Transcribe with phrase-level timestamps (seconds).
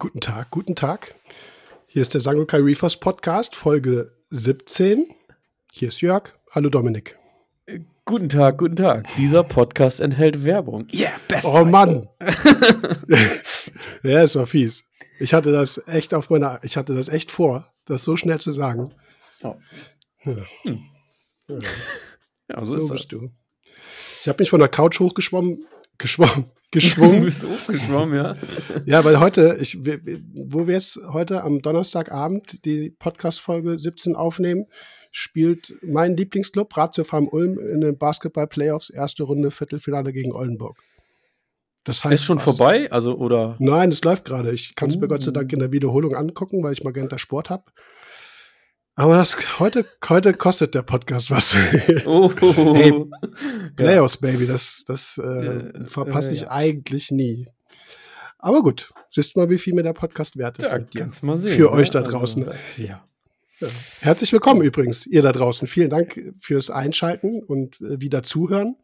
[0.00, 1.14] Guten Tag, guten Tag.
[1.86, 5.14] Hier ist der Sangokai Reefers Podcast, Folge 17.
[5.72, 6.32] Hier ist Jörg.
[6.52, 7.18] Hallo Dominik.
[8.06, 9.06] Guten Tag, guten Tag.
[9.18, 10.88] Dieser Podcast enthält Werbung.
[10.90, 11.46] Yeah, best.
[11.46, 12.08] Oh Mann.
[14.02, 14.90] ja, es war fies.
[15.18, 18.54] Ich hatte das echt auf meiner, ich hatte das echt vor, das so schnell zu
[18.54, 18.94] sagen.
[19.42, 19.54] Oh.
[20.24, 20.36] Ja.
[20.62, 20.82] Hm.
[22.48, 23.28] Ja, so, so bist du.
[24.22, 25.66] Ich habe mich von der Couch hochgeschwommen,
[25.98, 27.16] geschwommen, geschwungen.
[27.20, 28.36] Du bist hochgeschwommen, ja.
[28.84, 34.66] ja, weil heute, ich, wo wir jetzt heute am Donnerstagabend die Podcast-Folge 17 aufnehmen,
[35.10, 40.78] spielt mein Lieblingsclub, Ratio Farm Ulm, in den Basketball-Playoffs, erste Runde, Viertelfinale gegen Oldenburg.
[41.84, 42.44] Das heißt, ist schon was?
[42.44, 42.90] vorbei?
[42.92, 43.56] Also, oder?
[43.58, 44.52] Nein, es läuft gerade.
[44.52, 45.00] Ich kann es uh.
[45.00, 47.64] mir Gott sei Dank in der Wiederholung angucken, weil ich Magenta Sport habe.
[49.00, 51.54] Aber das, heute, heute kostet der Podcast was.
[52.04, 52.30] Oh,
[52.74, 52.92] hey,
[53.74, 54.30] Playoffs, ja.
[54.30, 56.50] Baby, das, das äh, verpasse ich ja.
[56.50, 57.48] eigentlich nie.
[58.38, 60.70] Aber gut, wisst mal, wie viel mir der Podcast wert ist.
[60.70, 61.10] Ja, mit dir.
[61.22, 61.70] Mal sehen, Für ne?
[61.70, 62.46] euch da also, draußen.
[62.46, 63.02] Also, ja.
[64.00, 65.66] Herzlich willkommen übrigens, ihr da draußen.
[65.66, 68.76] Vielen Dank fürs Einschalten und äh, wieder zuhören.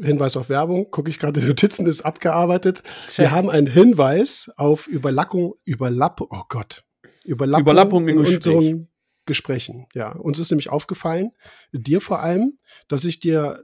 [0.00, 2.82] Hinweis auf Werbung, gucke ich gerade, Notizen ist abgearbeitet.
[3.06, 3.18] Check.
[3.18, 6.84] Wir haben einen Hinweis auf Überlappung, Überlappung, oh Gott,
[7.28, 8.88] Überlappung, Überlappung in, in unseren
[9.26, 9.86] Gesprächen.
[9.94, 11.32] Ja, uns ist nämlich aufgefallen,
[11.72, 13.62] dir vor allem, dass ich dir,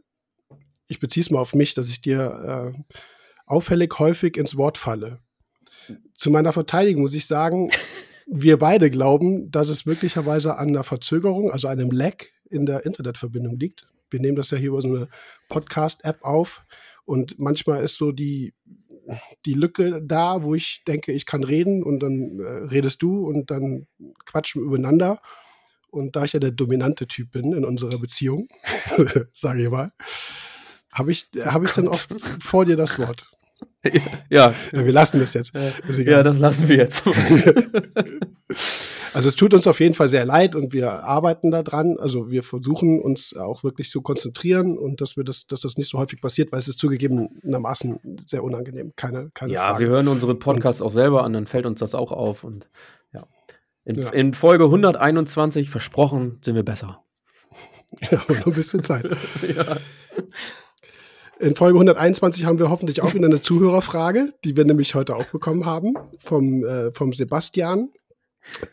[0.86, 2.94] ich beziehe es mal auf mich, dass ich dir äh,
[3.46, 5.20] auffällig häufig ins Wort falle.
[6.14, 7.70] Zu meiner Verteidigung muss ich sagen,
[8.26, 13.58] wir beide glauben, dass es möglicherweise an einer Verzögerung, also einem Lag in der Internetverbindung
[13.58, 13.88] liegt.
[14.10, 15.08] Wir nehmen das ja hier über so eine
[15.48, 16.64] Podcast-App auf
[17.04, 18.54] und manchmal ist so die,
[19.44, 23.50] die Lücke da, wo ich denke, ich kann reden und dann äh, redest du und
[23.50, 23.86] dann
[24.24, 25.20] quatschen wir übereinander.
[25.90, 28.48] Und da ich ja der dominante Typ bin in unserer Beziehung,
[29.32, 29.90] sage ich mal,
[30.90, 33.30] habe ich, hab ich dann oft vor dir das Wort.
[34.30, 34.54] Ja.
[34.72, 34.84] ja.
[34.84, 35.52] Wir lassen das jetzt.
[35.98, 37.04] Ja, das lassen wir jetzt.
[39.14, 41.96] also es tut uns auf jeden Fall sehr leid und wir arbeiten da dran.
[41.98, 45.90] Also wir versuchen uns auch wirklich zu konzentrieren und dass wir das, dass das nicht
[45.90, 48.92] so häufig passiert, weil es ist zugegebenermaßen sehr unangenehm.
[48.96, 49.84] Keine, keine ja, Frage.
[49.84, 52.68] wir hören unsere Podcasts und, auch selber an, dann fällt uns das auch auf und
[53.12, 53.26] ja.
[53.84, 54.08] In, ja.
[54.10, 57.00] in Folge 121 versprochen sind wir besser.
[58.10, 59.04] Ja, noch ein bisschen Zeit.
[59.56, 59.76] ja.
[61.40, 65.26] In Folge 121 haben wir hoffentlich auch wieder eine Zuhörerfrage, die wir nämlich heute auch
[65.26, 67.90] bekommen haben vom, äh, vom Sebastian.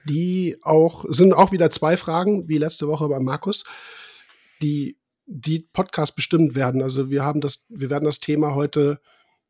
[0.06, 3.64] Die auch, sind auch wieder zwei Fragen, wie letzte Woche bei Markus,
[4.62, 6.84] die, die Podcast bestimmt werden.
[6.84, 9.00] Also wir haben das, wir werden das Thema heute,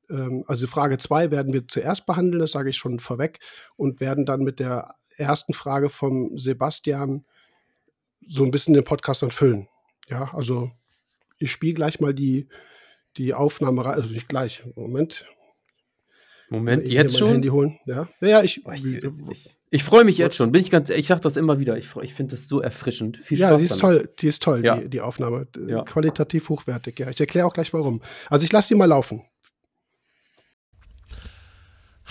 [0.10, 3.40] ähm, also Frage zwei werden wir zuerst behandeln, das sage ich schon vorweg,
[3.76, 7.26] und werden dann mit der ersten Frage vom Sebastian
[8.26, 9.68] so ein bisschen den Podcast dann füllen.
[10.08, 10.72] Ja, also
[11.40, 12.48] ich spiele gleich mal die,
[13.18, 15.26] die Aufnahme, also nicht gleich, Moment.
[16.50, 17.30] Moment, ich jetzt schon?
[17.30, 17.80] Handy holen.
[17.86, 20.52] Ja, ja ich, oh, ich, ich, ich freue mich jetzt schon.
[20.52, 21.78] Bin ich ganz, ich sage das immer wieder.
[21.78, 23.18] Ich, ich finde das so erfrischend.
[23.18, 24.00] Viel Spaß ja, die ist damit.
[24.02, 24.76] toll, die ist toll, ja.
[24.76, 25.48] die, die Aufnahme.
[25.66, 25.84] Ja.
[25.84, 27.10] Qualitativ hochwertig, ja.
[27.10, 28.02] Ich erkläre auch gleich warum.
[28.30, 29.24] Also ich lasse die mal laufen.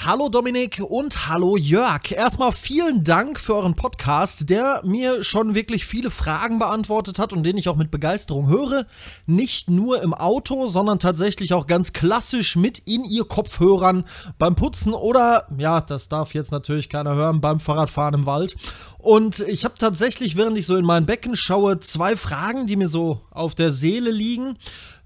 [0.03, 2.11] Hallo Dominik und hallo Jörg.
[2.11, 7.43] Erstmal vielen Dank für euren Podcast, der mir schon wirklich viele Fragen beantwortet hat und
[7.43, 8.87] den ich auch mit Begeisterung höre.
[9.27, 14.05] Nicht nur im Auto, sondern tatsächlich auch ganz klassisch mit in ihr Kopfhörern
[14.39, 18.57] beim Putzen oder, ja, das darf jetzt natürlich keiner hören, beim Fahrradfahren im Wald.
[18.97, 22.89] Und ich habe tatsächlich, während ich so in mein Becken schaue, zwei Fragen, die mir
[22.89, 24.57] so auf der Seele liegen.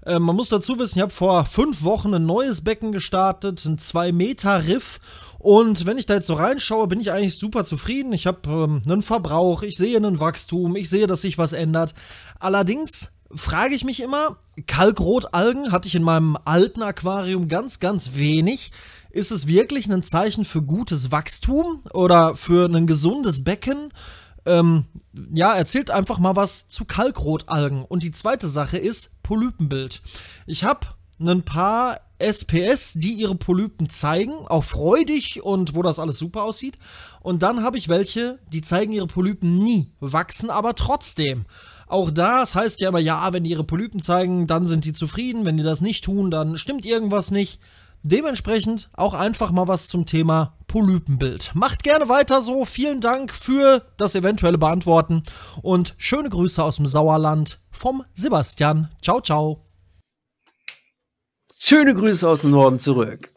[0.05, 3.77] Äh, man muss dazu wissen, ich habe vor fünf Wochen ein neues Becken gestartet, ein
[3.77, 4.99] 2-Meter-Riff.
[5.39, 8.13] Und wenn ich da jetzt so reinschaue, bin ich eigentlich super zufrieden.
[8.13, 11.93] Ich habe ähm, einen Verbrauch, ich sehe einen Wachstum, ich sehe, dass sich was ändert.
[12.39, 18.71] Allerdings frage ich mich immer, Kalkrotalgen hatte ich in meinem alten Aquarium ganz, ganz wenig.
[19.09, 23.91] Ist es wirklich ein Zeichen für gutes Wachstum oder für ein gesundes Becken?
[24.45, 24.85] Ähm,
[25.31, 27.83] ja, erzählt einfach mal was zu Kalkrotalgen.
[27.83, 30.01] Und die zweite Sache ist Polypenbild.
[30.45, 30.87] Ich habe
[31.19, 36.77] ein paar SPS, die ihre Polypen zeigen, auch freudig und wo das alles super aussieht.
[37.21, 41.45] Und dann habe ich welche, die zeigen ihre Polypen nie, wachsen aber trotzdem.
[41.87, 45.45] Auch das heißt ja immer, ja, wenn die ihre Polypen zeigen, dann sind die zufrieden.
[45.45, 47.59] Wenn die das nicht tun, dann stimmt irgendwas nicht.
[48.07, 51.55] Dementsprechend auch einfach mal was zum Thema Polypenbild.
[51.55, 52.63] Macht gerne weiter so.
[52.63, 55.23] Vielen Dank für das eventuelle Beantworten
[55.63, 58.89] und schöne Grüße aus dem Sauerland vom Sebastian.
[59.01, 59.65] Ciao, ciao.
[61.57, 63.33] Schöne Grüße aus dem Norden zurück.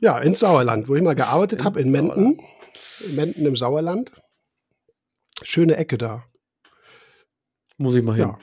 [0.00, 2.40] Ja, ins Sauerland, wo ich mal gearbeitet habe, in Menden.
[3.06, 4.10] In Menden im Sauerland.
[5.42, 6.24] Schöne Ecke da.
[7.76, 8.28] Muss ich mal hin.
[8.28, 8.38] Ja.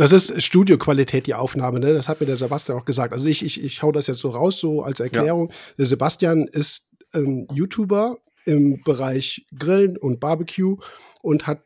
[0.00, 1.92] Das ist Studioqualität, die Aufnahme, ne?
[1.92, 3.12] Das hat mir der Sebastian auch gesagt.
[3.12, 5.50] Also ich, ich, ich hau das jetzt so raus, so als Erklärung.
[5.50, 5.54] Ja.
[5.76, 8.16] Der Sebastian ist ähm, YouTuber
[8.46, 10.78] im Bereich Grillen und Barbecue
[11.20, 11.60] und hat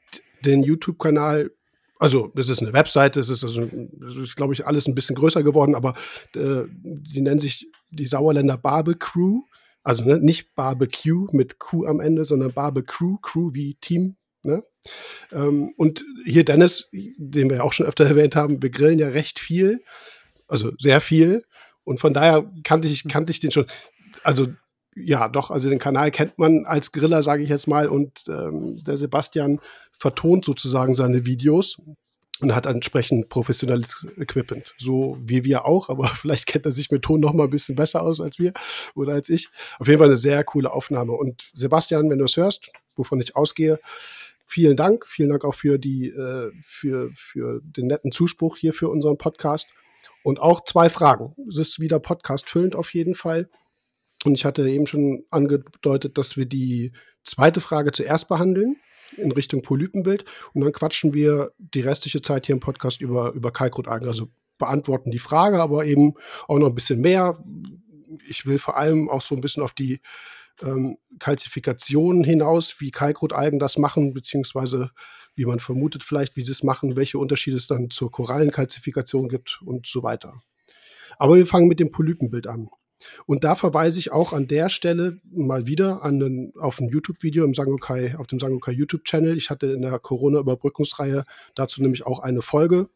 [0.45, 1.53] den YouTube-Kanal
[2.01, 5.15] also, das ist eine Webseite, es ist, also, das ist, glaube ich, alles ein bisschen
[5.15, 5.95] größer geworden, aber
[6.35, 9.43] äh, die nennen sich die Sauerländer Barbecue.
[9.85, 14.17] Also ne, nicht Barbecue mit Q am Ende, sondern Barbecue, Crew wie Team.
[14.45, 14.63] Ne?
[15.33, 19.09] Ähm, und hier Dennis, den wir ja auch schon öfter erwähnt haben, wir grillen ja
[19.09, 19.83] recht viel,
[20.47, 21.45] also sehr viel.
[21.85, 23.67] Und von daher kannte ich, kannte ich den schon.
[24.23, 24.49] Also
[24.97, 27.89] ja, doch, also den Kanal kennt man als Griller, sage ich jetzt mal.
[27.89, 29.61] Und ähm, der Sebastian
[29.91, 31.79] vertont sozusagen seine Videos
[32.41, 34.75] und hat entsprechend professionelles Equipment.
[34.79, 37.77] So wie wir auch, aber vielleicht kennt er sich mit Ton noch mal ein bisschen
[37.77, 38.53] besser aus als wir
[38.95, 39.49] oder als ich.
[39.79, 41.13] Auf jeden Fall eine sehr coole Aufnahme.
[41.13, 43.81] Und Sebastian, wenn du es hörst, wovon ich ausgehe,
[44.47, 45.07] vielen Dank.
[45.07, 49.69] Vielen Dank auch für die, äh, für, für den netten Zuspruch hier für unseren Podcast.
[50.23, 51.35] Und auch zwei Fragen.
[51.49, 53.49] Es ist wieder Podcast füllend auf jeden Fall.
[54.25, 56.93] Und ich hatte eben schon angedeutet, dass wir die
[57.25, 58.77] zweite Frage zuerst behandeln
[59.17, 60.25] in Richtung Polypenbild
[60.55, 64.09] und dann quatschen wir die restliche Zeit hier im Podcast über, über Kalkrotalgen.
[64.09, 66.15] Also beantworten die Frage, aber eben
[66.49, 67.39] auch noch ein bisschen mehr.
[68.29, 70.01] Ich will vor allem auch so ein bisschen auf die
[70.63, 74.91] ähm, Kalzifikation hinaus, wie Kalkrotalgen das machen, beziehungsweise
[75.35, 79.61] wie man vermutet vielleicht, wie sie es machen, welche Unterschiede es dann zur Korallenkalzifikation gibt
[79.65, 80.43] und so weiter.
[81.19, 82.69] Aber wir fangen mit dem Polypenbild an.
[83.27, 87.45] Und da verweise ich auch an der Stelle mal wieder an den, auf ein YouTube-Video
[87.45, 89.37] im Sangokai, auf dem Sangokai YouTube-Channel.
[89.37, 91.25] Ich hatte in der Corona-Überbrückungsreihe
[91.55, 92.89] dazu nämlich auch eine Folge.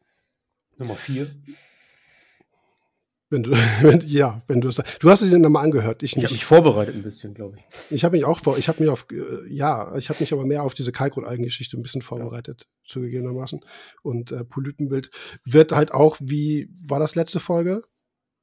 [0.79, 1.29] Nummer vier.
[3.31, 3.51] Wenn du,
[3.83, 6.03] wenn, ja, wenn du das Du hast es dir nochmal angehört.
[6.03, 7.97] Ich, ich habe mich vorbereitet ein bisschen, glaube ich.
[7.97, 10.47] Ich habe mich auch vor, ich habe mich auf, äh, ja, ich habe mich aber
[10.47, 12.89] mehr auf diese Kalkrotalgengeschichte ein bisschen vorbereitet, ja.
[12.89, 13.61] zugegebenermaßen.
[14.03, 15.11] Und äh, Polypenbild
[15.45, 17.83] wird halt auch, wie war das letzte Folge?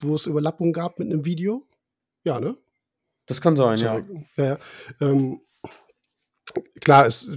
[0.02, 1.68] wo es Überlappungen gab mit einem Video.
[2.24, 2.58] Ja, ne?
[3.28, 4.04] Das kann sein, ja.
[4.38, 4.58] ja
[5.02, 5.42] ähm,
[6.82, 7.30] klar, es,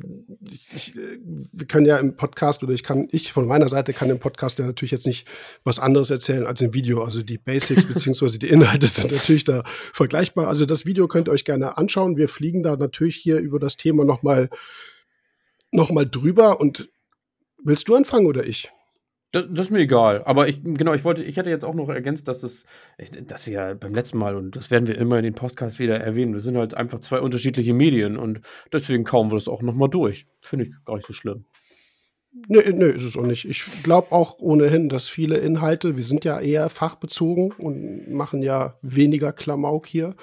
[0.74, 4.18] ich, wir können ja im Podcast oder ich kann, ich von meiner Seite kann im
[4.18, 5.26] Podcast ja natürlich jetzt nicht
[5.64, 7.02] was anderes erzählen als im Video.
[7.02, 10.48] Also die Basics beziehungsweise die Inhalte sind natürlich da vergleichbar.
[10.48, 12.16] Also das Video könnt ihr euch gerne anschauen.
[12.16, 14.50] Wir fliegen da natürlich hier über das Thema nochmal
[15.70, 16.60] noch mal drüber.
[16.60, 16.88] Und
[17.62, 18.70] willst du anfangen oder ich?
[19.30, 20.22] Das, das, ist mir egal.
[20.24, 22.64] Aber ich, genau, ich wollte, ich hätte jetzt auch noch ergänzt, dass es,
[23.26, 26.32] dass wir beim letzten Mal, und das werden wir immer in den Podcasts wieder erwähnen,
[26.32, 28.40] wir sind halt einfach zwei unterschiedliche Medien und
[28.72, 30.26] deswegen kauen wir das auch nochmal durch.
[30.40, 31.44] Finde ich gar nicht so schlimm.
[32.46, 33.46] Nö, nö, ist es auch nicht.
[33.46, 38.78] Ich glaube auch ohnehin, dass viele Inhalte, wir sind ja eher fachbezogen und machen ja
[38.82, 40.14] weniger Klamauk hier.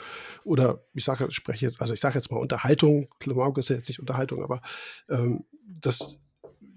[0.44, 3.10] Oder ich sage, spreche jetzt, also ich sage jetzt mal Unterhaltung.
[3.20, 4.62] Klamauk ist ja jetzt nicht Unterhaltung, aber
[5.10, 6.20] ähm, das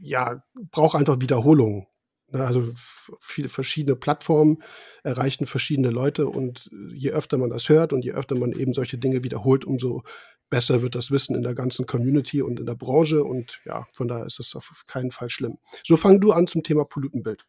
[0.01, 1.87] ja braucht einfach Wiederholung.
[2.31, 2.69] Ne, also
[3.21, 4.63] viele verschiedene Plattformen
[5.03, 8.99] erreichen verschiedene Leute und je öfter man das hört und je öfter man eben solche
[8.99, 10.03] Dinge wiederholt, umso
[10.51, 14.09] besser wird das Wissen in der ganzen Community und in der Branche und ja, von
[14.09, 15.59] daher ist das auf keinen Fall schlimm.
[15.85, 17.47] So fang du an zum Thema Polypenbild.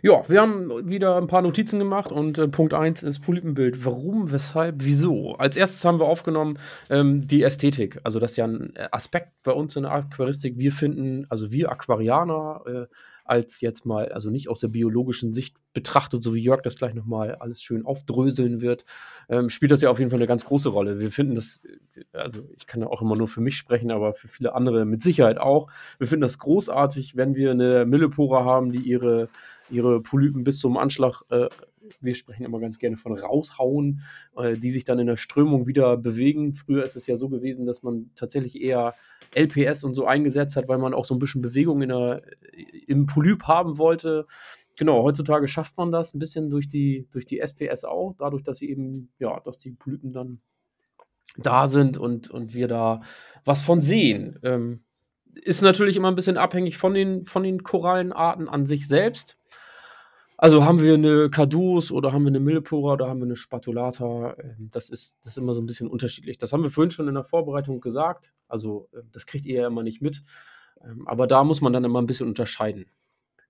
[0.00, 3.84] Ja, wir haben wieder ein paar Notizen gemacht und äh, Punkt 1 ist Polypenbild.
[3.84, 5.34] Warum, weshalb, wieso?
[5.34, 7.98] Als erstes haben wir aufgenommen ähm, die Ästhetik.
[8.04, 10.56] Also das ist ja ein Aspekt bei uns in der Aquaristik.
[10.56, 12.86] Wir finden, also wir Aquarianer, äh,
[13.28, 16.94] als jetzt mal, also nicht aus der biologischen Sicht betrachtet, so wie Jörg das gleich
[16.94, 18.84] nochmal alles schön aufdröseln wird,
[19.28, 20.98] ähm, spielt das ja auf jeden Fall eine ganz große Rolle.
[20.98, 21.62] Wir finden das,
[22.12, 25.02] also ich kann ja auch immer nur für mich sprechen, aber für viele andere mit
[25.02, 25.68] Sicherheit auch.
[25.98, 29.28] Wir finden das großartig, wenn wir eine Millepora haben, die ihre,
[29.70, 31.48] ihre Polypen bis zum Anschlag äh,
[32.00, 34.02] wir sprechen immer ganz gerne von raushauen,
[34.36, 36.52] äh, die sich dann in der Strömung wieder bewegen.
[36.52, 38.94] Früher ist es ja so gewesen, dass man tatsächlich eher
[39.34, 42.22] LPS und so eingesetzt hat, weil man auch so ein bisschen Bewegung in der,
[42.86, 44.26] im Polyp haben wollte.
[44.76, 48.58] Genau, heutzutage schafft man das ein bisschen durch die, durch die SPS auch, dadurch, dass
[48.58, 50.40] sie eben, ja, dass die Polypen dann
[51.36, 53.00] da sind und, und wir da
[53.44, 54.38] was von sehen.
[54.42, 54.84] Ähm,
[55.34, 59.36] ist natürlich immer ein bisschen abhängig von den, von den Korallenarten an sich selbst.
[60.40, 64.36] Also haben wir eine Cadus oder haben wir eine Millepora oder haben wir eine Spatulata?
[64.38, 66.38] Ähm, das ist, das ist immer so ein bisschen unterschiedlich.
[66.38, 68.32] Das haben wir vorhin schon in der Vorbereitung gesagt.
[68.46, 70.22] Also ähm, das kriegt ihr ja immer nicht mit.
[70.80, 72.86] Ähm, aber da muss man dann immer ein bisschen unterscheiden.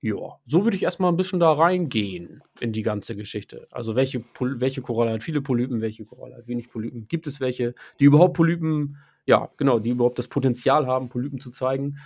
[0.00, 3.68] Ja, so würde ich erstmal ein bisschen da reingehen in die ganze Geschichte.
[3.70, 7.06] Also welche, welche Koralle hat viele Polypen, welche Koralle hat wenig Polypen.
[7.06, 11.50] Gibt es welche, die überhaupt Polypen, ja genau, die überhaupt das Potenzial haben, Polypen zu
[11.50, 11.98] zeigen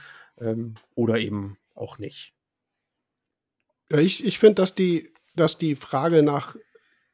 [0.95, 2.35] oder eben auch nicht.
[3.93, 6.57] Ja, ich, ich finde, dass die, dass die Frage nach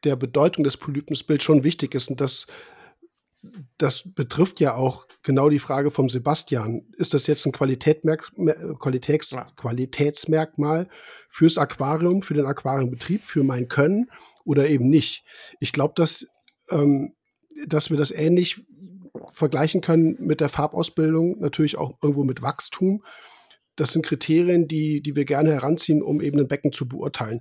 [0.04, 2.46] der Bedeutung des Polypensbilds schon wichtig ist und dass
[3.78, 6.86] das betrifft ja auch genau die Frage vom Sebastian.
[6.96, 8.32] Ist das jetzt ein Qualitätsmerk
[8.78, 10.88] Qualitäts Qualitätsmerkmal
[11.28, 14.10] fürs Aquarium, für den Aquariumbetrieb, für mein Können
[14.44, 15.24] oder eben nicht?
[15.58, 16.28] Ich glaube, dass,
[16.70, 17.14] ähm,
[17.66, 18.64] dass wir das ähnlich
[19.30, 23.02] vergleichen können mit der Farbausbildung, natürlich auch irgendwo mit Wachstum.
[23.78, 27.40] Das sind Kriterien, die, die wir gerne heranziehen, um eben ein Becken zu beurteilen.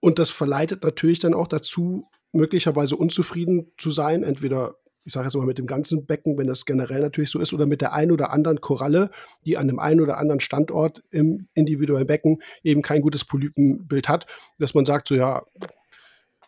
[0.00, 5.36] Und das verleitet natürlich dann auch dazu, möglicherweise unzufrieden zu sein, entweder ich sage jetzt
[5.36, 8.12] mal mit dem ganzen Becken, wenn das generell natürlich so ist, oder mit der einen
[8.12, 9.10] oder anderen Koralle,
[9.46, 14.26] die an dem einen oder anderen Standort im individuellen Becken eben kein gutes Polypenbild hat,
[14.58, 15.42] dass man sagt, so ja,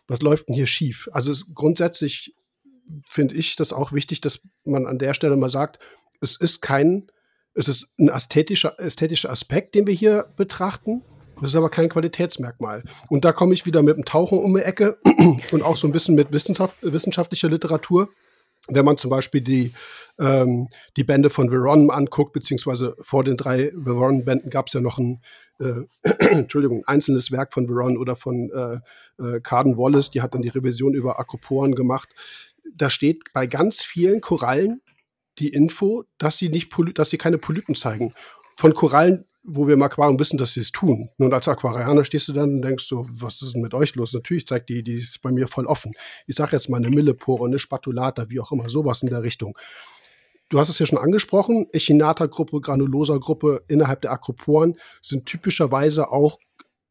[0.07, 1.09] was läuft denn hier schief?
[1.13, 2.35] Also es, grundsätzlich
[3.09, 5.79] finde ich das auch wichtig, dass man an der Stelle mal sagt,
[6.21, 7.07] es ist kein,
[7.55, 11.03] es ist ein ästhetischer, ästhetischer Aspekt, den wir hier betrachten.
[11.39, 12.83] Das ist aber kein Qualitätsmerkmal.
[13.09, 14.97] Und da komme ich wieder mit dem Tauchen um die Ecke
[15.51, 18.09] und auch so ein bisschen mit Wissenschaft, wissenschaftlicher Literatur
[18.69, 19.73] wenn man zum Beispiel die,
[20.19, 24.97] ähm, die Bände von Veron anguckt, beziehungsweise vor den drei Veron-Bänden gab es ja noch
[24.97, 25.21] ein,
[25.59, 25.81] äh,
[26.31, 30.49] Entschuldigung, einzelnes Werk von Veron oder von äh, äh, Carden Wallace, die hat dann die
[30.49, 32.09] Revision über Akroporen gemacht.
[32.73, 34.81] Da steht bei ganz vielen Korallen
[35.39, 38.13] die Info, dass sie nicht, dass sie keine Polypen zeigen.
[38.55, 41.09] Von Korallen, wo wir im Aquarium wissen, dass sie es tun.
[41.17, 44.13] Und als Aquarianer stehst du dann und denkst so, was ist denn mit euch los?
[44.13, 45.93] Natürlich zeigt die, die ist bei mir voll offen.
[46.27, 49.57] Ich sage jetzt mal eine Millepore, eine Spatulata, wie auch immer, sowas in der Richtung.
[50.49, 56.37] Du hast es ja schon angesprochen, Echinata-Gruppe, Granulosa-Gruppe innerhalb der Akroporen sind typischerweise auch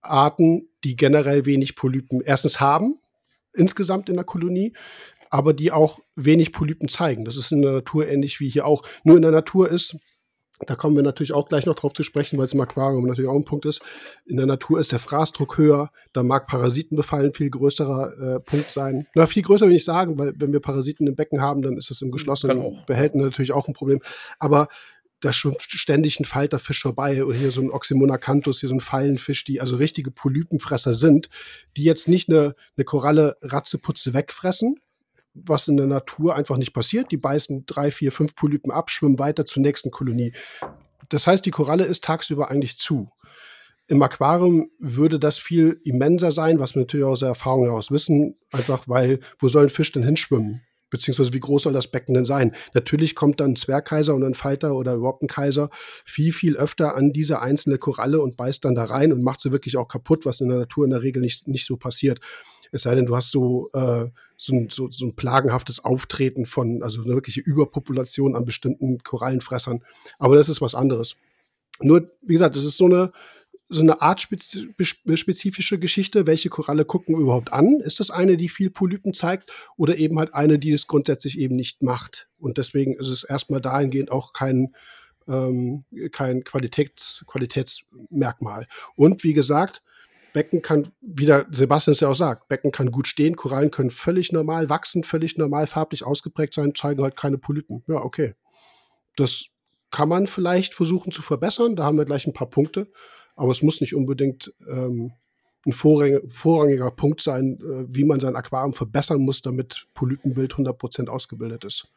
[0.00, 2.98] Arten, die generell wenig Polypen erstens haben,
[3.54, 4.74] insgesamt in der Kolonie,
[5.32, 7.24] aber die auch wenig Polypen zeigen.
[7.24, 8.82] Das ist in der Natur ähnlich wie hier auch.
[9.02, 9.96] Nur in der Natur ist
[10.66, 13.28] da kommen wir natürlich auch gleich noch drauf zu sprechen, weil es im Aquarium natürlich
[13.28, 13.82] auch ein Punkt ist.
[14.26, 19.08] In der Natur ist der Fraßdruck höher, da mag Parasitenbefallen viel größerer äh, Punkt sein.
[19.16, 21.90] Na, viel größer will ich sagen, weil wenn wir Parasiten im Becken haben, dann ist
[21.90, 23.98] das im geschlossenen Behältnis natürlich auch ein Problem.
[24.38, 24.68] Aber
[25.18, 29.44] da schwimmt ständig ein Falterfisch vorbei oder hier so ein Oxymonacanthus, hier so ein Fallenfisch,
[29.44, 31.28] die also richtige Polypenfresser sind,
[31.76, 34.76] die jetzt nicht eine, eine Koralle Ratzeputze wegfressen,
[35.34, 37.10] was in der Natur einfach nicht passiert.
[37.10, 40.32] Die beißen drei, vier, fünf Polypen ab, schwimmen weiter zur nächsten Kolonie.
[41.08, 43.10] Das heißt, die Koralle ist tagsüber eigentlich zu.
[43.88, 48.36] Im Aquarium würde das viel immenser sein, was wir natürlich aus der Erfahrung heraus wissen,
[48.52, 50.62] einfach weil, wo soll ein Fisch denn hinschwimmen?
[50.88, 52.54] Beziehungsweise wie groß soll das Becken denn sein?
[52.74, 55.70] Natürlich kommt dann ein Zwergkaiser und ein Falter oder überhaupt ein Kaiser
[56.04, 59.52] viel, viel öfter an diese einzelne Koralle und beißt dann da rein und macht sie
[59.52, 62.20] wirklich auch kaputt, was in der Natur in der Regel nicht, nicht so passiert.
[62.72, 64.06] Es sei denn, du hast so, äh,
[64.42, 69.84] so, ein, so, so ein plagenhaftes Auftreten von, also eine wirkliche Überpopulation an bestimmten Korallenfressern.
[70.18, 71.14] Aber das ist was anderes.
[71.80, 73.12] Nur, wie gesagt, das ist so eine,
[73.64, 76.26] so eine Art spezifische Geschichte.
[76.26, 77.80] Welche Koralle gucken wir überhaupt an?
[77.84, 81.54] Ist das eine, die viel Polypen zeigt oder eben halt eine, die es grundsätzlich eben
[81.54, 82.28] nicht macht?
[82.40, 84.74] Und deswegen ist es erstmal dahingehend auch kein,
[85.28, 88.66] ähm, kein Qualitäts, Qualitätsmerkmal.
[88.96, 89.84] Und wie gesagt,
[90.32, 93.90] Becken kann, wie der Sebastian es ja auch sagt, Becken kann gut stehen, Korallen können
[93.90, 97.84] völlig normal wachsen, völlig normal farblich ausgeprägt sein, zeigen halt keine Polypen.
[97.86, 98.34] Ja, okay.
[99.16, 99.46] Das
[99.90, 102.90] kann man vielleicht versuchen zu verbessern, da haben wir gleich ein paar Punkte,
[103.36, 105.12] aber es muss nicht unbedingt ähm,
[105.66, 111.64] ein vorrangiger, Punkt sein, äh, wie man sein Aquarium verbessern muss, damit Polypenbild 100% ausgebildet
[111.64, 111.88] ist.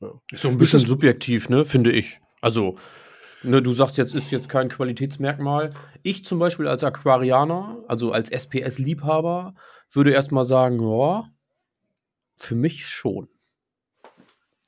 [0.00, 0.12] Ja.
[0.32, 2.18] Ist so ein bisschen subjektiv, ne, finde ich.
[2.40, 2.76] Also
[3.44, 5.70] Ne, du sagst jetzt, ist jetzt kein Qualitätsmerkmal.
[6.02, 9.54] Ich zum Beispiel als Aquarianer, also als SPS-Liebhaber,
[9.92, 11.28] würde erstmal sagen, ja,
[12.36, 13.28] für mich schon.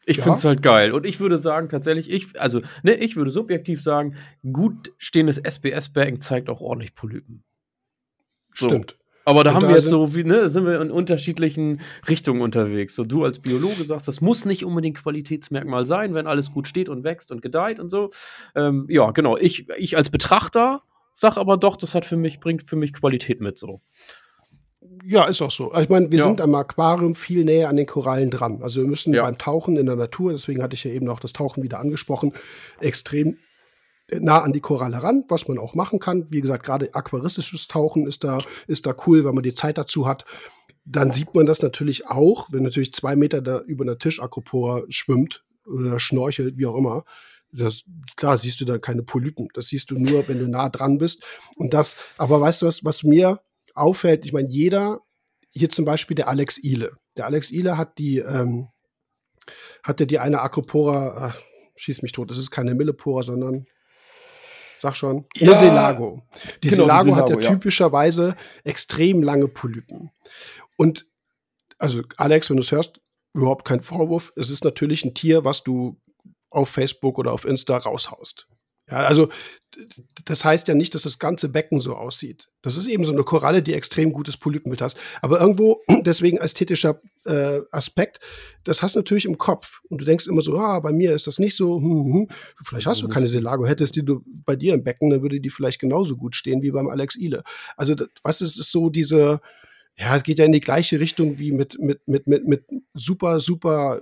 [0.04, 0.22] Ich ja.
[0.22, 0.92] finde es halt geil.
[0.92, 4.14] Und ich würde sagen, tatsächlich, ich, also, ne, ich würde subjektiv sagen,
[4.52, 7.44] gut stehendes SPS-Becken zeigt auch ordentlich Polypen.
[8.54, 8.68] So.
[8.68, 8.96] Stimmt.
[9.26, 12.40] Aber da und haben da wir jetzt so, wie, ne, sind wir in unterschiedlichen Richtungen
[12.40, 12.94] unterwegs.
[12.94, 16.88] So, du als Biologe sagst, das muss nicht unbedingt Qualitätsmerkmal sein, wenn alles gut steht
[16.88, 18.10] und wächst und gedeiht und so.
[18.54, 19.36] Ähm, ja, genau.
[19.36, 23.40] Ich, ich als Betrachter sag aber doch, das hat für mich, bringt für mich Qualität
[23.40, 23.80] mit so.
[25.04, 25.74] Ja, ist auch so.
[25.74, 26.24] Ich meine, wir ja.
[26.24, 28.62] sind am Aquarium viel näher an den Korallen dran.
[28.62, 29.22] Also wir müssen ja.
[29.22, 32.32] beim Tauchen in der Natur, deswegen hatte ich ja eben auch das Tauchen wieder angesprochen,
[32.80, 33.36] extrem
[34.12, 36.30] nah an die Koralle ran, was man auch machen kann.
[36.30, 40.06] Wie gesagt, gerade aquaristisches Tauchen ist da, ist da cool, weil man die Zeit dazu
[40.06, 40.24] hat.
[40.84, 45.44] Dann sieht man das natürlich auch, wenn natürlich zwei Meter da über einer Tischakropora schwimmt
[45.66, 47.04] oder schnorchelt, wie auch immer.
[47.52, 47.82] Das,
[48.16, 49.48] klar siehst du dann keine Polypen.
[49.54, 51.24] Das siehst du nur, wenn du nah dran bist.
[51.56, 53.40] Und das, aber weißt du was, was mir
[53.74, 54.24] auffällt?
[54.24, 55.00] Ich meine, jeder,
[55.50, 56.92] hier zum Beispiel der Alex Ile.
[57.16, 58.68] Der Alex Ile hat die, ähm,
[59.82, 61.34] hatte die eine Acropora,
[61.76, 63.66] schieß mich tot, das ist keine Millepora, sondern
[64.86, 65.24] Sag schon.
[65.34, 66.22] Ja, eine Selago.
[66.62, 70.12] Die genau, Selago, Selago hat ja, ja typischerweise extrem lange Polypen.
[70.76, 71.06] Und
[71.78, 73.00] also Alex, wenn du es hörst,
[73.34, 74.32] überhaupt kein Vorwurf.
[74.36, 76.00] Es ist natürlich ein Tier, was du
[76.50, 78.46] auf Facebook oder auf Insta raushaust.
[78.88, 79.28] Ja, also
[80.24, 82.48] das heißt ja nicht, dass das ganze Becken so aussieht.
[82.62, 84.94] Das ist eben so eine Koralle, die extrem gutes Polypenbild hat.
[85.20, 88.20] Aber irgendwo, deswegen ästhetischer äh, Aspekt,
[88.64, 89.80] das hast du natürlich im Kopf.
[89.88, 92.12] Und du denkst immer so, ah, bei mir ist das nicht so, hm, hm.
[92.12, 92.28] hm.
[92.64, 93.66] vielleicht hast du keine Selago.
[93.66, 96.70] Hättest die du bei dir im Becken, dann würde die vielleicht genauso gut stehen wie
[96.70, 97.42] beim Alex Ile.
[97.76, 99.40] Also was ist, ist so diese,
[99.98, 102.64] ja, es geht ja in die gleiche Richtung wie mit, mit, mit, mit, mit
[102.94, 104.00] super, super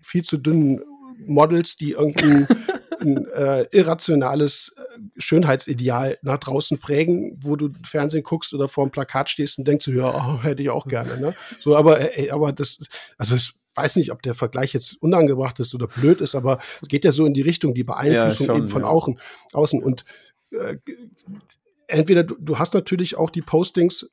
[0.00, 0.80] viel zu dünnen
[1.26, 2.48] Models, die irgendein
[3.02, 8.90] ein äh, irrationales äh, Schönheitsideal nach draußen prägen, wo du Fernsehen guckst oder vor einem
[8.90, 11.20] Plakat stehst und denkst, ja, oh, hätte ich auch gerne.
[11.20, 11.34] Ne?
[11.60, 12.78] So, aber, äh, aber das,
[13.18, 16.88] also ich weiß nicht, ob der Vergleich jetzt unangebracht ist oder blöd ist, aber es
[16.88, 18.88] geht ja so in die Richtung, die Beeinflussung ja, schon, eben von ja.
[18.88, 19.20] außen,
[19.52, 19.82] außen.
[19.82, 20.04] Und
[20.50, 20.76] äh,
[21.86, 24.10] entweder du, du hast natürlich auch die Postings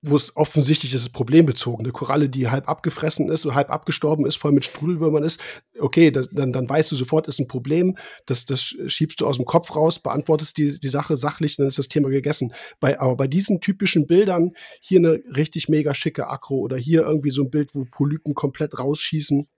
[0.00, 1.84] wo es offensichtlich ist, problembezogen.
[1.84, 5.40] Eine Koralle, die halb abgefressen ist halb abgestorben ist, voll mit Strudelwürmern ist,
[5.78, 7.96] okay, dann, dann weißt du sofort, ist ein Problem.
[8.26, 11.78] Das, das schiebst du aus dem Kopf raus, beantwortest die, die Sache sachlich, dann ist
[11.78, 12.52] das Thema gegessen.
[12.78, 17.30] Bei, aber bei diesen typischen Bildern, hier eine richtig mega schicke Akro oder hier irgendwie
[17.30, 19.48] so ein Bild, wo Polypen komplett rausschießen,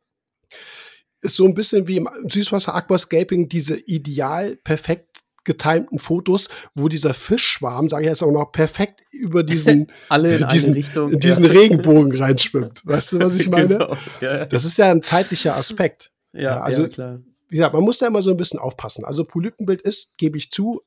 [1.22, 5.20] ist so ein bisschen wie im Süßwasser Aquascaping diese ideal perfekt
[5.50, 10.48] getimten Fotos, wo dieser Fischschwarm, sage ich jetzt auch noch, perfekt über diesen, Alle in
[10.48, 11.50] diesen, Richtung, diesen ja.
[11.50, 12.82] Regenbogen reinschwimmt.
[12.84, 13.78] Weißt du, was ich meine?
[13.78, 13.96] Genau.
[14.20, 14.46] Ja.
[14.46, 16.12] Das ist ja ein zeitlicher Aspekt.
[16.32, 17.20] Ja, also, klar.
[17.48, 19.04] Wie gesagt, man muss da immer so ein bisschen aufpassen.
[19.04, 20.82] Also Polypenbild ist, gebe ich zu,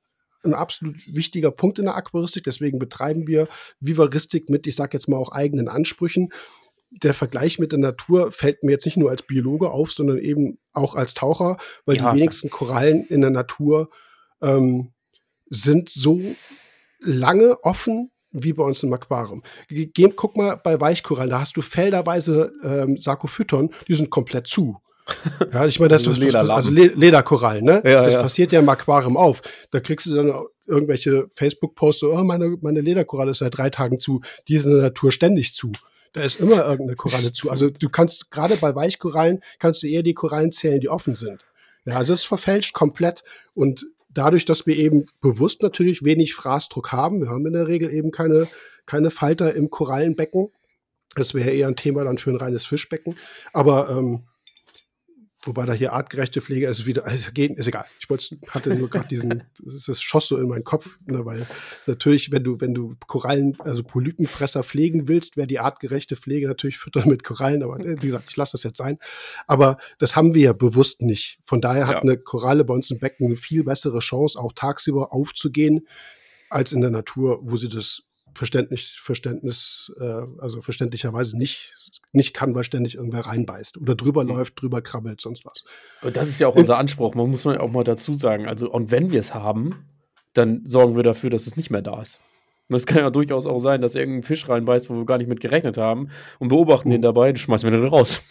[0.45, 2.45] ein absolut wichtiger Punkt in der Aquaristik.
[2.45, 3.49] Deswegen betreiben wir
[3.81, 6.29] Vivaristik mit, ich sage jetzt mal auch eigenen Ansprüchen.
[6.89, 10.59] Der Vergleich mit der Natur fällt mir jetzt nicht nur als Biologe auf, sondern eben
[10.71, 12.11] auch als Taucher, weil ja.
[12.11, 13.89] die wenigsten Korallen in der Natur
[14.43, 14.93] ähm,
[15.49, 16.21] sind so
[16.99, 19.43] lange offen wie bei uns im Aquarium.
[19.69, 24.77] Geh, guck mal bei Weichkorallen, da hast du felderweise ähm, Sarkophyton, die sind komplett zu.
[25.51, 27.83] Ja, ich meine, das ist was, also Lederkorallen, ne?
[27.85, 28.21] Ja, das ja.
[28.21, 29.41] passiert ja im Aquarium auf.
[29.71, 30.33] Da kriegst du dann
[30.65, 34.21] irgendwelche Facebook-Posts, oh, meine, meine Lederkoralle ist seit drei Tagen zu.
[34.47, 35.73] Die ist in der Natur ständig zu.
[36.13, 37.49] Da ist immer irgendeine Koralle zu.
[37.49, 41.43] Also du kannst, gerade bei Weichkorallen, kannst du eher die Korallen zählen, die offen sind.
[41.85, 47.21] Ja, also es verfälscht komplett und dadurch, dass wir eben bewusst natürlich wenig Fraßdruck haben,
[47.21, 48.47] wir haben in der Regel eben keine,
[48.85, 50.49] keine Falter im Korallenbecken.
[51.15, 53.15] Das wäre eher ein Thema dann für ein reines Fischbecken.
[53.53, 54.23] Aber ähm,
[55.45, 57.85] Wobei da hier artgerechte Pflege ist wieder, also geht, ist egal.
[57.99, 59.43] Ich wollte, hatte nur gerade diesen,
[59.87, 61.45] das schoss so in meinen Kopf, ne, weil
[61.85, 66.77] natürlich, wenn du, wenn du Korallen, also Polypenfresser pflegen willst, wäre die artgerechte Pflege natürlich
[66.77, 68.97] füttern mit Korallen, aber äh, wie gesagt, ich lasse das jetzt sein.
[69.45, 71.39] Aber das haben wir ja bewusst nicht.
[71.43, 72.01] Von daher hat ja.
[72.01, 75.87] eine Koralle bei uns im Becken eine viel bessere Chance, auch tagsüber aufzugehen,
[76.49, 78.03] als in der Natur, wo sie das
[78.35, 84.29] Verständnis, Verständnis, äh, also verständlicherweise nicht, nicht kann, weil ständig irgendwer reinbeißt oder drüber mhm.
[84.29, 85.63] läuft, drüber krabbelt, sonst was.
[86.01, 88.47] Und das ist ja auch unser Anspruch, man muss man auch mal dazu sagen.
[88.47, 89.85] Also, und wenn wir es haben,
[90.33, 92.19] dann sorgen wir dafür, dass es nicht mehr da ist.
[92.69, 95.27] Und es kann ja durchaus auch sein, dass irgendein Fisch reinbeißt, wo wir gar nicht
[95.27, 96.93] mit gerechnet haben und beobachten mhm.
[96.93, 98.21] den dabei, dann schmeißen wir den raus.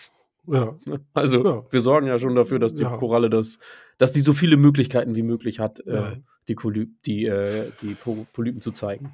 [0.46, 0.76] Ja.
[1.14, 1.64] Also, ja.
[1.70, 2.96] wir sorgen ja schon dafür, dass die ja.
[2.96, 3.58] Koralle das,
[3.98, 6.12] dass die so viele Möglichkeiten wie möglich hat, äh, ja.
[6.12, 6.16] äh,
[6.48, 9.12] die, Poly die, äh, die Polypen zu zeigen.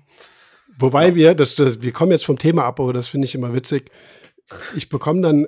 [0.78, 1.14] Wobei ja.
[1.14, 3.90] wir, das, das, wir kommen jetzt vom Thema ab, aber das finde ich immer witzig.
[4.76, 5.46] Ich bekomme dann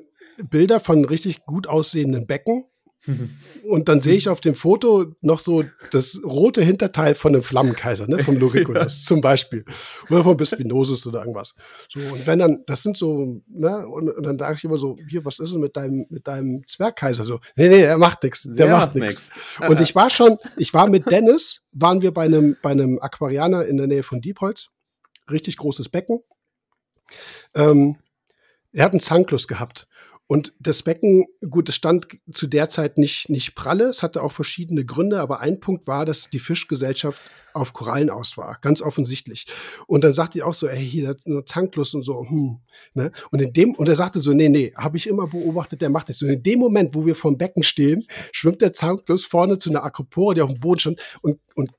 [0.48, 2.64] Bilder von richtig gut aussehenden Becken.
[3.66, 8.06] Und dann sehe ich auf dem Foto noch so das rote Hinterteil von einem Flammenkaiser,
[8.06, 9.06] ne, vom Loriculus ja.
[9.06, 9.64] zum Beispiel.
[10.10, 11.54] Oder vom Bispinosus oder irgendwas.
[11.88, 14.98] So, und wenn dann, das sind so, ne, und, und dann sage ich immer so,
[15.08, 17.24] hier, was ist denn mit deinem, mit deinem Zwergkaiser?
[17.24, 19.30] So, nee, nee, er macht nichts, der, der macht nichts.
[19.66, 23.64] Und ich war schon, ich war mit Dennis, waren wir bei einem, bei einem Aquarianer
[23.64, 24.68] in der Nähe von Diepholz
[25.30, 26.20] richtig großes Becken.
[27.54, 27.96] Ähm,
[28.72, 29.88] er hat einen Zanklus gehabt.
[30.26, 34.30] Und das Becken, gut, es stand zu der Zeit nicht, nicht pralle, es hatte auch
[34.30, 37.20] verschiedene Gründe, aber ein Punkt war, dass die Fischgesellschaft
[37.54, 39.46] auf Korallen aus war, ganz offensichtlich.
[39.86, 42.60] Und dann sagte ich auch so, ey, hier, nur Zanklus und so, hm,
[42.94, 43.12] ne?
[43.30, 46.08] Und in dem, und er sagte so, nee, nee, habe ich immer beobachtet, der macht
[46.08, 46.22] das.
[46.22, 49.84] Und in dem Moment, wo wir vom Becken stehen, schwimmt der Zanklus vorne zu einer
[49.84, 51.70] Akropore, die auf dem Boden stand und, und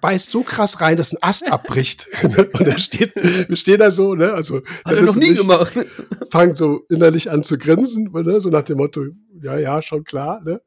[0.00, 2.06] beißt so krass rein, dass ein Ast abbricht.
[2.22, 4.62] und er steht, wir stehen da so, ne, also.
[4.84, 5.72] Hat er noch nie gemacht.
[6.30, 9.06] Fangt so innerlich an zu grinsen, ne, so nach dem Motto,
[9.42, 10.60] ja, ja, schon klar, ne.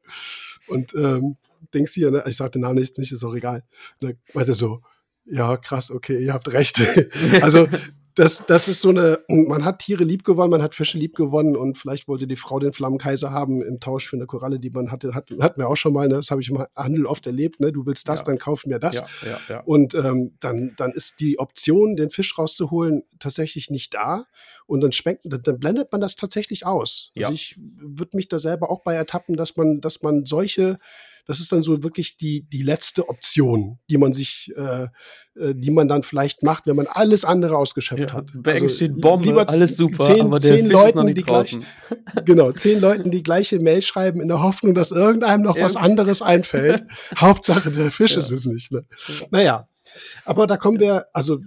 [0.66, 1.36] Und, ähm,
[1.74, 3.64] denkst hier, ne, ich sag den Namen nicht, nicht, ist auch egal.
[4.00, 4.80] Und er meinte so,
[5.24, 6.80] ja, krass, okay, ihr habt recht.
[7.42, 7.66] also,
[8.14, 11.56] das, das ist so eine, man hat Tiere lieb gewonnen, man hat Fische lieb gewonnen
[11.56, 14.92] und vielleicht wollte die Frau den Flammenkaiser haben im Tausch für eine Koralle, die man
[14.92, 15.14] hatte.
[15.14, 16.16] Hat, hatten wir auch schon mal, ne?
[16.16, 17.60] das habe ich im Handel oft erlebt.
[17.60, 17.72] Ne?
[17.72, 18.26] Du willst das, ja.
[18.26, 18.96] dann kauf mir das.
[18.96, 19.60] Ja, ja, ja.
[19.64, 24.26] Und ähm, dann, dann ist die Option, den Fisch rauszuholen, tatsächlich nicht da.
[24.66, 27.10] Und dann, schmeckt, dann, dann blendet man das tatsächlich aus.
[27.16, 30.78] Also ich würde mich da selber auch bei ertappen, dass man, dass man solche
[31.26, 34.84] das ist dann so wirklich die, die letzte Option, die man sich, äh,
[35.36, 38.30] äh, die man dann vielleicht macht, wenn man alles andere ausgeschöpft ja, hat.
[38.44, 41.56] also, steht Bombe, lieber alles super, zehn, aber zehn Leuten, die gleich,
[42.24, 46.20] genau, zehn Leuten die gleiche Mail schreiben in der Hoffnung, dass irgendeinem noch was anderes
[46.20, 46.84] einfällt.
[47.16, 48.18] Hauptsache der Fisch ja.
[48.18, 48.72] ist es nicht.
[48.72, 48.84] Ne?
[49.30, 49.68] Naja.
[50.24, 51.38] Aber da kommen wir, also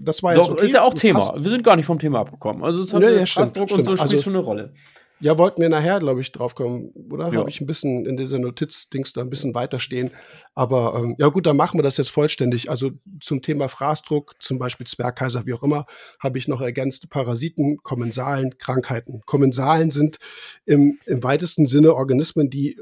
[0.00, 0.46] das war jetzt.
[0.46, 0.64] Doch, okay.
[0.64, 1.34] ist ja auch Thema.
[1.36, 2.64] Wir sind gar nicht vom Thema abgekommen.
[2.64, 4.72] Also es hat ja, ja, stimmt, und so spielt also, schon eine Rolle.
[5.20, 7.30] Ja, wollten wir nachher, glaube ich, drauf kommen, oder?
[7.30, 7.40] Ja.
[7.40, 10.10] Habe ich ein bisschen in dieser Notizdings da ein bisschen weiter stehen.
[10.54, 12.70] Aber ähm, ja gut, dann machen wir das jetzt vollständig.
[12.70, 15.86] Also zum Thema Fraßdruck, zum Beispiel Zwergkaiser, wie auch immer,
[16.18, 19.20] habe ich noch ergänzt Parasiten, Kommensalen, Krankheiten.
[19.26, 20.16] Kommensalen sind
[20.64, 22.78] im, im weitesten Sinne Organismen, die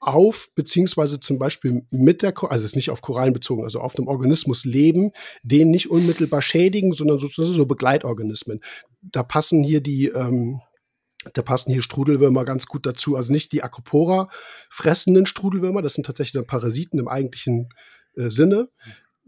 [0.00, 3.96] auf, beziehungsweise zum Beispiel mit der, also es ist nicht auf Korallen bezogen, also auf
[3.96, 5.12] einem Organismus leben,
[5.42, 8.60] den nicht unmittelbar schädigen, sondern sozusagen so Begleitorganismen.
[9.02, 10.60] Da passen hier die, ähm,
[11.34, 13.16] da passen hier Strudelwürmer ganz gut dazu.
[13.16, 14.28] Also nicht die Acropora
[14.68, 17.68] fressenden Strudelwürmer, das sind tatsächlich dann Parasiten im eigentlichen
[18.16, 18.68] äh, Sinne,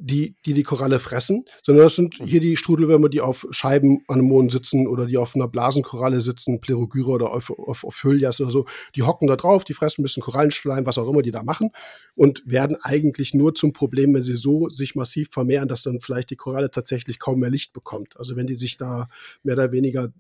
[0.05, 4.89] die, die die Koralle fressen, sondern das sind hier die Strudelwürmer, die auf Scheibenanemonen sitzen
[4.89, 8.67] oder die auf einer Blasenkoralle sitzen, Plerogyra oder auf, auf, auf Hyllias oder so.
[8.97, 11.71] Die hocken da drauf, die fressen ein bisschen Korallenschleim, was auch immer die da machen
[12.15, 16.31] und werden eigentlich nur zum Problem, wenn sie so sich massiv vermehren, dass dann vielleicht
[16.31, 18.17] die Koralle tatsächlich kaum mehr Licht bekommt.
[18.17, 19.07] Also wenn die sich da
[19.45, 20.13] mehr oder weniger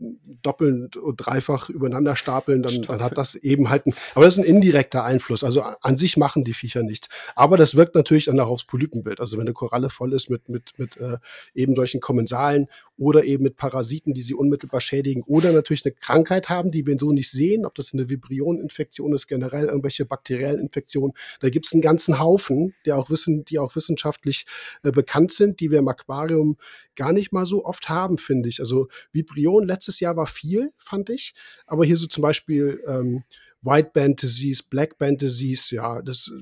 [0.43, 4.45] doppelt und dreifach übereinander stapeln, dann, dann hat das eben halt ein, aber das ist
[4.45, 5.43] ein indirekter Einfluss.
[5.43, 7.09] Also an sich machen die Viecher nichts.
[7.35, 9.19] Aber das wirkt natürlich dann auch aufs Polypenbild.
[9.19, 11.19] Also wenn eine Koralle voll ist mit, mit, mit äh,
[11.55, 16.49] eben solchen Kommensalen oder eben mit Parasiten, die sie unmittelbar schädigen oder natürlich eine Krankheit
[16.49, 21.15] haben, die wir so nicht sehen, ob das eine Vibrioninfektion ist, generell irgendwelche bakteriellen Infektionen.
[21.41, 24.47] Da gibt es einen ganzen Haufen, die auch, wissen, die auch wissenschaftlich
[24.83, 26.57] äh, bekannt sind, die wir im Aquarium
[26.95, 28.61] gar nicht mal so oft haben, finde ich.
[28.61, 31.35] Also Vibrion letztes Jahr war viel, fand ich,
[31.67, 33.25] aber hier so zum Beispiel ähm,
[33.63, 36.33] White Band Disease, Black Band Disease, ja, das,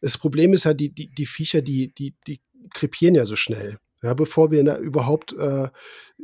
[0.00, 2.40] das Problem ist ja, die, die, die Viecher, die, die, die
[2.74, 3.78] krepieren ja so schnell.
[4.02, 5.68] Ja, bevor wir der, überhaupt äh,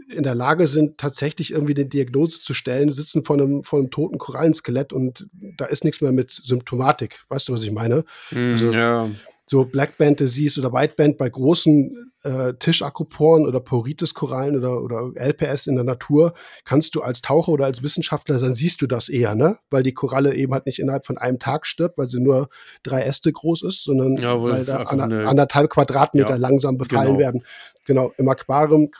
[0.09, 3.91] in der Lage sind, tatsächlich irgendwie eine Diagnose zu stellen, sitzen vor einem, vor einem
[3.91, 5.29] toten Korallenskelett und
[5.59, 7.21] da ist nichts mehr mit Symptomatik.
[7.29, 8.05] Weißt du, was ich meine?
[8.31, 9.11] Mm, also, ja
[9.49, 15.13] so Black Band Disease oder White Band bei großen äh, Tischakroporen oder Poritis-Korallen oder, oder
[15.15, 19.09] LPS in der Natur, kannst du als Taucher oder als Wissenschaftler, dann siehst du das
[19.09, 19.59] eher, ne?
[19.71, 22.49] Weil die Koralle eben halt nicht innerhalb von einem Tag stirbt, weil sie nur
[22.83, 27.07] drei Äste groß ist, sondern ja, weil da an, eine, anderthalb Quadratmeter ja, langsam befallen
[27.07, 27.19] genau.
[27.21, 27.45] werden.
[27.85, 28.91] Genau, im Aquarium,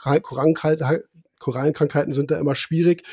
[1.39, 3.03] Korallenkrankheiten sind da immer schwierig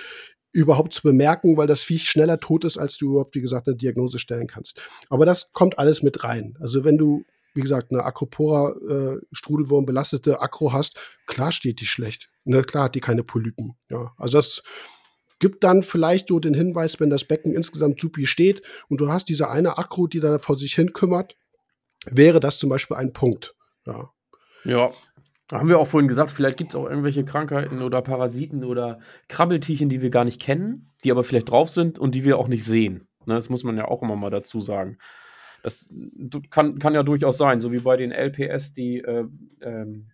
[0.54, 3.76] überhaupt zu bemerken, weil das Viech schneller tot ist, als du überhaupt, wie gesagt, eine
[3.76, 4.80] Diagnose stellen kannst.
[5.10, 6.56] Aber das kommt alles mit rein.
[6.60, 12.30] Also wenn du, wie gesagt, eine Acropora äh, belastete Akro hast, klar steht die schlecht.
[12.44, 13.74] Ne, klar hat die keine Polypen.
[13.90, 14.62] Ja, also das
[15.40, 19.28] gibt dann vielleicht so den Hinweis, wenn das Becken insgesamt supi steht und du hast
[19.28, 21.34] diese eine Akro, die da vor sich hin kümmert,
[22.06, 23.56] wäre das zum Beispiel ein Punkt.
[23.86, 24.10] Ja.
[24.64, 24.90] Ja,
[25.52, 29.88] haben wir auch vorhin gesagt, vielleicht gibt es auch irgendwelche Krankheiten oder Parasiten oder Krabbeltierchen,
[29.88, 32.64] die wir gar nicht kennen, die aber vielleicht drauf sind und die wir auch nicht
[32.64, 33.08] sehen.
[33.26, 34.98] Ne, das muss man ja auch immer mal dazu sagen.
[35.62, 35.88] Das
[36.50, 39.24] kann, kann ja durchaus sein, so wie bei den LPS, die äh,
[39.62, 40.13] ähm, äh,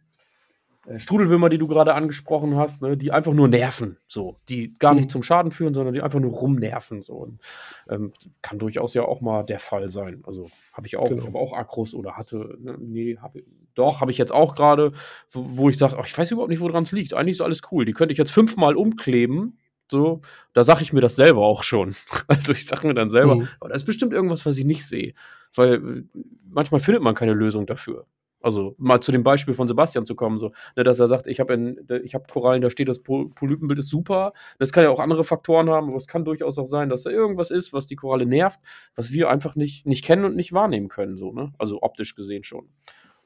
[0.99, 5.07] Strudelwürmer, die du gerade angesprochen hast, ne, die einfach nur nerven, so, die gar nicht
[5.07, 5.11] mhm.
[5.11, 7.15] zum Schaden führen, sondern die einfach nur rumnerven, so.
[7.15, 7.41] Und,
[7.89, 10.23] ähm, kann durchaus ja auch mal der Fall sein.
[10.27, 11.21] Also habe ich auch, genau.
[11.21, 13.35] ich habe auch Akros oder hatte, ne, nee, hab,
[13.75, 14.93] doch, habe ich jetzt auch gerade,
[15.31, 17.15] wo, wo, ich sage, ich weiß überhaupt nicht, woran es liegt.
[17.15, 17.85] Eigentlich ist alles cool.
[17.85, 19.59] Die könnte ich jetzt fünfmal umkleben.
[19.91, 20.21] So,
[20.53, 21.95] da sage ich mir das selber auch schon.
[22.29, 23.49] Also ich sage mir dann selber, mhm.
[23.59, 25.15] aber da ist bestimmt irgendwas, was ich nicht sehe.
[25.55, 26.03] Weil äh,
[26.49, 28.07] manchmal findet man keine Lösung dafür.
[28.41, 31.41] Also mal zu dem Beispiel von Sebastian zu kommen, so, ne, dass er sagt, ich
[31.41, 34.33] habe hab Korallen, da steht das Polypenbild ist super.
[34.59, 37.11] Das kann ja auch andere Faktoren haben, aber es kann durchaus auch sein, dass da
[37.11, 38.61] irgendwas ist, was die Koralle nervt,
[38.95, 41.53] was wir einfach nicht, nicht kennen und nicht wahrnehmen können, so, ne?
[41.59, 42.69] Also optisch gesehen schon.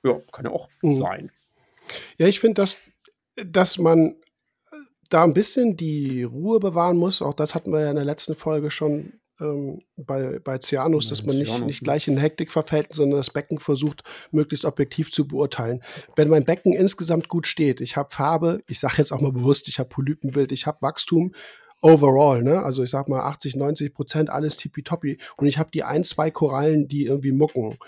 [0.02, 0.96] Ja, kann ja auch mhm.
[0.96, 1.32] sein.
[2.18, 2.78] Ja, ich finde, dass,
[3.36, 4.16] dass man
[5.10, 7.22] da ein bisschen die Ruhe bewahren muss.
[7.22, 11.24] Auch das hatten wir ja in der letzten Folge schon ähm, bei, bei Cyanus, dass
[11.24, 15.82] man nicht, nicht gleich in Hektik verfällt, sondern das Becken versucht, möglichst objektiv zu beurteilen.
[16.16, 19.68] Wenn mein Becken insgesamt gut steht, ich habe Farbe, ich sage jetzt auch mal bewusst,
[19.68, 21.34] ich habe Polypenbild, ich habe Wachstum,
[21.80, 22.62] overall, ne?
[22.62, 26.30] Also ich sag mal 80, 90 Prozent alles tippitoppi und ich habe die ein, zwei
[26.30, 27.78] Korallen, die irgendwie mucken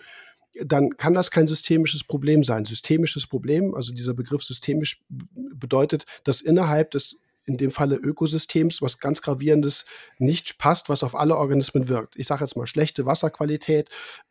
[0.65, 2.65] dann kann das kein systemisches Problem sein.
[2.65, 8.99] Systemisches Problem, also dieser Begriff systemisch bedeutet, dass innerhalb des in dem Falle Ökosystems was
[8.99, 9.87] ganz gravierendes
[10.19, 12.17] nicht passt, was auf alle Organismen wirkt.
[12.17, 13.89] Ich sage jetzt mal schlechte Wasserqualität,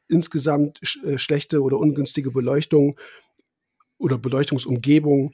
[0.08, 2.99] insgesamt sch äh, schlechte oder ungünstige Beleuchtung
[3.97, 5.34] oder Beleuchtungsumgebung.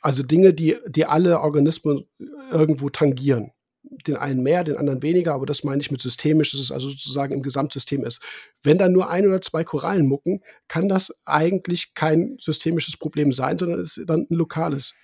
[0.00, 2.06] Also Dinge, die, die alle Organismen
[2.50, 3.52] irgendwo tangieren
[4.06, 6.88] den einen mehr, den anderen weniger, aber das meine ich mit systemisch, dass es also
[6.90, 8.22] sozusagen im Gesamtsystem ist.
[8.62, 13.58] Wenn da nur ein oder zwei Korallen mucken, kann das eigentlich kein systemisches Problem sein,
[13.58, 14.94] sondern es ist dann ein lokales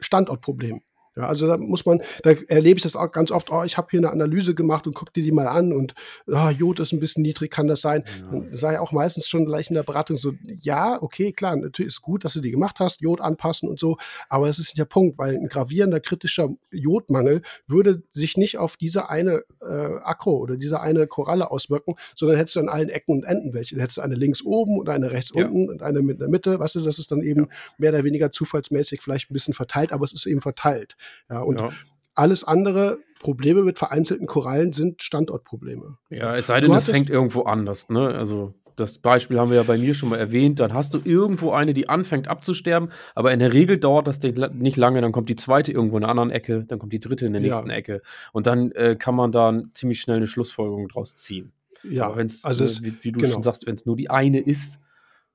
[0.00, 0.82] Standortproblem.
[1.16, 3.88] Ja, also da muss man, da erlebe ich das auch ganz oft, oh, ich habe
[3.90, 5.94] hier eine Analyse gemacht und guck dir die mal an und
[6.26, 8.04] oh, Jod ist ein bisschen niedrig, kann das sein?
[8.06, 8.30] Ja.
[8.30, 12.02] Dann sei auch meistens schon gleich in der Beratung so, ja, okay, klar, natürlich ist
[12.02, 13.96] gut, dass du die gemacht hast, Jod anpassen und so,
[14.28, 18.76] aber es ist nicht der Punkt, weil ein gravierender kritischer Jodmangel würde sich nicht auf
[18.76, 23.12] diese eine äh, Akro oder diese eine Koralle auswirken, sondern hättest du an allen Ecken
[23.12, 23.76] und Enden welche.
[23.76, 25.46] Dann hättest du eine links oben und eine rechts ja.
[25.46, 27.48] unten und eine mit in der Mitte, weißt du, das ist dann eben ja.
[27.78, 30.96] mehr oder weniger zufallsmäßig vielleicht ein bisschen verteilt, aber es ist eben verteilt.
[31.30, 31.70] Ja, und ja.
[32.14, 35.98] alles andere, Probleme mit vereinzelten Korallen sind Standortprobleme.
[36.10, 37.88] Ja, es sei denn, es fängt irgendwo anders.
[37.88, 38.14] Ne?
[38.14, 40.60] Also das Beispiel haben wir ja bei mir schon mal erwähnt.
[40.60, 44.76] Dann hast du irgendwo eine, die anfängt abzusterben, aber in der Regel dauert das nicht
[44.76, 45.00] lange.
[45.00, 47.42] Dann kommt die zweite irgendwo in einer anderen Ecke, dann kommt die dritte in der
[47.42, 47.76] nächsten ja.
[47.76, 48.02] Ecke.
[48.32, 51.52] Und dann äh, kann man da ziemlich schnell eine Schlussfolgerung draus ziehen.
[51.82, 53.34] Ja, aber wenn's, also äh, wie, wie, du genau.
[53.34, 54.80] schon sagst, wenn es nur die eine ist,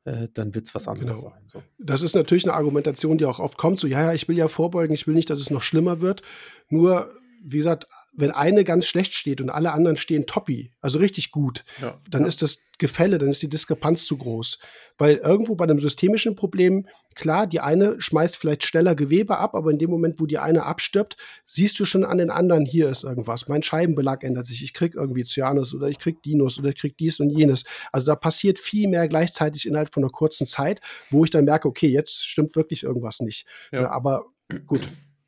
[0.06, 1.30] äh, dann wird es was anderes genau.
[1.30, 1.44] sein.
[1.48, 1.64] So.
[1.78, 4.48] Das ist natürlich eine Argumentation, die auch oft kommt, so, ja, ja, ich will ja
[4.48, 6.22] vorbeugen, ich will nicht, dass es noch schlimmer wird.
[6.70, 11.32] Nur, wie gesagt, wenn eine ganz schlecht steht und alle anderen stehen toppi, also richtig
[11.32, 11.98] gut, ja.
[12.10, 12.28] dann ja.
[12.28, 14.60] ist das Gefälle, dann ist die Diskrepanz zu groß.
[14.98, 19.72] Weil irgendwo bei einem systemischen Problem, klar, die eine schmeißt vielleicht schneller Gewebe ab, aber
[19.72, 23.04] in dem Moment, wo die eine abstirbt, siehst du schon an den anderen, hier ist
[23.04, 23.48] irgendwas.
[23.48, 26.98] Mein Scheibenbelag ändert sich, ich krieg irgendwie Cyanus oder ich krieg Dinos oder ich krieg
[26.98, 27.64] dies und jenes.
[27.92, 31.68] Also da passiert viel mehr gleichzeitig innerhalb von einer kurzen Zeit, wo ich dann merke,
[31.68, 33.46] okay, jetzt stimmt wirklich irgendwas nicht.
[33.72, 33.90] Ja.
[33.90, 34.26] aber
[34.66, 34.82] gut,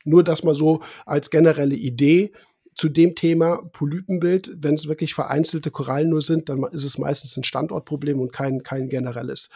[0.03, 2.33] nur das mal so als generelle Idee
[2.75, 7.37] zu dem Thema Polypenbild, wenn es wirklich vereinzelte Korallen nur sind, dann ist es meistens
[7.37, 9.49] ein Standortproblem und kein, kein generelles.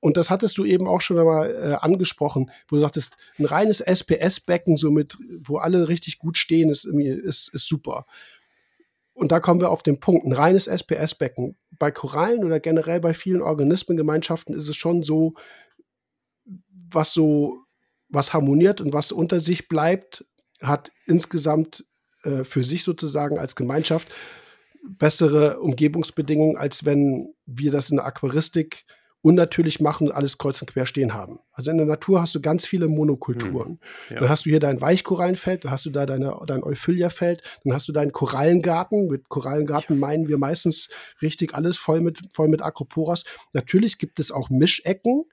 [0.00, 3.80] Und das hattest du eben auch schon einmal äh, angesprochen, wo du sagtest, ein reines
[3.80, 8.06] SPS-Becken, so mit, wo alle richtig gut stehen, ist, ist, ist super.
[9.12, 11.56] Und da kommen wir auf den Punkt, ein reines SPS-Becken.
[11.72, 15.34] Bei Korallen oder generell bei vielen Organismengemeinschaften ist es schon so,
[16.70, 17.58] was so,
[18.08, 20.24] was harmoniert und was unter sich bleibt,
[20.62, 21.84] hat insgesamt
[22.22, 24.08] äh, für sich sozusagen als Gemeinschaft
[24.82, 28.84] bessere Umgebungsbedingungen, als wenn wir das in der Aquaristik
[29.20, 31.40] unnatürlich machen und alles kreuz und quer stehen haben.
[31.52, 33.68] Also in der Natur hast du ganz viele Monokulturen.
[33.68, 33.78] Hm,
[34.10, 34.20] ja.
[34.20, 37.88] Dann hast du hier dein Weichkorallenfeld, dann hast du da deine, dein Euphylia-Feld, dann hast
[37.88, 39.08] du deinen Korallengarten.
[39.08, 40.00] Mit Korallengarten ja.
[40.00, 40.88] meinen wir meistens
[41.20, 43.24] richtig alles voll mit, voll mit Acroporas.
[43.52, 45.24] Natürlich gibt es auch Mischecken,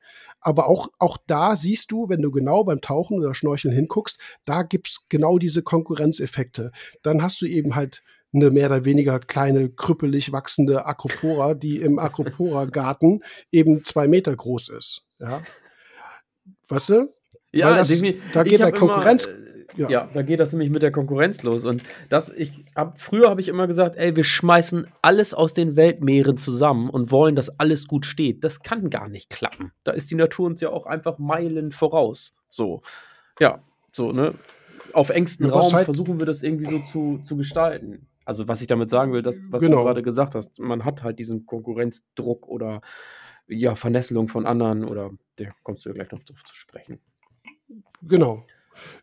[0.41, 4.63] aber auch, auch da siehst du, wenn du genau beim Tauchen oder Schnorcheln hinguckst, da
[4.63, 6.71] gibt es genau diese Konkurrenzeffekte.
[7.03, 8.01] Dann hast du eben halt
[8.35, 13.21] eine mehr oder weniger kleine, krüppelig wachsende Acropora, die im Acropora-Garten
[13.51, 15.05] eben zwei Meter groß ist.
[15.19, 15.41] Ja.
[16.67, 17.09] Weißt du?
[17.51, 18.01] Ja, das,
[18.33, 19.25] da geht der Konkurrenz.
[19.25, 19.89] Immer, äh, ja.
[19.89, 20.09] ja.
[20.13, 21.65] da geht das nämlich mit der Konkurrenz los.
[21.65, 25.75] Und das, ich hab, früher habe ich immer gesagt, ey, wir schmeißen alles aus den
[25.75, 28.43] Weltmeeren zusammen und wollen, dass alles gut steht.
[28.43, 29.71] Das kann gar nicht klappen.
[29.83, 32.33] Da ist die Natur uns ja auch einfach Meilen voraus.
[32.49, 32.81] So.
[33.39, 34.35] Ja, so, ne?
[34.93, 38.07] Auf engstem Raum halt versuchen wir das irgendwie so zu, zu gestalten.
[38.25, 39.77] Also was ich damit sagen will, das, was genau.
[39.77, 42.81] du gerade gesagt hast, man hat halt diesen Konkurrenzdruck oder
[43.47, 46.99] ja, Vernässelung von anderen oder der kommst du ja gleich noch zu, zu sprechen.
[48.01, 48.45] Genau.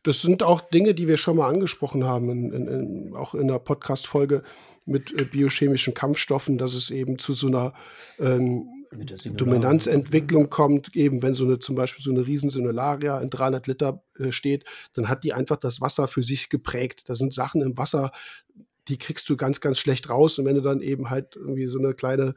[0.03, 3.49] Das sind auch Dinge, die wir schon mal angesprochen haben, in, in, in, auch in
[3.49, 4.43] der Podcast-Folge
[4.85, 7.73] mit äh, biochemischen Kampfstoffen, dass es eben zu so einer
[8.19, 8.69] ähm,
[9.25, 14.33] Dominanzentwicklung kommt, eben wenn so eine zum Beispiel so eine Riesensinularia in 300 Liter äh,
[14.33, 17.05] steht, dann hat die einfach das Wasser für sich geprägt.
[17.09, 18.13] Da sind Sachen im Wasser,
[18.89, 20.39] die kriegst du ganz, ganz schlecht raus.
[20.39, 22.35] Und wenn du dann eben halt irgendwie so eine kleine,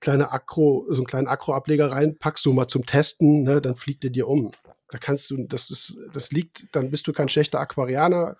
[0.00, 4.10] kleine Akro, so einen kleinen Akro-Ableger reinpackst, so mal zum Testen, ne, dann fliegt er
[4.10, 4.52] dir um.
[4.90, 8.36] Da kannst du, das ist, das liegt, dann bist du kein schlechter Aquarianer,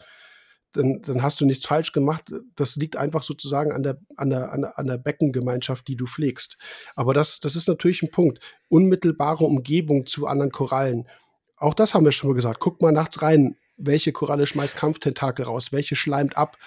[0.72, 2.32] dann, dann hast du nichts falsch gemacht.
[2.54, 6.56] Das liegt einfach sozusagen an der, an der, an der, Beckengemeinschaft, die du pflegst.
[6.94, 8.38] Aber das, das ist natürlich ein Punkt.
[8.68, 11.08] Unmittelbare Umgebung zu anderen Korallen.
[11.56, 12.60] Auch das haben wir schon mal gesagt.
[12.60, 16.58] Guck mal nachts rein, welche Koralle schmeißt Kampftentakel raus, welche schleimt ab,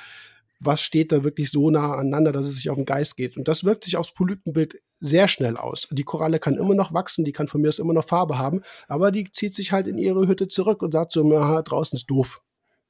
[0.63, 3.35] was steht da wirklich so nah aneinander, dass es sich auf den Geist geht.
[3.35, 5.87] Und das wirkt sich aufs Polypenbild sehr schnell aus.
[5.89, 8.61] Die Koralle kann immer noch wachsen, die kann von mir aus immer noch Farbe haben,
[8.87, 12.05] aber die zieht sich halt in ihre Hütte zurück und sagt so, aha, draußen ist
[12.05, 12.41] doof.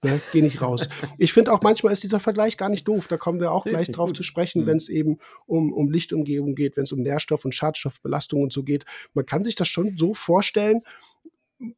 [0.03, 0.19] Ne?
[0.33, 0.89] Geh nicht raus.
[1.17, 3.07] Ich finde auch manchmal ist dieser Vergleich gar nicht doof.
[3.07, 4.17] Da kommen wir auch gleich drauf gut.
[4.17, 4.65] zu sprechen, mhm.
[4.65, 8.63] wenn es eben um, um Lichtumgebung geht, wenn es um Nährstoff- und Schadstoffbelastung und so
[8.63, 8.85] geht.
[9.13, 10.81] Man kann sich das schon so vorstellen,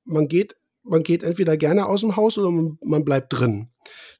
[0.05, 3.69] man geht man geht entweder gerne aus dem Haus oder man, bleibt drin.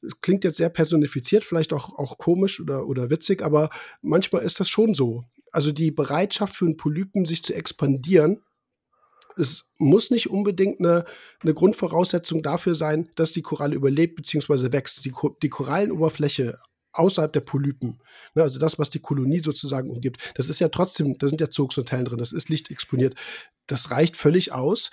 [0.01, 3.69] Das klingt jetzt sehr personifiziert, vielleicht auch, auch komisch oder, oder witzig, aber
[4.01, 5.23] manchmal ist das schon so.
[5.51, 8.41] Also die Bereitschaft für einen Polypen, sich zu expandieren,
[9.37, 11.05] es muss nicht unbedingt eine,
[11.41, 14.71] eine Grundvoraussetzung dafür sein, dass die Koralle überlebt bzw.
[14.71, 15.03] wächst.
[15.05, 16.59] Die, die Korallenoberfläche
[16.91, 18.01] außerhalb der Polypen,
[18.35, 21.49] ne, also das, was die Kolonie sozusagen umgibt, das ist ja trotzdem, da sind ja
[21.49, 23.15] Zooxanthellen drin, das ist lichtexponiert.
[23.65, 24.91] Das reicht völlig aus,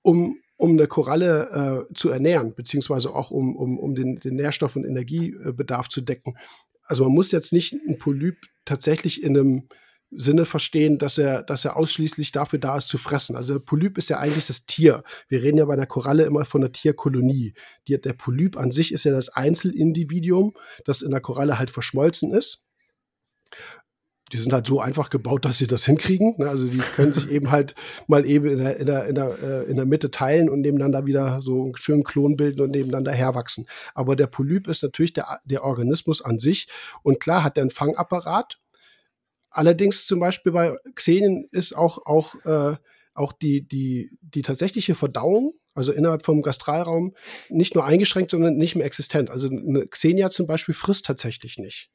[0.00, 4.76] um um eine Koralle äh, zu ernähren, beziehungsweise auch um, um, um den, den Nährstoff-
[4.76, 6.36] und Energiebedarf zu decken.
[6.82, 9.68] Also man muss jetzt nicht einen Polyp tatsächlich in einem
[10.12, 13.34] Sinne verstehen, dass er, dass er ausschließlich dafür da ist zu fressen.
[13.34, 15.02] Also der Polyp ist ja eigentlich das Tier.
[15.28, 17.54] Wir reden ja bei einer Koralle immer von einer Tierkolonie.
[17.88, 22.32] Die, der Polyp an sich ist ja das Einzelindividuum, das in der Koralle halt verschmolzen
[22.32, 22.65] ist
[24.32, 26.34] die sind halt so einfach gebaut, dass sie das hinkriegen.
[26.38, 26.48] Ne?
[26.48, 27.74] Also die können sich eben halt
[28.08, 31.06] mal eben in der, in der, in der, äh, in der Mitte teilen und nebeneinander
[31.06, 33.66] wieder so einen schönen Klon bilden und nebeneinander herwachsen.
[33.94, 36.68] Aber der Polyp ist natürlich der, der Organismus an sich.
[37.02, 38.58] Und klar hat der einen Fangapparat.
[39.50, 42.76] Allerdings zum Beispiel bei Xenien ist auch, auch, äh,
[43.14, 47.14] auch die, die, die tatsächliche Verdauung also innerhalb vom Gastralraum
[47.50, 49.30] nicht nur eingeschränkt, sondern nicht mehr existent.
[49.30, 51.90] Also eine Xenia zum Beispiel frisst tatsächlich nicht.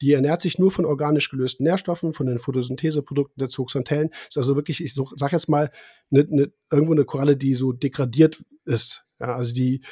[0.00, 4.10] Die ernährt sich nur von organisch gelösten Nährstoffen, von den Photosyntheseprodukten der Zooxanthellen.
[4.28, 5.70] Ist also wirklich, ich sag jetzt mal,
[6.10, 9.04] ne, ne, irgendwo eine Koralle, die so degradiert ist.
[9.18, 9.82] Ja, also die,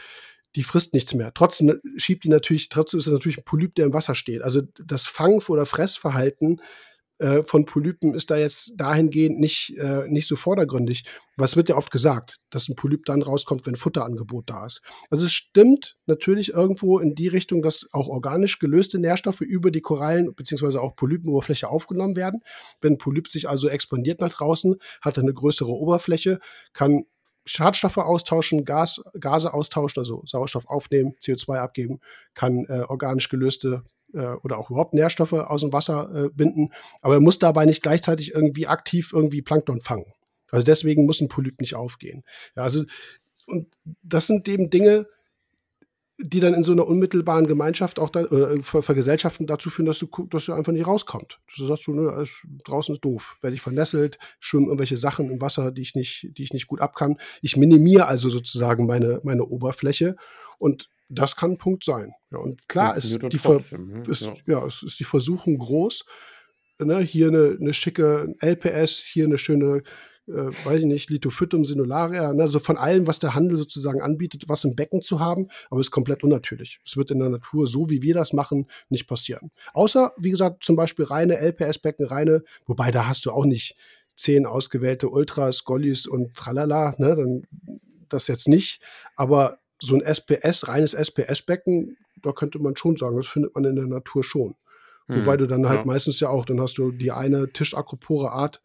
[0.57, 1.33] die frisst nichts mehr.
[1.35, 4.43] Trotzdem schiebt die natürlich, trotzdem ist es natürlich ein Polyp, der im Wasser steht.
[4.43, 6.61] Also das Fang- oder Fressverhalten
[7.19, 11.05] äh, von Polypen ist da jetzt dahingehend nicht, äh, nicht so vordergründig.
[11.37, 14.83] Was wird ja oft gesagt, dass ein Polyp dann rauskommt, wenn Futterangebot da ist.
[15.11, 19.81] Also es stimmt natürlich irgendwo in die Richtung, dass auch organisch gelöste Nährstoffe über die
[19.81, 20.79] Korallen bzw.
[20.79, 22.41] auch Polypenoberfläche aufgenommen werden.
[22.81, 26.41] Wenn ein Polyp sich also expandiert nach draußen, hat er eine größere Oberfläche,
[26.73, 27.05] kann
[27.47, 32.01] Schadstoffe austauschen, Gas, Gase austauschen, also Sauerstoff aufnehmen, CO2 abgeben,
[32.35, 33.85] kann äh, organisch gelöste
[34.43, 38.33] oder auch überhaupt Nährstoffe aus dem Wasser äh, binden, aber er muss dabei nicht gleichzeitig
[38.35, 40.07] irgendwie aktiv irgendwie Plankton fangen.
[40.51, 42.23] Also deswegen muss ein Polyp nicht aufgehen.
[42.57, 42.85] Ja, also
[43.47, 43.67] und
[44.03, 45.07] das sind eben Dinge,
[46.19, 50.07] die dann in so einer unmittelbaren Gemeinschaft auch da, äh, Vergesellschaften dazu führen, dass du,
[50.31, 51.41] dass du einfach nicht rauskommst.
[51.57, 52.25] Du sagst, du, ne,
[52.65, 56.45] draußen ist doof, werde ich vernässelt, schwimmen irgendwelche Sachen im Wasser, die ich nicht, die
[56.45, 57.17] ich nicht gut ab kann.
[57.43, 60.15] Ich minimiere also sozusagen meine, meine Oberfläche
[60.59, 62.13] und das kann ein Punkt sein.
[62.31, 64.03] Ja, und klar ist die, trotzdem, ne?
[64.09, 64.35] ist, ja.
[64.47, 64.67] ja.
[64.67, 66.05] es ist die Versuchung groß.
[66.81, 69.83] Ne, hier eine, eine schicke LPS, hier eine schöne,
[70.27, 74.49] äh, weiß ich nicht, Lithophytum sinularia, ne, also von allem, was der Handel sozusagen anbietet,
[74.49, 76.81] was im Becken zu haben, aber es ist komplett unnatürlich.
[76.85, 79.53] Es wird in der Natur, so wie wir das machen, nicht passieren.
[79.73, 83.77] Außer, wie gesagt, zum Beispiel reine LPS-Becken, reine, wobei da hast du auch nicht
[84.17, 87.43] zehn ausgewählte Ultras, Gollis und tralala, ne, dann
[88.09, 88.81] das jetzt nicht,
[89.17, 93.77] aber so ein SPS, reines SPS-Becken, da könnte man schon sagen, das findet man in
[93.77, 94.57] der Natur schon.
[95.07, 95.85] Hm, Wobei du dann halt ja.
[95.85, 98.63] meistens ja auch, dann hast du die eine Tischakropore Art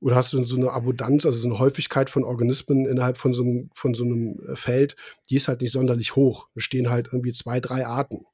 [0.00, 3.42] oder hast du so eine Abundanz, also so eine Häufigkeit von Organismen innerhalb von so
[3.42, 4.96] einem, von so einem äh, Feld,
[5.30, 6.48] die ist halt nicht sonderlich hoch.
[6.54, 8.26] Da stehen halt irgendwie zwei, drei Arten.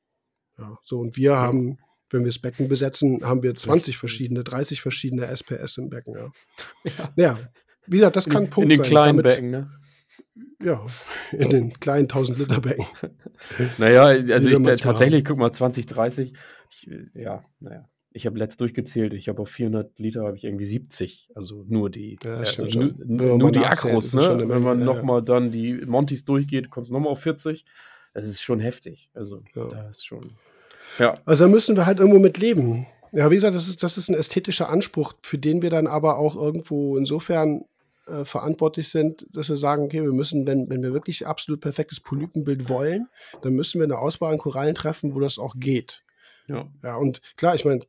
[0.58, 1.36] Ja, so, und wir ja.
[1.36, 1.78] haben,
[2.10, 6.14] wenn wir das Becken besetzen, haben wir 20 verschiedene, 30 verschiedene SPS im Becken.
[6.14, 6.30] Ja,
[6.84, 6.92] ja.
[7.16, 7.38] ja.
[7.86, 8.78] wie gesagt, das kann ein Punkt sein.
[8.78, 9.70] In den kleinen Damit, Becken, ne?
[10.62, 10.84] Ja,
[11.32, 12.86] in den kleinen 1000 Liter Becken.
[13.78, 16.32] naja, also ich, tatsächlich, guck mal, 2030,
[16.70, 17.88] ich, ja, naja.
[18.14, 21.88] Ich habe letzt durchgezählt, ich habe auf 400 Liter habe ich irgendwie 70, also nur
[21.88, 24.44] die, ja, also nur, nur die Akros, ne?
[24.48, 27.64] Wenn man ja, nochmal dann die Montys durchgeht, kommt es nochmal auf 40.
[28.12, 29.10] Das ist schon heftig.
[29.14, 29.66] Also ja.
[29.66, 30.32] da ist schon.
[30.98, 31.14] Ja.
[31.24, 32.86] Also da müssen wir halt irgendwo mit leben.
[33.12, 36.18] Ja, wie gesagt, das ist, das ist ein ästhetischer Anspruch, für den wir dann aber
[36.18, 37.64] auch irgendwo insofern
[38.06, 42.00] äh, verantwortlich sind, dass wir sagen, okay, wir müssen, wenn, wenn wir wirklich absolut perfektes
[42.00, 43.08] Polypenbild wollen,
[43.42, 46.04] dann müssen wir eine Auswahl an Korallen treffen, wo das auch geht.
[46.48, 46.68] Ja.
[46.82, 47.84] Ja, und klar, ich meine,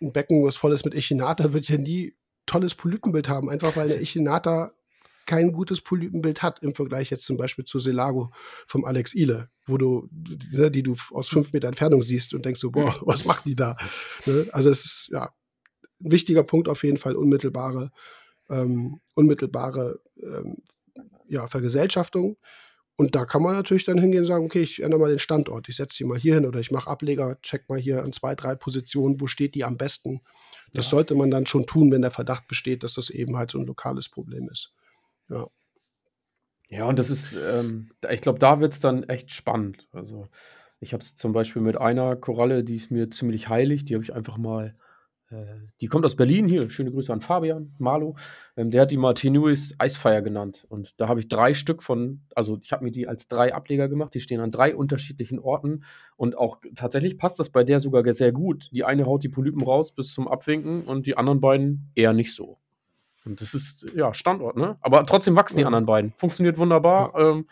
[0.00, 2.14] ein Becken, was voll ist mit Echinata, wird ja nie
[2.46, 4.72] tolles Polypenbild haben, einfach weil eine Echinata
[5.26, 8.32] kein gutes Polypenbild hat im Vergleich jetzt zum Beispiel zu Selago
[8.66, 10.08] vom Alex Ile, wo du,
[10.52, 13.54] ne, die du aus fünf Meter Entfernung siehst und denkst so, boah, was macht die
[13.54, 13.76] da?
[14.24, 14.48] Ne?
[14.52, 15.34] Also es ist ja
[16.00, 17.90] ein wichtiger Punkt auf jeden Fall, unmittelbare
[18.48, 20.56] ähm, unmittelbare ähm,
[21.28, 22.36] ja, Vergesellschaftung.
[22.96, 25.68] Und da kann man natürlich dann hingehen und sagen, okay, ich ändere mal den Standort.
[25.68, 28.34] Ich setze die mal hier hin oder ich mache Ableger, check mal hier an zwei,
[28.34, 30.20] drei Positionen, wo steht die am besten.
[30.72, 30.90] Das ja.
[30.90, 33.66] sollte man dann schon tun, wenn der Verdacht besteht, dass das eben halt so ein
[33.66, 34.74] lokales Problem ist.
[35.28, 35.46] Ja.
[36.70, 39.88] Ja, und das ist, ähm, ich glaube, da wird es dann echt spannend.
[39.92, 40.28] Also,
[40.80, 44.04] ich habe es zum Beispiel mit einer Koralle, die ist mir ziemlich heilig, die habe
[44.04, 44.76] ich einfach mal
[45.80, 46.70] die kommt aus Berlin hier.
[46.70, 48.16] Schöne Grüße an Fabian Marlo.
[48.56, 50.66] Ähm, der hat die mal Tenuis Icefire genannt.
[50.70, 53.88] Und da habe ich drei Stück von, also ich habe mir die als drei Ableger
[53.88, 54.14] gemacht.
[54.14, 55.84] Die stehen an drei unterschiedlichen Orten.
[56.16, 58.70] Und auch tatsächlich passt das bei der sogar sehr gut.
[58.72, 62.34] Die eine haut die Polypen raus bis zum Abwinken und die anderen beiden eher nicht
[62.34, 62.58] so.
[63.26, 64.78] Und das ist, ja, Standort, ne?
[64.80, 66.14] Aber trotzdem wachsen die anderen beiden.
[66.16, 67.12] Funktioniert wunderbar.
[67.14, 67.46] Ja, ähm,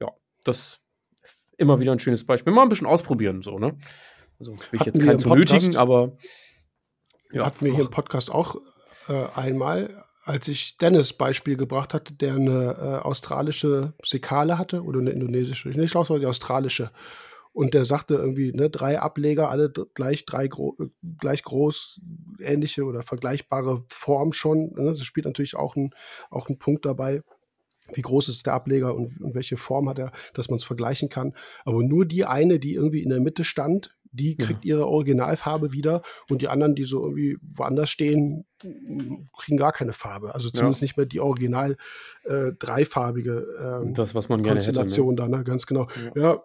[0.00, 0.08] ja
[0.44, 0.80] das
[1.22, 2.54] ist immer wieder ein schönes Beispiel.
[2.54, 3.76] Mal ein bisschen ausprobieren, so, ne?
[4.38, 6.16] Also will ich Hatten jetzt keinen zu nötigen, aber
[7.32, 8.56] ja, hatten wir hier im Podcast auch
[9.08, 15.00] äh, einmal, als ich Dennis Beispiel gebracht hatte, der eine äh, australische Sekale hatte oder
[15.00, 16.90] eine indonesische, nicht glaube, es die australische.
[17.52, 20.76] Und der sagte irgendwie, ne, drei Ableger, alle gleich, drei gro
[21.18, 22.00] gleich groß,
[22.40, 24.72] ähnliche oder vergleichbare Form schon.
[24.76, 24.92] Ne?
[24.92, 25.90] Das spielt natürlich auch ein,
[26.30, 27.22] auch ein Punkt dabei
[27.92, 31.08] wie groß ist der Ableger und, und welche Form hat er, dass man es vergleichen
[31.08, 31.34] kann.
[31.64, 34.76] Aber nur die eine, die irgendwie in der Mitte stand, die kriegt ja.
[34.76, 38.46] ihre Originalfarbe wieder und die anderen, die so irgendwie woanders stehen,
[39.36, 40.34] kriegen gar keine Farbe.
[40.34, 40.84] Also zumindest ja.
[40.86, 41.76] nicht mehr die original
[42.24, 45.36] äh, dreifarbige äh, das, was man Konstellation gerne hätte, ne?
[45.36, 45.44] da, ne?
[45.44, 45.88] ganz genau.
[46.14, 46.22] Ja.
[46.22, 46.42] ja.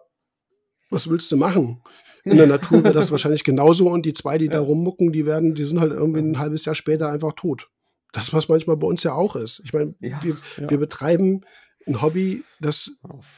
[0.90, 1.82] was willst du machen?
[2.24, 5.54] In der Natur wäre das wahrscheinlich genauso und die zwei, die da rummucken, die werden,
[5.54, 7.68] die sind halt irgendwie ein halbes Jahr später einfach tot.
[8.12, 9.60] Das, was manchmal bei uns ja auch ist.
[9.64, 11.42] Ich meine, wir, wir betreiben
[11.86, 12.92] ein Hobby, das,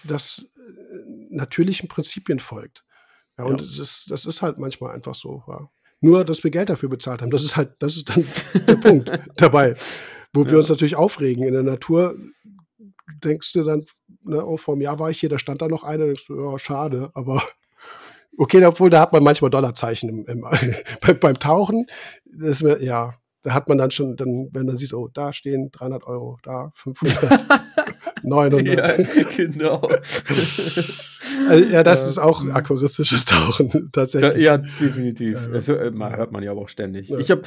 [0.04, 0.60] das äh,
[1.30, 2.84] natürlichen Prinzipien folgt.
[3.38, 3.66] Ja, und ja.
[3.78, 5.42] Das, das ist halt manchmal einfach so.
[5.46, 5.68] Ja.
[6.00, 8.24] Nur, dass wir Geld dafür bezahlt haben, das ist halt, das ist dann
[8.66, 9.74] der Punkt dabei.
[10.32, 10.50] Wo ja.
[10.50, 11.44] wir uns natürlich aufregen.
[11.44, 12.14] In der Natur
[13.24, 13.84] denkst du dann,
[14.22, 16.38] ne, oh, vor einem Jahr war ich hier, da stand da noch einer, denkst du,
[16.38, 17.42] ja, schade, aber
[18.38, 20.40] okay, obwohl da hat man manchmal Dollarzeichen im, im,
[21.00, 21.86] beim, beim Tauchen.
[22.24, 26.04] Das, ja, da hat man dann schon, dann, wenn man sieht, oh, da stehen 300
[26.04, 27.46] Euro, da 500,
[28.22, 28.98] 900.
[28.98, 29.88] Ja, genau.
[31.48, 32.08] Also, ja, das ja.
[32.08, 34.32] ist auch aquaristisches Tauchen, tatsächlich.
[34.32, 35.34] Da, ja, definitiv.
[35.34, 35.48] Ja.
[35.48, 37.10] Das hört man ja aber auch ständig.
[37.10, 37.42] Ich habe,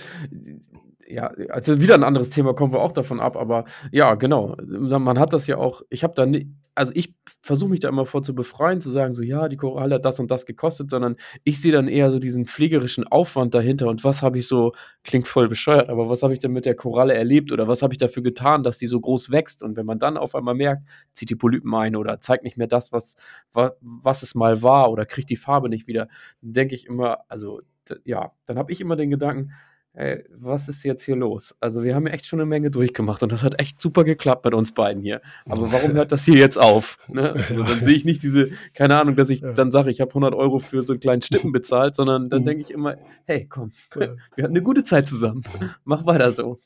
[1.09, 4.55] ja, also wieder ein anderes Thema, kommen wir auch davon ab, aber ja, genau.
[4.65, 8.05] Man hat das ja auch, ich habe da nicht, also ich versuche mich da immer
[8.05, 11.15] vor zu befreien, zu sagen, so ja, die Koralle hat das und das gekostet, sondern
[11.43, 15.27] ich sehe dann eher so diesen pflegerischen Aufwand dahinter und was habe ich so, klingt
[15.27, 17.97] voll bescheuert, aber was habe ich denn mit der Koralle erlebt oder was habe ich
[17.97, 20.83] dafür getan, dass die so groß wächst und wenn man dann auf einmal merkt,
[21.13, 23.15] zieht die Polypen ein oder zeigt nicht mehr das, was,
[23.51, 26.07] was, was es mal war oder kriegt die Farbe nicht wieder,
[26.41, 27.61] denke ich immer, also
[28.03, 29.51] ja, dann habe ich immer den Gedanken,
[29.93, 31.55] ey, was ist jetzt hier los?
[31.59, 34.45] Also wir haben ja echt schon eine Menge durchgemacht und das hat echt super geklappt
[34.45, 35.21] mit uns beiden hier.
[35.45, 36.97] Aber warum hört das hier jetzt auf?
[37.07, 37.33] Ne?
[37.49, 40.35] Also dann sehe ich nicht diese, keine Ahnung, dass ich dann sage, ich habe 100
[40.35, 42.45] Euro für so einen kleinen Stippen bezahlt, sondern dann mhm.
[42.45, 44.09] denke ich immer, hey, komm, wir
[44.43, 45.43] hatten eine gute Zeit zusammen.
[45.83, 46.57] Mach weiter so.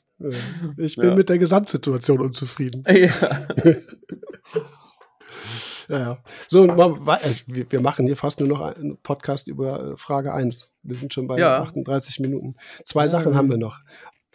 [0.76, 1.14] Ich bin ja.
[1.14, 2.84] mit der Gesamtsituation unzufrieden.
[2.86, 3.46] Ja.
[5.88, 6.18] Ja, ja.
[6.48, 10.73] So, äh, wir machen hier fast nur noch einen Podcast über äh, Frage 1.
[10.84, 11.60] Wir sind schon bei ja.
[11.62, 12.56] 38 Minuten.
[12.84, 13.80] Zwei ja, Sachen haben wir noch.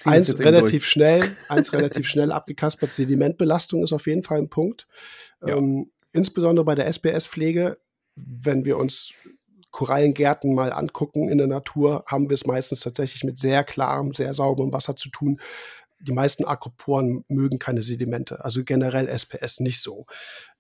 [0.06, 2.93] Eins relativ schnell, eins relativ schnell abgekaspert.
[2.93, 4.88] Sedimentbelastung ist auf jeden Fall ein Punkt.
[5.45, 7.78] Ähm, insbesondere bei der SPS-Pflege,
[8.16, 9.14] wenn wir uns
[9.72, 14.34] Korallengärten mal angucken in der Natur, haben wir es meistens tatsächlich mit sehr klarem, sehr
[14.34, 15.39] sauberem Wasser zu tun
[16.02, 20.06] die meisten Akroporen mögen keine Sedimente, also generell SPS nicht so.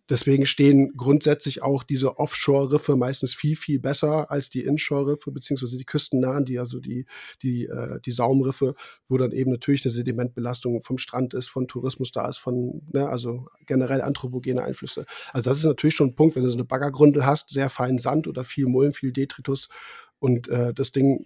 [0.09, 5.85] Deswegen stehen grundsätzlich auch diese Offshore-Riffe meistens viel, viel besser als die Inshore-Riffe, beziehungsweise die
[5.85, 7.05] küstennahen, die also die,
[7.43, 8.75] die, äh, die Saumriffe,
[9.07, 13.07] wo dann eben natürlich eine Sedimentbelastung vom Strand ist, von Tourismus da ist, von, ne,
[13.07, 15.05] also generell anthropogene Einflüsse.
[15.31, 17.99] Also das ist natürlich schon ein Punkt, wenn du so eine Baggergründe hast, sehr feinen
[17.99, 19.69] Sand oder viel Mulm, viel Detritus
[20.19, 21.25] und äh, das Ding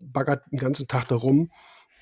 [0.00, 1.50] baggert den ganzen Tag da rum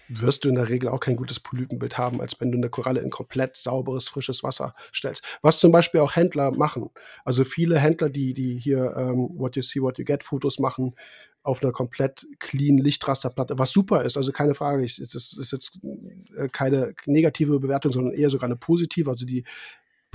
[0.08, 3.00] wirst du in der Regel auch kein gutes Polypenbild haben, als wenn du eine Koralle
[3.00, 5.24] in komplett sauberes, frisches Wasser stellst.
[5.42, 6.90] Was zum Beispiel auch Händler machen.
[7.24, 10.94] Also viele Händler, die, die hier ähm, What You See, What You Get Fotos machen,
[11.42, 15.78] auf einer komplett clean Lichtrasterplatte, was super ist, also keine Frage, ist, ist jetzt
[16.36, 19.08] äh, keine negative Bewertung, sondern eher sogar eine positive.
[19.08, 19.44] Also die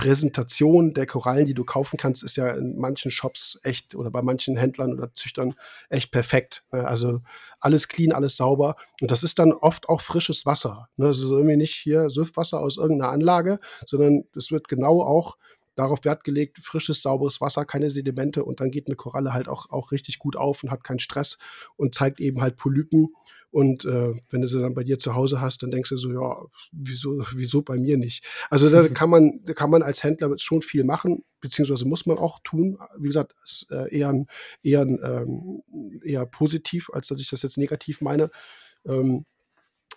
[0.02, 4.20] Präsentation der Korallen, die du kaufen kannst, ist ja in manchen Shops echt oder bei
[4.20, 5.54] manchen Händlern oder Züchtern
[5.90, 6.64] echt perfekt.
[6.72, 6.84] Ne?
[6.84, 7.20] Also
[7.60, 8.74] alles clean, alles sauber.
[9.00, 10.88] Und das ist dann oft auch frisches Wasser.
[10.96, 11.06] Ne?
[11.06, 15.36] Also irgendwie nicht hier Süffwasser aus irgendeiner Anlage, sondern es wird genau auch
[15.76, 19.70] darauf Wert gelegt, frisches, sauberes Wasser, keine Sedimente und dann geht eine Koralle halt auch,
[19.70, 21.38] auch richtig gut auf und hat keinen Stress
[21.76, 23.14] und zeigt eben halt Polypen
[23.52, 26.10] und äh, wenn du sie dann bei dir zu Hause hast, dann denkst du so,
[26.10, 26.42] ja,
[26.72, 28.24] wieso, wieso bei mir nicht?
[28.48, 32.16] Also da kann man, da kann man als Händler schon viel machen, beziehungsweise muss man
[32.16, 32.78] auch tun.
[32.98, 34.24] Wie gesagt, ist äh, eher,
[34.62, 35.62] eher, ähm,
[36.02, 38.30] eher positiv, als dass ich das jetzt negativ meine.
[38.86, 39.26] Ähm,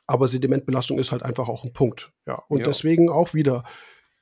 [0.06, 2.12] aber Sedimentbelastung ist halt einfach auch ein Punkt.
[2.28, 2.44] Ja.
[2.50, 2.66] Und ja.
[2.66, 3.64] deswegen auch wieder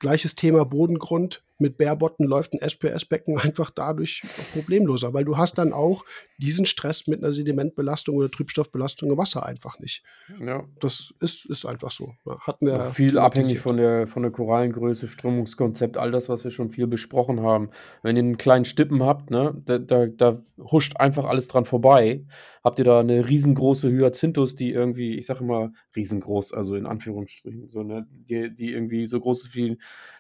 [0.04, 4.22] gleiches Thema Bodengrund mit Bärbotten läuft ein SPS-Becken einfach dadurch
[4.54, 6.04] problemloser, weil du hast dann auch
[6.38, 10.04] diesen Stress mit einer Sedimentbelastung oder Trübstoffbelastung im Wasser einfach nicht.
[10.40, 10.66] Ja.
[10.82, 12.14] Das ist, ist einfach so.
[12.42, 16.70] Hatten wir viel abhängig von der, von der Korallengröße, Strömungskonzept, all das, was wir schon
[16.70, 17.70] viel besprochen haben.
[18.02, 22.26] Wenn ihr einen kleinen Stippen habt, ne, da, da, da huscht einfach alles dran vorbei.
[22.64, 27.70] Habt ihr da eine riesengroße Hyacinthus, die irgendwie, ich sage immer riesengroß, also in Anführungsstrichen,
[27.70, 29.78] so, ne, die, die irgendwie so groß ist wie,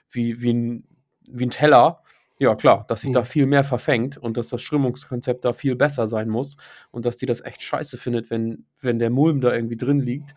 [0.09, 0.87] wie, wie ein
[1.27, 2.01] wie ein Teller.
[2.39, 3.13] Ja, klar, dass sich mhm.
[3.13, 6.57] da viel mehr verfängt und dass das Strömungskonzept da viel besser sein muss
[6.91, 10.33] und dass die das echt scheiße findet, wenn, wenn der Mulm da irgendwie drin liegt.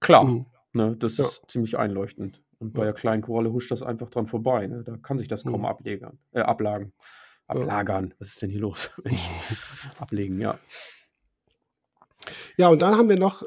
[0.00, 0.46] Klar, mhm.
[0.72, 1.24] ne, das ja.
[1.24, 2.42] ist ziemlich einleuchtend.
[2.58, 4.66] Und bei der kleinen Koralle huscht das einfach dran vorbei.
[4.66, 4.84] Ne?
[4.84, 5.66] Da kann sich das kaum mhm.
[5.66, 6.92] ablegern, äh, ablagen.
[7.46, 8.14] Ablagern.
[8.18, 8.90] Was ist denn hier los?
[9.98, 10.58] Ablegen, ja.
[12.56, 13.42] Ja, und dann haben wir noch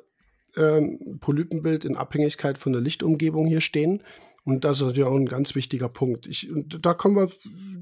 [0.55, 4.03] ähm, Polypenbild in Abhängigkeit von der Lichtumgebung hier stehen.
[4.47, 6.25] Und das ist natürlich auch ein ganz wichtiger Punkt.
[6.25, 7.29] Ich, und da kommen wir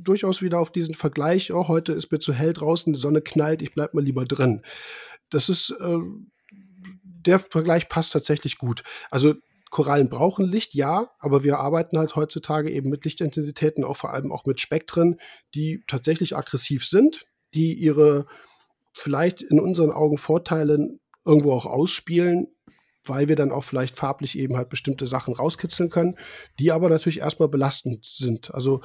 [0.01, 1.53] durchaus wieder auf diesen Vergleich.
[1.53, 4.63] Oh, heute ist mir zu hell draußen, die Sonne knallt, ich bleib mal lieber drin.
[5.30, 5.99] Das ist, äh,
[7.03, 8.82] der Vergleich passt tatsächlich gut.
[9.11, 9.36] Also
[9.70, 14.32] Korallen brauchen Licht, ja, aber wir arbeiten halt heutzutage eben mit Lichtintensitäten, auch vor allem
[14.32, 15.20] auch mit Spektren,
[15.53, 18.26] die tatsächlich aggressiv sind, die ihre
[18.91, 22.47] vielleicht in unseren Augen Vorteile irgendwo auch ausspielen,
[23.08, 26.18] weil wir dann auch vielleicht farblich eben halt bestimmte Sachen rauskitzeln können,
[26.60, 28.53] die aber natürlich erstmal belastend sind.
[28.53, 28.82] Also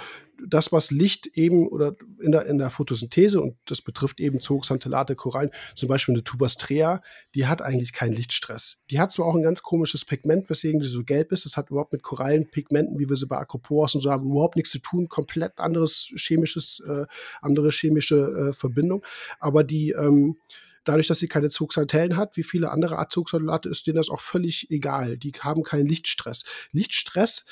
[0.48, 5.14] das, was Licht eben oder in der, in der Photosynthese, und das betrifft eben Zooxanthellate,
[5.14, 7.02] Korallen, zum Beispiel eine Tubastrea,
[7.34, 8.78] die hat eigentlich keinen Lichtstress.
[8.90, 11.44] Die hat zwar auch ein ganz komisches Pigment, weswegen die so gelb ist.
[11.44, 14.70] Das hat überhaupt mit Korallenpigmenten, wie wir sie bei Acroporas und so haben, überhaupt nichts
[14.70, 15.08] zu tun.
[15.08, 17.06] Komplett anderes chemisches, äh,
[17.40, 19.04] andere chemische äh, Verbindung.
[19.38, 20.36] Aber die, ähm,
[20.84, 24.20] Dadurch, dass sie keine Zugsaltellen hat, wie viele andere Art Zugsalate, ist denen das auch
[24.20, 25.18] völlig egal.
[25.18, 26.44] Die haben keinen Lichtstress.
[26.72, 27.44] Lichtstress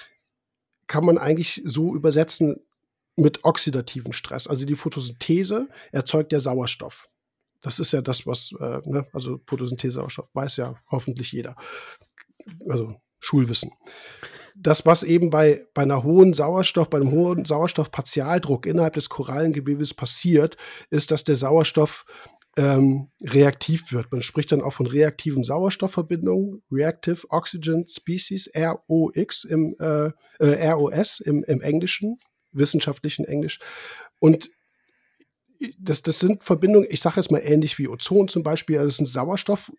[0.86, 2.56] kann man eigentlich so übersetzen
[3.16, 4.46] mit oxidativen Stress.
[4.46, 7.08] Also die Photosynthese erzeugt ja Sauerstoff.
[7.60, 9.06] Das ist ja das, was, äh, ne?
[9.12, 11.56] also Photosynthese Sauerstoff, weiß ja hoffentlich jeder.
[12.68, 13.72] Also Schulwissen.
[14.54, 19.94] Das, was eben bei, bei einer hohen Sauerstoff, bei einem hohen Sauerstoffpartialdruck innerhalb des Korallengewebes
[19.94, 20.56] passiert,
[20.90, 22.04] ist, dass der Sauerstoff
[22.56, 24.10] ähm, reaktiv wird.
[24.10, 31.20] Man spricht dann auch von reaktiven Sauerstoffverbindungen, Reactive Oxygen Species, ROX im äh, äh, ROS
[31.20, 32.18] im, im Englischen,
[32.52, 33.60] wissenschaftlichen Englisch.
[34.18, 34.50] Und
[35.78, 38.96] das, das sind Verbindungen, ich sage jetzt mal ähnlich wie Ozon zum Beispiel, also es
[38.96, 39.72] sind Sauerstoff,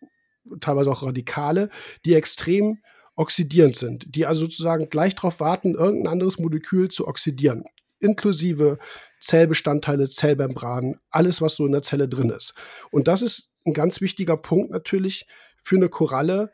[0.59, 1.69] teilweise auch Radikale,
[2.05, 2.79] die extrem
[3.15, 7.63] oxidierend sind, die also sozusagen gleich darauf warten, irgendein anderes Molekül zu oxidieren
[7.99, 8.79] inklusive
[9.19, 12.53] Zellbestandteile, Zellmembranen, alles, was so in der Zelle drin ist.
[12.91, 15.27] Und das ist ein ganz wichtiger Punkt natürlich
[15.61, 16.51] für eine Koralle,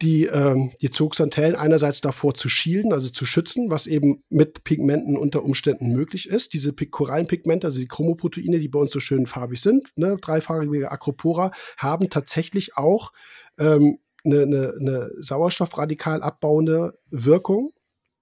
[0.00, 5.16] die, ähm, die Zooxanthellen einerseits davor zu schielen, also zu schützen, was eben mit Pigmenten
[5.16, 6.52] unter Umständen möglich ist.
[6.52, 11.50] Diese Korallenpigmente, also die Chromoproteine, die bei uns so schön farbig sind, ne, dreifarbige Acropora,
[11.78, 13.12] haben tatsächlich auch
[13.58, 17.72] ähm, eine, eine, eine sauerstoffradikal abbauende Wirkung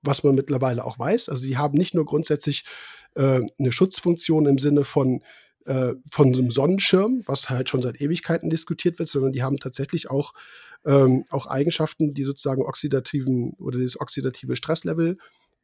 [0.06, 1.28] was man mittlerweile auch weiß.
[1.28, 2.64] Also sie haben nicht nur grundsätzlich
[3.14, 5.22] äh, eine Schutzfunktion im Sinne von
[5.66, 9.58] äh, von so einem Sonnenschirm, was halt schon seit Ewigkeiten diskutiert wird, sondern die haben
[9.58, 10.32] tatsächlich auch,
[10.84, 15.18] ähm, auch Eigenschaften, die sozusagen oxidativen oder das oxidative Stresslevel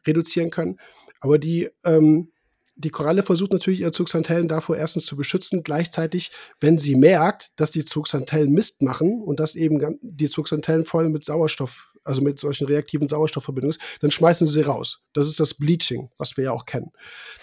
[0.05, 0.79] reduzieren können.
[1.21, 2.33] Aber die, ähm,
[2.75, 7.71] die Koralle versucht natürlich ihre Zugsanteillen davor erstens zu beschützen, gleichzeitig, wenn sie merkt, dass
[7.71, 12.67] die Zugsanteillen Mist machen und dass eben die Zugsanteillen voll mit Sauerstoff also mit solchen
[12.67, 15.03] reaktiven Sauerstoffverbindungen ist, dann schmeißen sie sie raus.
[15.13, 16.93] Das ist das Bleaching, was wir ja auch kennen.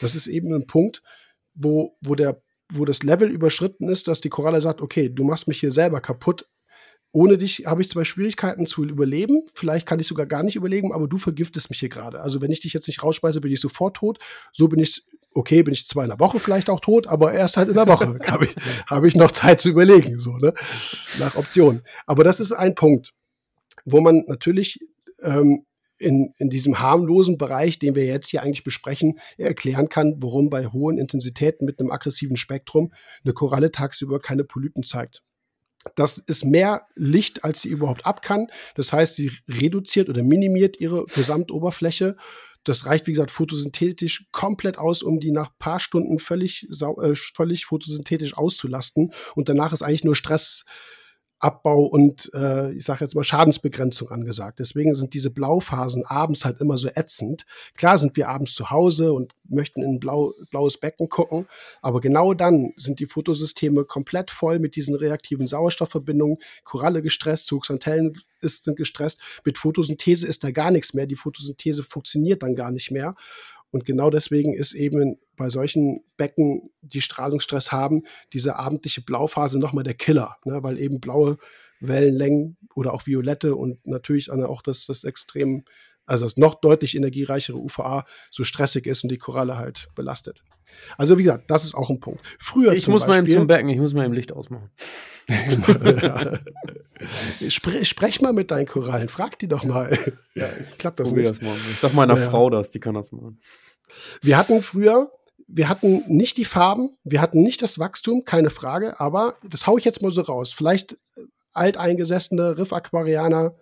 [0.01, 1.01] Das ist eben ein Punkt,
[1.53, 2.41] wo, wo, der,
[2.71, 6.01] wo das Level überschritten ist, dass die Koralle sagt, okay, du machst mich hier selber
[6.01, 6.47] kaputt.
[7.11, 10.93] Ohne dich habe ich zwar Schwierigkeiten zu überleben, vielleicht kann ich sogar gar nicht überleben,
[10.93, 12.21] aber du vergiftest mich hier gerade.
[12.21, 14.19] Also wenn ich dich jetzt nicht rausschmeiße, bin ich sofort tot.
[14.53, 15.01] So bin ich,
[15.33, 17.87] okay, bin ich zwar in der Woche vielleicht auch tot, aber erst halt in der
[17.87, 18.55] Woche habe ich,
[18.85, 20.53] hab ich noch Zeit zu überlegen, so, ne?
[21.17, 21.81] Nach Optionen.
[22.05, 23.11] Aber das ist ein Punkt
[23.91, 24.79] wo man natürlich
[25.21, 25.65] ähm,
[25.99, 30.65] in, in diesem harmlosen Bereich, den wir jetzt hier eigentlich besprechen, erklären kann, warum bei
[30.67, 35.21] hohen Intensitäten mit einem aggressiven Spektrum eine Koralle tagsüber keine Polypen zeigt.
[35.95, 38.47] Das ist mehr Licht, als sie überhaupt ab kann.
[38.75, 42.17] Das heißt, sie reduziert oder minimiert ihre Gesamtoberfläche.
[42.65, 47.65] Das reicht, wie gesagt, photosynthetisch komplett aus, um die nach paar Stunden völlig, äh, völlig
[47.65, 49.13] photosynthetisch auszulasten.
[49.35, 50.65] Und danach ist eigentlich nur Stress
[51.39, 54.59] Abbau und äh, ich sage jetzt mal Schadensbegrenzung angesagt.
[54.59, 57.45] Deswegen sind diese Blauphasen abends halt immer so ätzend.
[57.75, 61.47] Klar sind wir abends zu Hause und möchten in ein blau, blaues Becken gucken,
[61.81, 68.13] aber genau dann sind die Fotosysteme komplett voll mit diesen reaktiven Sauerstoffverbindungen, Koralle gestresst, Zugsantennen
[68.41, 69.19] sind gestresst.
[69.45, 71.05] Mit Photosynthese ist da gar nichts mehr.
[71.05, 73.15] Die Photosynthese funktioniert dann gar nicht mehr.
[73.71, 78.03] Und genau deswegen ist eben bei solchen Becken, die Strahlungsstress haben,
[78.33, 80.63] diese abendliche Blauphase nochmal der Killer, ne?
[80.63, 81.37] weil eben blaue
[81.79, 85.63] Wellenlängen oder auch violette und natürlich auch das, das extrem,
[86.09, 90.41] also das noch deutlich energiereichere UVA so stressig ist und die Koralle halt belastet.
[90.97, 92.21] Also wie gesagt, das ist auch ein Punkt.
[92.39, 94.69] Früher ich muss Beispiel, mal eben zum Becken, ich muss mal im Licht ausmachen.
[97.49, 99.95] Spre sprech mal mit deinen Korallen, frag die doch mal.
[100.33, 100.47] ja,
[100.77, 101.41] klappt das Probier nicht.
[101.41, 101.55] Das mal.
[101.71, 102.29] Ich sag meiner ja.
[102.29, 103.39] Frau das, die kann das machen.
[104.21, 105.11] Wir hatten früher,
[105.47, 109.79] wir hatten nicht die Farben, wir hatten nicht das Wachstum, keine Frage, aber das haue
[109.79, 110.51] ich jetzt mal so raus.
[110.51, 111.21] Vielleicht äh,
[111.53, 113.55] alteingesessene Riff-Aquarianer,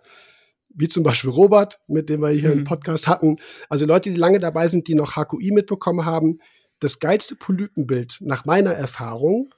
[0.70, 2.56] wie zum Beispiel Robert, mit dem wir hier mhm.
[2.56, 3.36] einen Podcast hatten.
[3.68, 6.38] Also Leute, die lange dabei sind, die noch HQI mitbekommen haben.
[6.80, 9.50] Das geilste Polypenbild nach meiner Erfahrung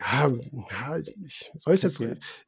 [0.00, 2.00] ja, ja, ich soll es jetzt.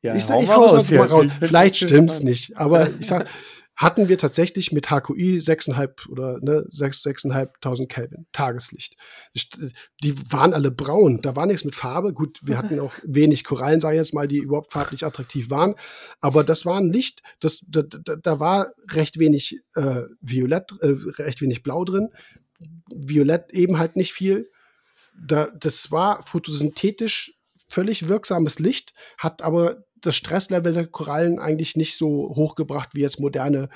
[0.03, 1.27] Ja, ich sage, ich hau es mal raus.
[1.41, 3.29] Vielleicht stimmt's nicht, aber ich sag,
[3.77, 8.97] hatten wir tatsächlich mit HQI 6,5 oder ne, 6, 6.500 Kelvin Tageslicht.
[10.03, 12.13] Die waren alle braun, da war nichts mit Farbe.
[12.13, 15.75] Gut, wir hatten auch wenig Korallen, sage ich jetzt mal, die überhaupt farblich attraktiv waren.
[16.21, 20.95] Aber das war ein Licht, das, da, da, da war recht wenig äh, Violett, äh,
[21.19, 22.11] recht wenig Blau drin.
[22.95, 24.51] Violett eben halt nicht viel.
[25.17, 27.35] Da, das war photosynthetisch
[27.69, 33.21] völlig wirksames Licht, hat aber das Stresslevel der Korallen eigentlich nicht so hochgebracht wie jetzt
[33.21, 33.69] moderne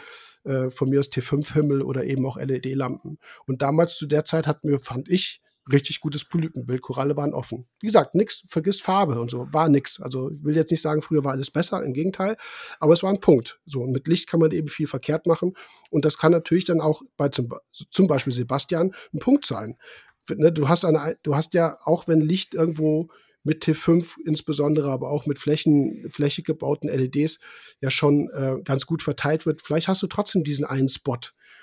[0.45, 3.19] äh, von mir aus T5-Himmel oder eben auch LED-Lampen.
[3.47, 6.81] Und damals zu der Zeit hatten wir, fand ich, richtig gutes Polypenbild.
[6.81, 7.67] Koralle waren offen.
[7.81, 10.01] Wie gesagt, nix, vergiss Farbe und so, war nix.
[10.01, 12.37] Also ich will jetzt nicht sagen, früher war alles besser, im Gegenteil,
[12.81, 13.61] aber es war ein Punkt.
[13.67, 15.55] So, und mit Licht kann man eben viel verkehrt machen.
[15.91, 17.53] Und das kann natürlich dann auch bei zum,
[17.91, 19.77] zum Beispiel Sebastian ein Punkt sein.
[20.31, 23.09] Ne, du hast eine, du hast ja auch, wenn Licht irgendwo
[23.49, 27.41] mit T5 insbesondere, aber auch mit Flächen, flächig gebauten LEDs
[27.81, 29.63] ja schon äh, ganz gut verteilt wird.
[29.63, 31.19] Vielleicht hast du trotzdem diesen einen Spot.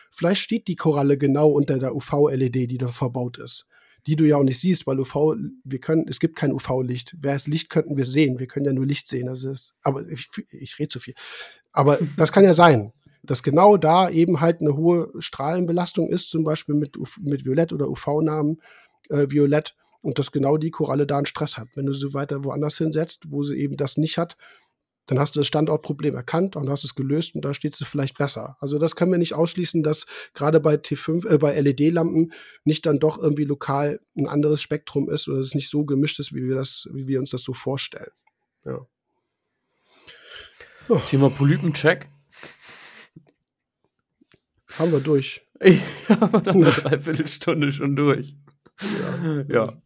[0.09, 3.67] Vielleicht steht die Koralle genau unter der UV-LED, die da verbaut ist.
[4.07, 7.15] Die du ja auch nicht siehst, weil UV, wir können, es gibt kein UV-Licht.
[7.19, 8.39] Wer es Licht könnten wir sehen.
[8.39, 9.29] Wir können ja nur Licht sehen.
[9.29, 11.13] Also ist, aber ich, ich rede zu viel.
[11.71, 12.91] Aber das kann ja sein
[13.23, 17.89] dass genau da eben halt eine hohe Strahlenbelastung ist, zum Beispiel mit, mit Violett oder
[17.89, 18.61] UV-Namen
[19.09, 19.75] äh, Violett
[20.05, 21.69] und dass genau die Koralle da einen Stress hat.
[21.73, 24.37] Wenn du sie weiter woanders hinsetzt, wo sie eben das nicht hat,
[25.07, 28.15] dann hast du das Standortproblem erkannt und hast es gelöst und da steht sie vielleicht
[28.15, 28.55] besser.
[28.59, 32.33] Also das können wir nicht ausschließen, dass gerade bei T5, äh, bei LED-Lampen
[32.63, 36.33] nicht dann doch irgendwie lokal ein anderes Spektrum ist oder es nicht so gemischt ist,
[36.33, 38.11] wie wir das, wie wir uns das so vorstellen.
[38.63, 38.85] Ja.
[40.87, 41.01] Oh.
[41.09, 42.09] Thema Polypencheck.
[44.77, 45.41] Haben wir durch.
[45.61, 48.35] Ich habe dann eine Dreiviertelstunde schon durch.
[48.81, 49.45] Ja.
[49.47, 49.81] ja.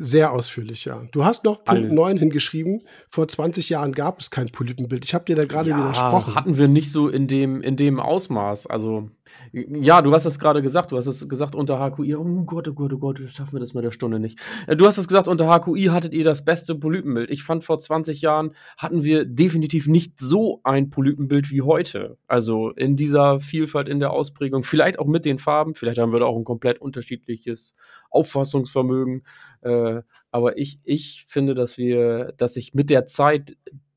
[0.00, 1.02] Sehr ausführlich, ja.
[1.10, 1.92] Du hast noch Punkt Alle.
[1.92, 2.82] 9 hingeschrieben.
[3.10, 5.04] Vor 20 Jahren gab es kein Polypenbild.
[5.04, 6.36] Ich habe dir da gerade ja, widersprochen.
[6.36, 8.68] Hatten wir nicht so in dem, in dem Ausmaß.
[8.68, 9.10] Also,
[9.52, 10.92] ja, du hast es gerade gesagt.
[10.92, 12.16] Du hast es gesagt unter HQI.
[12.16, 14.38] Oh Gott, oh Gott, oh Gott, schaffen wir das mit der Stunde nicht.
[14.66, 17.30] Äh, du hast es gesagt, unter HQI hattet ihr das beste Polypenbild.
[17.30, 22.18] Ich fand, vor 20 Jahren hatten wir definitiv nicht so ein Polypenbild wie heute.
[22.26, 24.64] Also in dieser Vielfalt in der Ausprägung.
[24.64, 25.74] Vielleicht auch mit den Farben.
[25.74, 27.74] Vielleicht haben wir da auch ein komplett unterschiedliches
[28.10, 29.22] Auffassungsvermögen.
[29.62, 33.56] Äh, aber ich, ich finde, dass wir, dass sich mit der Zeit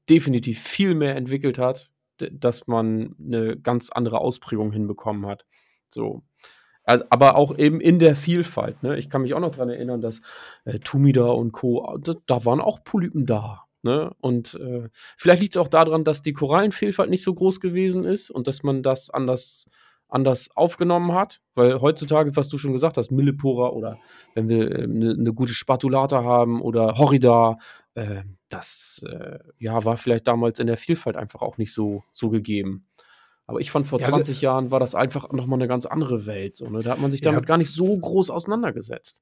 [0.09, 1.91] definitiv viel mehr entwickelt hat,
[2.31, 5.45] dass man eine ganz andere Ausprägung hinbekommen hat.
[5.89, 6.23] So.
[6.83, 8.81] Also, aber auch eben in der Vielfalt.
[8.83, 8.97] Ne?
[8.97, 10.21] Ich kann mich auch noch daran erinnern, dass
[10.65, 13.65] äh, Tumida und Co., da, da, waren auch Polypen da.
[13.83, 14.11] Ne?
[14.19, 18.31] Und äh, vielleicht liegt es auch daran, dass die Korallenvielfalt nicht so groß gewesen ist
[18.31, 19.67] und dass man das anders
[20.11, 23.97] anders aufgenommen hat, weil heutzutage, was du schon gesagt hast, Millipora oder
[24.35, 27.57] wenn wir eine ähm, äh, ne gute Spatulata haben oder Horrida,
[27.95, 32.29] äh, das äh, ja, war vielleicht damals in der Vielfalt einfach auch nicht so, so
[32.29, 32.87] gegeben.
[33.47, 36.25] Aber ich fand, vor ja, 20 also, Jahren war das einfach nochmal eine ganz andere
[36.25, 36.55] Welt.
[36.55, 36.81] So, ne?
[36.81, 39.21] Da hat man sich damit ja, gar nicht so groß auseinandergesetzt.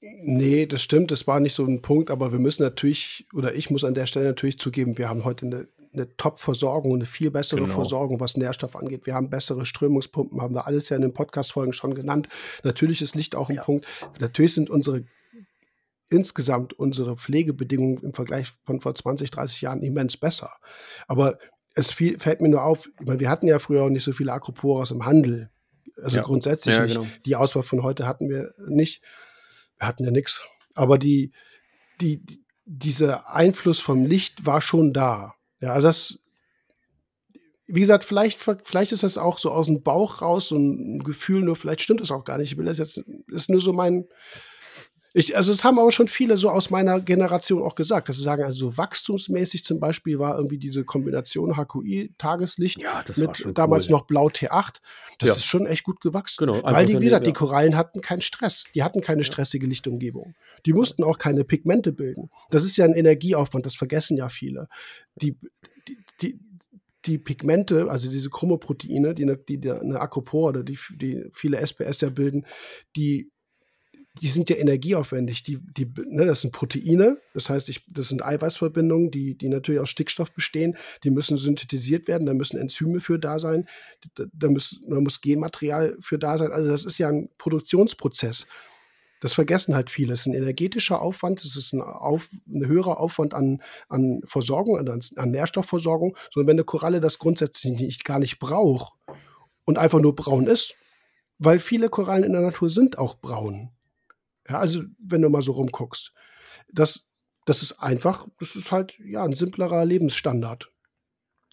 [0.00, 3.70] Nee, das stimmt, das war nicht so ein Punkt, aber wir müssen natürlich, oder ich
[3.70, 7.62] muss an der Stelle natürlich zugeben, wir haben heute eine eine Top-Versorgung, eine viel bessere
[7.62, 7.74] genau.
[7.74, 9.06] Versorgung, was Nährstoff angeht.
[9.06, 12.28] Wir haben bessere Strömungspumpen, haben wir alles ja in den Podcast-Folgen schon genannt.
[12.62, 13.62] Natürlich ist Licht auch ein ja.
[13.62, 13.86] Punkt.
[14.20, 15.04] Natürlich sind unsere
[16.10, 20.50] insgesamt unsere Pflegebedingungen im Vergleich von vor 20, 30 Jahren immens besser.
[21.06, 21.38] Aber
[21.74, 24.32] es viel, fällt mir nur auf, meine, wir hatten ja früher auch nicht so viele
[24.32, 25.50] Acroporas im Handel.
[26.02, 26.22] Also ja.
[26.22, 27.06] grundsätzlich ja, genau.
[27.24, 29.02] Die Auswahl von heute hatten wir nicht.
[29.78, 30.42] Wir hatten ja nichts.
[30.74, 31.32] Aber die,
[32.00, 35.34] die, die dieser Einfluss vom Licht war schon da.
[35.60, 36.20] Ja, also das,
[37.66, 41.42] wie gesagt, vielleicht, vielleicht ist das auch so aus dem Bauch raus, so ein Gefühl,
[41.42, 42.52] nur vielleicht stimmt es auch gar nicht.
[42.52, 44.06] Ich will das jetzt, ist nur so mein,
[45.12, 48.22] ich, also es haben aber schon viele so aus meiner Generation auch gesagt, dass sie
[48.22, 53.92] sagen, also wachstumsmäßig zum Beispiel war irgendwie diese Kombination HQI Tageslicht ja, mit damals cool.
[53.92, 54.76] noch Blau T8,
[55.18, 55.34] das ja.
[55.34, 56.46] ist schon echt gut gewachsen.
[56.46, 60.34] Genau, Weil die, wie gesagt, die Korallen hatten keinen Stress, die hatten keine stressige Lichtumgebung.
[60.64, 62.30] Die mussten auch keine Pigmente bilden.
[62.50, 64.68] Das ist ja ein Energieaufwand, das vergessen ja viele.
[65.16, 65.36] Die,
[65.88, 66.40] die, die
[67.06, 72.02] die Pigmente, also diese Chromoproteine, die, die, die eine Acropore oder die, die viele SPS
[72.02, 72.44] ja bilden,
[72.94, 73.30] die
[74.14, 75.42] die sind ja energieaufwendig.
[75.44, 79.80] Die, die, ne, das sind Proteine, das heißt, ich, das sind Eiweißverbindungen, die, die natürlich
[79.80, 80.76] aus Stickstoff bestehen.
[81.04, 83.68] Die müssen synthetisiert werden, da müssen Enzyme für da sein,
[84.16, 86.50] da, da, muss, da muss Genmaterial für da sein.
[86.52, 88.46] Also das ist ja ein Produktionsprozess.
[89.20, 90.14] Das vergessen halt viele.
[90.14, 94.78] Es ist ein energetischer Aufwand, es ist ein, Auf, ein höherer Aufwand an, an Versorgung,
[94.78, 96.16] an, an Nährstoffversorgung.
[96.30, 98.94] Sondern wenn eine Koralle das grundsätzlich nicht, gar nicht braucht
[99.64, 100.74] und einfach nur braun ist,
[101.38, 103.70] weil viele Korallen in der Natur sind auch braun.
[104.48, 106.12] Ja, also wenn du mal so rumguckst.
[106.72, 107.08] Das,
[107.46, 110.70] das ist einfach, das ist halt ja ein simplerer Lebensstandard,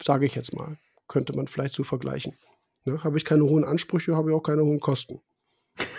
[0.03, 0.77] sage ich jetzt mal.
[1.07, 2.37] Könnte man vielleicht so vergleichen.
[2.85, 3.03] Ne?
[3.03, 5.21] Habe ich keine hohen Ansprüche, habe ich auch keine hohen Kosten.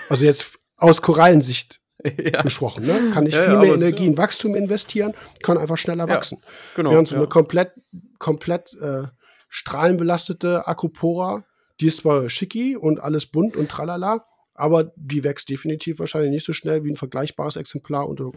[0.08, 2.42] Also jetzt aus Korallensicht ja.
[2.42, 2.84] gesprochen.
[2.84, 3.10] Ne?
[3.12, 6.42] Kann ich ja, viel mehr Energie in Wachstum investieren, kann einfach schneller wachsen.
[6.74, 7.72] Genau, Während so eine komplett,
[8.18, 9.04] komplett äh,
[9.48, 11.44] strahlenbelastete Acropora,
[11.80, 14.24] die ist zwar schicki und alles bunt und tralala,
[14.58, 18.32] aber die wächst definitiv wahrscheinlich nicht so schnell wie ein vergleichbares Exemplar unter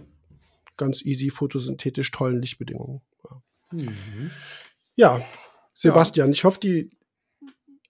[0.77, 3.01] ganz easy photosynthetisch tollen Lichtbedingungen.
[3.23, 3.41] Ja,
[3.71, 4.31] mhm.
[4.95, 5.25] ja
[5.73, 6.31] Sebastian, ja.
[6.33, 6.91] ich hoffe, die,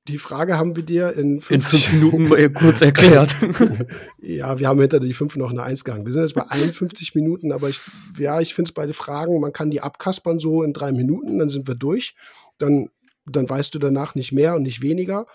[0.07, 3.35] die Frage haben wir dir in fünf, in fünf Minuten kurz erklärt.
[4.19, 6.05] ja, wir haben hinter die fünf noch eine Eins gegangen.
[6.05, 7.81] Wir sind jetzt bei 51 Minuten, aber ich,
[8.17, 11.39] ja, ich finde es bei den Fragen, man kann die abkaspern so in drei Minuten,
[11.39, 12.15] dann sind wir durch.
[12.57, 12.89] Dann
[13.25, 15.25] dann weißt du danach nicht mehr und nicht weniger.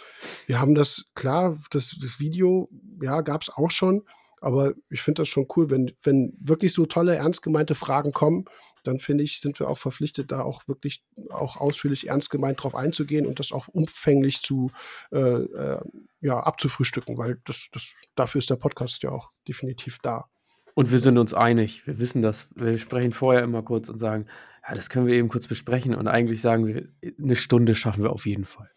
[0.46, 2.68] Wir haben das, klar, das, das Video,
[3.00, 4.02] ja, gab es auch schon,
[4.40, 8.44] aber ich finde das schon cool, wenn, wenn wirklich so tolle, ernst gemeinte Fragen kommen,
[8.84, 12.74] dann finde ich, sind wir auch verpflichtet, da auch wirklich auch ausführlich ernst gemeint drauf
[12.74, 14.70] einzugehen und das auch umfänglich zu
[15.10, 15.80] äh, äh,
[16.20, 20.28] ja, abzufrühstücken, weil das, das, dafür ist der Podcast ja auch definitiv da.
[20.76, 22.48] Und wir sind uns einig, wir wissen das.
[22.54, 24.26] Wir sprechen vorher immer kurz und sagen,
[24.68, 25.94] ja, das können wir eben kurz besprechen.
[25.94, 26.86] Und eigentlich sagen wir,
[27.18, 28.68] eine Stunde schaffen wir auf jeden Fall.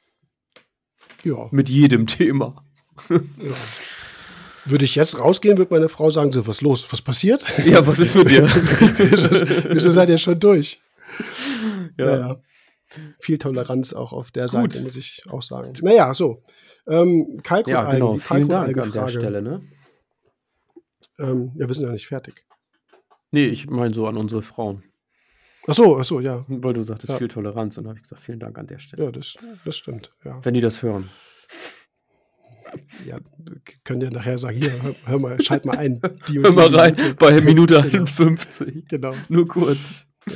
[1.25, 1.49] Ja.
[1.51, 2.63] Mit jedem Thema.
[3.09, 3.19] ja.
[4.63, 6.87] Würde ich jetzt rausgehen, würde meine Frau sagen, so, was los?
[6.89, 7.43] Was passiert?
[7.65, 8.43] Ja, was ist mit dir?
[9.69, 10.79] Wieso seid ihr schon durch?
[11.97, 12.05] Ja.
[12.05, 12.41] Naja.
[13.19, 14.51] Viel Toleranz auch auf der Gut.
[14.51, 15.73] Seite, muss ich auch sagen.
[15.81, 16.43] Naja, so.
[16.87, 18.17] Ähm, ja, genau.
[18.19, 19.61] Vielen Dank an der Stelle, ne?
[21.19, 22.45] Ähm, ja, wir sind ja nicht fertig.
[23.31, 24.83] Nee, ich meine so an unsere Frauen.
[25.67, 26.45] Ach so, ach so, ja.
[26.47, 27.17] Weil du sagtest, ja.
[27.17, 27.77] viel Toleranz.
[27.77, 29.03] Und da habe ich gesagt, vielen Dank an der Stelle.
[29.03, 30.11] Ja, das, das stimmt.
[30.23, 30.43] Ja.
[30.43, 31.09] Wenn die das hören.
[33.05, 33.19] Ja,
[33.83, 35.99] können ja nachher sagen, hier, hör, hör mal, schalt mal ein.
[36.27, 37.15] Die hör mal rein, Minute.
[37.15, 38.87] bei Minute 51.
[38.87, 39.13] Genau.
[39.27, 40.05] Nur kurz.
[40.27, 40.33] Ja.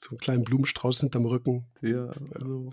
[0.00, 1.66] So einen kleinen Blumenstrauß hinterm Rücken.
[1.80, 2.72] Ja, so.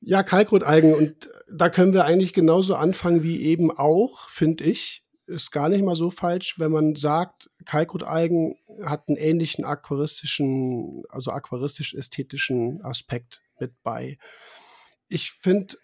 [0.00, 0.94] Ja, Kalkrotalgen.
[0.94, 5.84] Und da können wir eigentlich genauso anfangen wie eben auch, finde ich ist gar nicht
[5.84, 13.72] mal so falsch, wenn man sagt, Kalkrotalgen hat einen ähnlichen aquaristischen, also aquaristisch-ästhetischen Aspekt mit
[13.82, 14.18] bei.
[15.08, 15.76] Ich finde,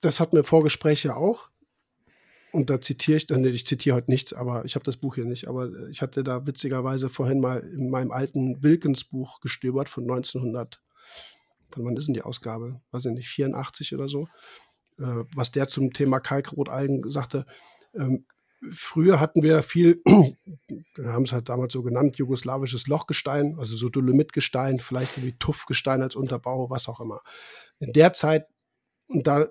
[0.00, 1.50] das hat mir Vorgespräche auch.
[2.52, 5.24] Und da zitiere ich, dann, ich zitiere heute nichts, aber ich habe das Buch hier
[5.24, 10.82] nicht, aber ich hatte da witzigerweise vorhin mal in meinem alten Wilkins-Buch gestöbert von 1900,
[11.68, 12.80] von wann ist denn die Ausgabe?
[12.90, 14.26] Weiß ich nicht, 84 oder so,
[14.98, 17.46] äh, was der zum Thema Kalkrotalgen sagte.
[17.94, 18.24] Ähm,
[18.72, 23.88] Früher hatten wir viel, wir haben es halt damals so genannt, jugoslawisches Lochgestein, also so
[23.88, 27.22] Dolomitgestein, vielleicht wie Tuffgestein als Unterbau, was auch immer.
[27.78, 28.46] In der Zeit,
[29.08, 29.48] und da,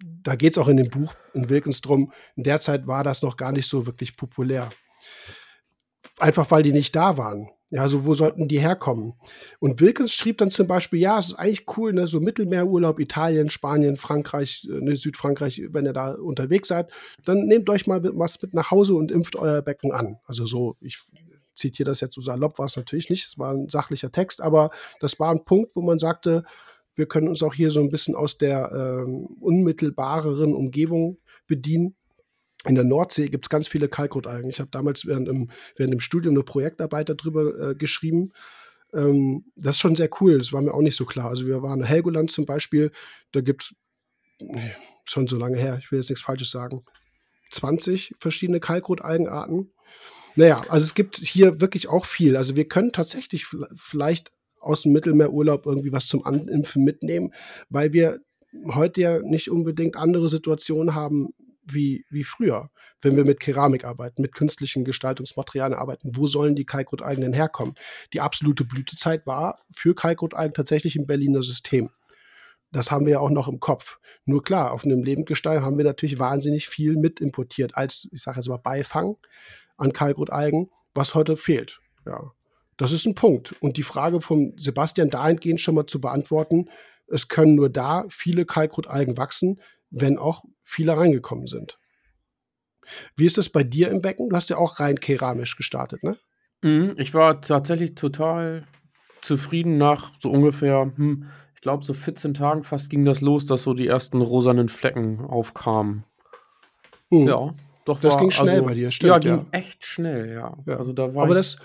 [0.00, 3.22] da geht es auch in dem Buch in Wilkens drum, in der Zeit war das
[3.22, 4.70] noch gar nicht so wirklich populär.
[6.18, 7.48] Einfach weil die nicht da waren.
[7.70, 9.14] Ja, also wo sollten die herkommen?
[9.58, 13.48] Und Wilkins schrieb dann zum Beispiel, ja, es ist eigentlich cool, ne, so Mittelmeerurlaub, Italien,
[13.48, 16.92] Spanien, Frankreich, äh, ne, Südfrankreich, wenn ihr da unterwegs seid,
[17.24, 20.18] dann nehmt euch mal was mit nach Hause und impft euer Becken an.
[20.26, 21.02] Also so, ich
[21.54, 24.70] zitiere das jetzt so salopp, war es natürlich nicht, es war ein sachlicher Text, aber
[25.00, 26.44] das war ein Punkt, wo man sagte,
[26.94, 31.96] wir können uns auch hier so ein bisschen aus der ähm, unmittelbareren Umgebung bedienen
[32.66, 34.48] in der Nordsee gibt es ganz viele Kalkrotalgen.
[34.48, 38.32] Ich habe damals während dem, während dem Studium eine Projektarbeit darüber äh, geschrieben.
[38.94, 40.38] Ähm, das ist schon sehr cool.
[40.38, 41.28] Das war mir auch nicht so klar.
[41.28, 42.92] Also wir waren in Helgoland zum Beispiel.
[43.32, 43.74] Da gibt es
[45.04, 46.84] schon so lange her, ich will jetzt nichts Falsches sagen,
[47.50, 49.72] 20 verschiedene Kalkrotalgenarten.
[50.36, 52.36] Naja, also es gibt hier wirklich auch viel.
[52.36, 57.34] Also wir können tatsächlich vielleicht aus dem Mittelmeerurlaub irgendwie was zum Animpfen mitnehmen,
[57.68, 58.20] weil wir
[58.66, 61.34] heute ja nicht unbedingt andere Situationen haben
[61.64, 66.16] wie, wie früher, wenn wir mit Keramik arbeiten, mit künstlichen Gestaltungsmaterialien arbeiten.
[66.16, 67.74] Wo sollen die Kalkrotalgen denn herkommen?
[68.12, 71.90] Die absolute Blütezeit war für Kalkrotalgen tatsächlich im Berliner System.
[72.72, 73.98] Das haben wir ja auch noch im Kopf.
[74.24, 78.38] Nur klar, auf einem Lebendgestein haben wir natürlich wahnsinnig viel mit importiert als, ich sage
[78.38, 79.16] jetzt mal, Beifang
[79.76, 81.80] an Kalkrotalgen, was heute fehlt.
[82.06, 82.32] Ja,
[82.78, 83.54] das ist ein Punkt.
[83.60, 86.70] Und die Frage von Sebastian dahingehend schon mal zu beantworten,
[87.06, 89.60] es können nur da viele Kalkrotalgen wachsen,
[89.92, 91.78] wenn auch viele reingekommen sind.
[93.14, 94.28] Wie ist das bei dir im Becken?
[94.28, 96.16] Du hast ja auch rein keramisch gestartet, ne?
[96.62, 98.66] Mhm, ich war tatsächlich total
[99.20, 103.62] zufrieden nach so ungefähr, hm, ich glaube, so 14 Tagen fast ging das los, dass
[103.62, 106.04] so die ersten rosanen Flecken aufkamen.
[107.10, 107.28] Mhm.
[107.28, 108.00] Ja, doch.
[108.00, 109.10] Das war, ging schnell also, bei dir, stimmt.
[109.10, 109.46] Ja, ging ja.
[109.52, 110.56] echt schnell, ja.
[110.66, 110.76] ja.
[110.76, 111.58] Also da war Aber das,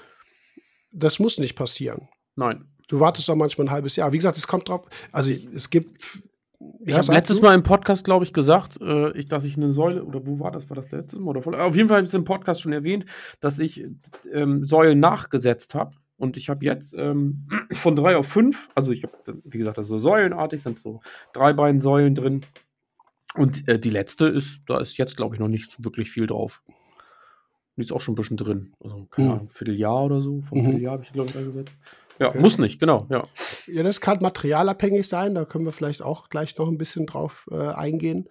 [0.91, 2.09] das muss nicht passieren.
[2.36, 2.65] Nein.
[2.88, 4.13] Du wartest doch manchmal ein halbes Jahr.
[4.13, 4.88] Wie gesagt, es kommt drauf.
[5.11, 5.99] Also es gibt
[6.60, 7.43] ich habe letztes du?
[7.43, 10.51] Mal im Podcast, glaube ich, gesagt, äh, ich, dass ich eine Säule, oder wo war
[10.51, 10.70] das?
[10.70, 11.36] War das letztes Mal?
[11.36, 13.05] Oder auf jeden Fall habe ich es im Podcast schon erwähnt,
[13.39, 13.86] dass ich
[14.32, 15.95] ähm, Säulen nachgesetzt habe.
[16.18, 19.86] Und ich habe jetzt ähm, von drei auf fünf, also ich habe, wie gesagt, das
[19.86, 21.01] ist so säulenartig, sind so
[21.34, 22.41] drei Beinsäulen drin.
[23.36, 26.64] Und äh, die letzte ist, da ist jetzt, glaube ich, noch nicht wirklich viel drauf.
[27.76, 28.74] Die ist auch schon ein bisschen drin.
[28.84, 29.34] Also, keine mhm.
[29.36, 30.41] Ahnung, Vierteljahr oder so.
[30.41, 30.64] Vom mhm.
[30.64, 31.74] Vierteljahr habe ich, glaube ich, eingesetzt.
[32.20, 32.39] Ja, okay.
[32.39, 33.28] muss nicht, genau, ja.
[33.68, 37.47] Ja, das kann materialabhängig sein, da können wir vielleicht auch gleich noch ein bisschen drauf
[37.51, 38.28] äh, eingehen.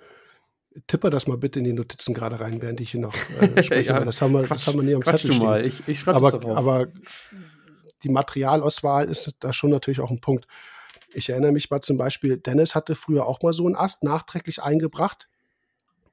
[0.87, 3.91] Tippe das mal bitte in die Notizen gerade rein, während ich hier noch äh, spreche.
[3.91, 5.43] ja, das, haben wir, Quatsch, das haben wir nie am Zettel stehen.
[5.43, 6.57] mal, ich, ich schreibe aber, das darauf.
[6.57, 6.89] Aber
[8.03, 10.47] die Materialauswahl ist da schon natürlich auch ein Punkt.
[11.15, 14.63] Ich erinnere mich mal zum Beispiel, Dennis hatte früher auch mal so einen Ast nachträglich
[14.63, 15.29] eingebracht.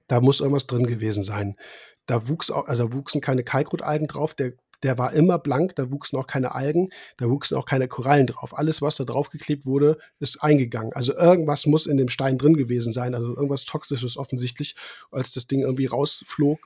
[0.07, 1.57] Da muss irgendwas drin gewesen sein.
[2.05, 4.33] Da wuchs auch, also wuchsen keine Kalkrotalgen drauf.
[4.33, 4.53] Der
[4.83, 8.57] der war immer blank, da wuchsen auch keine Algen, da wuchsen auch keine Korallen drauf.
[8.57, 10.93] Alles, was da draufgeklebt wurde, ist eingegangen.
[10.93, 14.75] Also irgendwas muss in dem Stein drin gewesen sein, also irgendwas Toxisches offensichtlich.
[15.11, 16.59] Als das Ding irgendwie rausflog,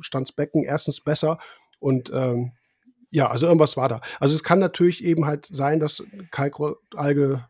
[0.00, 1.38] stand das Becken erstens besser
[1.78, 2.52] und ähm,
[3.10, 4.00] ja, also irgendwas war da.
[4.18, 6.02] Also es kann natürlich eben halt sein, dass
[6.32, 7.46] Kalkalge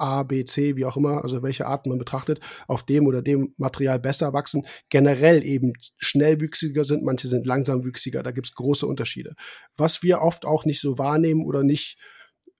[0.00, 3.52] A, B, C, wie auch immer, also welche Arten man betrachtet, auf dem oder dem
[3.58, 9.34] Material besser wachsen, generell eben schnellwüchsiger sind, manche sind langsamwüchsiger, da gibt es große Unterschiede.
[9.76, 11.98] Was wir oft auch nicht so wahrnehmen oder nicht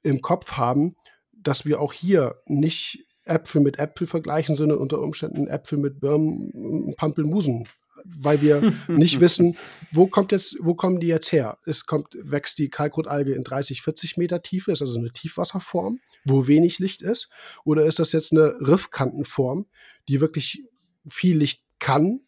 [0.03, 0.97] im Kopf haben,
[1.33, 6.95] dass wir auch hier nicht Äpfel mit Äpfel vergleichen, sondern unter Umständen Äpfel mit Birnen,
[6.97, 7.69] Pampelmusen
[8.05, 9.57] weil wir nicht wissen,
[9.93, 11.59] wo kommt jetzt, wo kommen die jetzt her?
[11.65, 16.47] Es kommt, wächst die Kalkrotalge in 30, 40 Meter Tiefe, ist also eine Tiefwasserform, wo
[16.47, 17.31] wenig Licht ist,
[17.65, 19.67] oder ist das jetzt eine Riffkantenform,
[20.09, 20.65] die wirklich
[21.09, 22.21] viel Licht kann,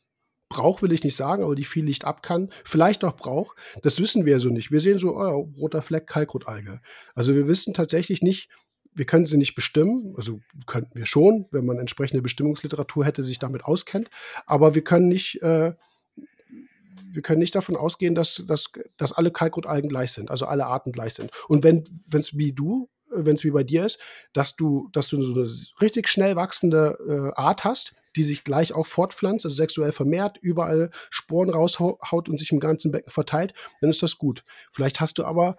[0.53, 3.57] braucht, will ich nicht sagen, aber die viel Licht ab kann, vielleicht auch braucht.
[3.83, 4.70] Das wissen wir so nicht.
[4.70, 6.81] Wir sehen so, oh, roter Fleck, Kalkrotalge.
[7.14, 8.51] Also wir wissen tatsächlich nicht,
[8.95, 13.38] wir können sie nicht bestimmen, also könnten wir schon, wenn man entsprechende Bestimmungsliteratur hätte, sich
[13.38, 14.11] damit auskennt,
[14.47, 15.72] aber wir können nicht, äh,
[17.12, 20.93] wir können nicht davon ausgehen, dass, dass, dass alle Kalkrotalgen gleich sind, also alle Arten
[20.93, 21.30] gleich sind.
[21.49, 23.99] Und wenn es wie du, wenn es wie bei dir ist,
[24.32, 28.72] dass du, dass du so eine richtig schnell wachsende äh, Art hast, die sich gleich
[28.72, 33.90] auch fortpflanzt, also sexuell vermehrt, überall Sporen raushaut und sich im ganzen Becken verteilt, dann
[33.90, 34.45] ist das gut.
[34.70, 35.57] Vielleicht hast du aber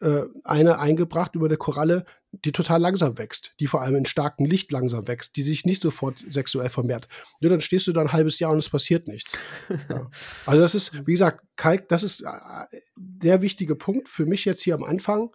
[0.00, 2.04] äh, eine eingebracht über der Koralle,
[2.44, 5.80] die total langsam wächst, die vor allem in starkem Licht langsam wächst, die sich nicht
[5.80, 7.08] sofort sexuell vermehrt.
[7.40, 9.32] Ja, dann stehst du da ein halbes Jahr und es passiert nichts.
[9.88, 10.10] Ja.
[10.46, 12.28] Also das ist, wie gesagt, Kalk, das ist äh,
[12.96, 15.30] der wichtige Punkt für mich jetzt hier am Anfang.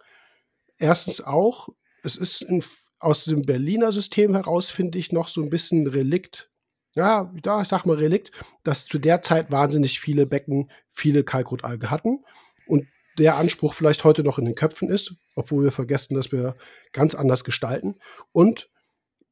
[0.78, 1.68] Erstens auch,
[2.02, 2.62] es ist in,
[2.98, 6.50] aus dem Berliner System heraus, finde ich, noch so ein bisschen Relikt
[6.94, 8.32] ja, da, ich sag mal Relikt,
[8.64, 12.24] dass zu der Zeit wahnsinnig viele Becken viele Kalkrotalge hatten
[12.66, 12.86] und
[13.22, 16.56] der Anspruch vielleicht heute noch in den Köpfen ist, obwohl wir vergessen, dass wir
[16.92, 17.94] ganz anders gestalten.
[18.32, 18.68] Und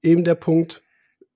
[0.03, 0.82] eben der Punkt,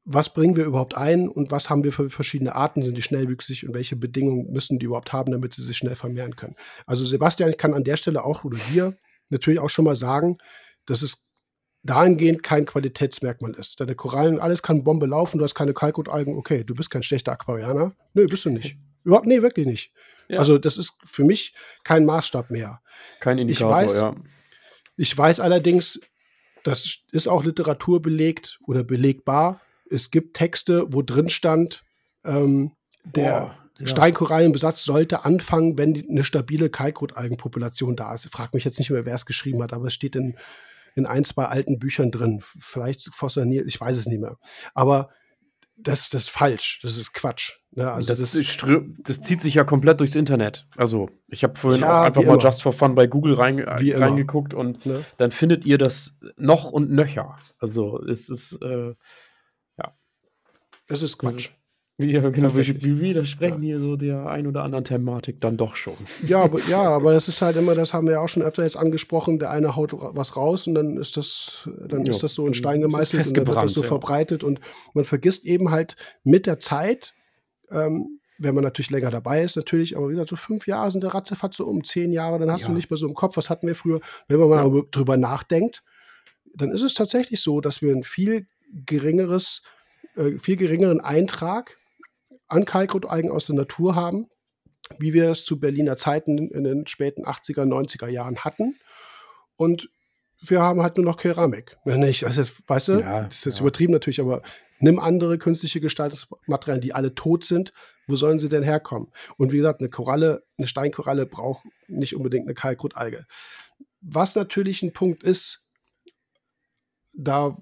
[0.04, 3.66] was bringen wir überhaupt ein und was haben wir für verschiedene Arten, sind die schnellwüchsig
[3.66, 6.56] und welche Bedingungen müssen die überhaupt haben, damit sie sich schnell vermehren können.
[6.86, 8.96] Also Sebastian, ich kann an der Stelle auch oder dir
[9.30, 10.38] natürlich auch schon mal sagen,
[10.86, 11.24] dass es
[11.82, 13.80] dahingehend kein Qualitätsmerkmal ist.
[13.80, 17.32] Deine Korallen, alles kann Bombe laufen, du hast keine Kalkutalgen, okay, du bist kein schlechter
[17.32, 17.94] Aquarianer.
[18.14, 18.76] Nö, bist du nicht.
[19.04, 19.92] Überhaupt, nee, wirklich nicht.
[20.28, 20.38] Ja.
[20.38, 22.80] Also, das ist für mich kein Maßstab mehr.
[23.20, 24.14] Kein Indikator, ich weiß, ja.
[24.96, 26.00] Ich weiß allerdings,
[26.62, 29.60] das ist auch Literatur belegt oder belegbar.
[29.90, 31.84] Es gibt Texte, wo drin stand,
[32.24, 32.72] ähm,
[33.04, 33.86] der ja.
[33.86, 38.24] Steinkorallenbesatz sollte anfangen, wenn eine stabile Kalkrotalgenpopulation da ist.
[38.24, 40.36] Ich frage mich jetzt nicht mehr, wer es geschrieben hat, aber es steht in,
[40.94, 42.42] in ein, zwei alten Büchern drin.
[42.58, 44.38] Vielleicht Foster Niel, ich weiß es nicht mehr.
[44.74, 45.10] Aber
[45.76, 47.58] das, das ist falsch, das ist Quatsch.
[47.72, 47.90] Ne?
[47.90, 48.56] Also das, das,
[48.98, 50.66] das, zieht sich ja komplett durchs Internet.
[50.76, 52.42] Also, ich habe vorhin ja, auch einfach mal immer.
[52.42, 55.04] Just for Fun bei Google rein, reingeguckt und ne?
[55.16, 57.36] dann findet ihr das noch und nöcher.
[57.58, 58.94] Also, es ist, äh,
[59.78, 59.96] ja.
[60.86, 61.50] Es ist Quatsch.
[61.96, 62.56] Ja, genau.
[62.56, 63.76] Wir, widersprechen ja.
[63.76, 65.94] hier so der ein oder anderen Thematik dann doch schon.
[66.26, 68.64] Ja, aber, ja, aber das ist halt immer, das haben wir ja auch schon öfter
[68.64, 72.34] jetzt angesprochen, der eine haut was raus und dann ist das, dann ja, ist das
[72.34, 73.86] so in Stein gemeißelt und dann wird das so ja.
[73.86, 74.60] verbreitet und
[74.92, 77.14] man vergisst eben halt mit der Zeit,
[77.70, 81.04] ähm, wenn man natürlich länger dabei ist, natürlich, aber wie gesagt, so fünf Jahre sind
[81.04, 82.68] der Ratzefatze so um zehn Jahre, dann hast ja.
[82.68, 84.00] du nicht mehr so im Kopf, was hatten wir früher.
[84.26, 85.84] Wenn man mal drüber nachdenkt,
[86.56, 88.48] dann ist es tatsächlich so, dass wir ein viel
[88.84, 89.62] geringeres,
[90.16, 91.76] äh, viel geringeren Eintrag
[92.54, 94.28] an Kalkrotalgen aus der Natur haben,
[94.98, 98.78] wie wir es zu Berliner Zeiten in den späten 80er, 90er Jahren hatten.
[99.56, 99.88] Und
[100.40, 101.76] wir haben halt nur noch Keramik.
[101.84, 103.62] Nicht, also jetzt, weißt du, ja, das ist jetzt ja.
[103.62, 104.42] übertrieben natürlich, aber
[104.78, 107.72] nimm andere künstliche Gestaltungsmaterialien, die alle tot sind.
[108.06, 109.10] Wo sollen sie denn herkommen?
[109.38, 113.24] Und wie gesagt, eine Koralle, eine Steinkoralle braucht nicht unbedingt eine Kalkrotalge.
[114.02, 115.66] Was natürlich ein Punkt ist,
[117.14, 117.56] da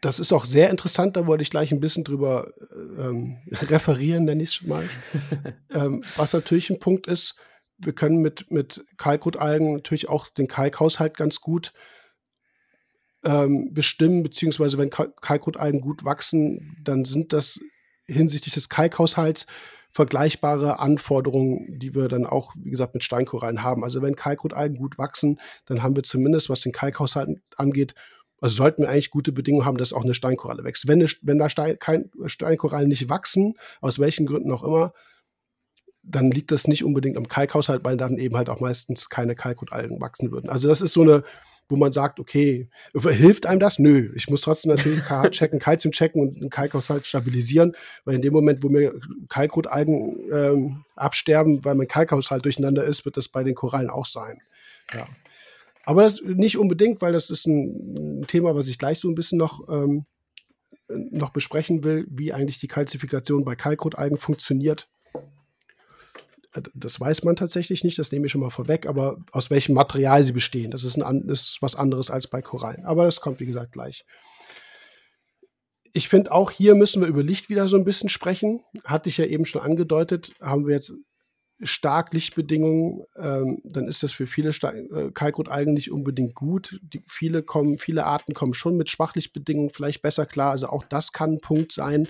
[0.00, 2.52] das ist auch sehr interessant, da wollte ich gleich ein bisschen drüber
[2.98, 4.88] ähm, referieren, nenne ich es mal.
[5.70, 7.36] ähm, was natürlich ein Punkt ist,
[7.78, 11.72] wir können mit, mit Kalkrotalgen natürlich auch den Kalkhaushalt ganz gut
[13.24, 17.60] ähm, bestimmen, beziehungsweise wenn Kalkrotalgen gut wachsen, dann sind das
[18.06, 19.46] hinsichtlich des Kalkhaushalts
[19.90, 23.82] vergleichbare Anforderungen, die wir dann auch, wie gesagt, mit Steinkorallen haben.
[23.82, 27.94] Also wenn Kalkrotalgen gut wachsen, dann haben wir zumindest, was den Kalkhaushalt angeht,
[28.40, 30.86] also sollten wir eigentlich gute Bedingungen haben, dass auch eine Steinkoralle wächst.
[30.88, 34.92] Wenn, eine, wenn da Stein, kein, Steinkorallen nicht wachsen, aus welchen Gründen auch immer,
[36.04, 40.00] dann liegt das nicht unbedingt am Kalkhaushalt, weil dann eben halt auch meistens keine Kalkrotallen
[40.00, 40.48] wachsen würden.
[40.48, 41.24] Also das ist so eine,
[41.68, 43.78] wo man sagt, okay, hilft einem das?
[43.78, 44.12] Nö.
[44.14, 47.74] Ich muss trotzdem natürlich KH checken, Kalzium checken und den Kalkhaushalt stabilisieren,
[48.04, 48.94] weil in dem Moment, wo mir
[49.28, 54.40] Kalkrotalgen ähm, absterben, weil mein Kalkhaushalt durcheinander ist, wird das bei den Korallen auch sein.
[54.94, 55.08] Ja.
[55.86, 59.38] Aber das nicht unbedingt, weil das ist ein Thema, was ich gleich so ein bisschen
[59.38, 60.04] noch, ähm,
[60.88, 64.88] noch besprechen will, wie eigentlich die Kalzifikation bei Kalkrotalgen funktioniert.
[66.52, 69.74] Äh, das weiß man tatsächlich nicht, das nehme ich schon mal vorweg, aber aus welchem
[69.74, 72.84] Material sie bestehen, das ist, ein, ist was anderes als bei Korallen.
[72.84, 74.04] Aber das kommt, wie gesagt, gleich.
[75.92, 78.60] Ich finde, auch hier müssen wir über Licht wieder so ein bisschen sprechen.
[78.84, 80.92] Hatte ich ja eben schon angedeutet, haben wir jetzt
[81.60, 86.78] stark Lichtbedingungen, ähm, dann ist das für viele äh, Kalkrotalgen nicht unbedingt gut.
[86.82, 90.50] Die, viele, kommen, viele Arten kommen schon mit Schwachlichtbedingungen vielleicht besser klar.
[90.50, 92.08] Also auch das kann ein Punkt sein.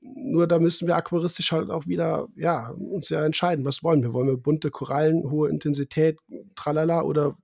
[0.00, 4.14] Nur da müssen wir aquaristisch halt auch wieder, ja, uns ja entscheiden, was wollen wir?
[4.14, 6.18] Wollen wir bunte Korallen, hohe Intensität,
[6.54, 7.36] tralala, oder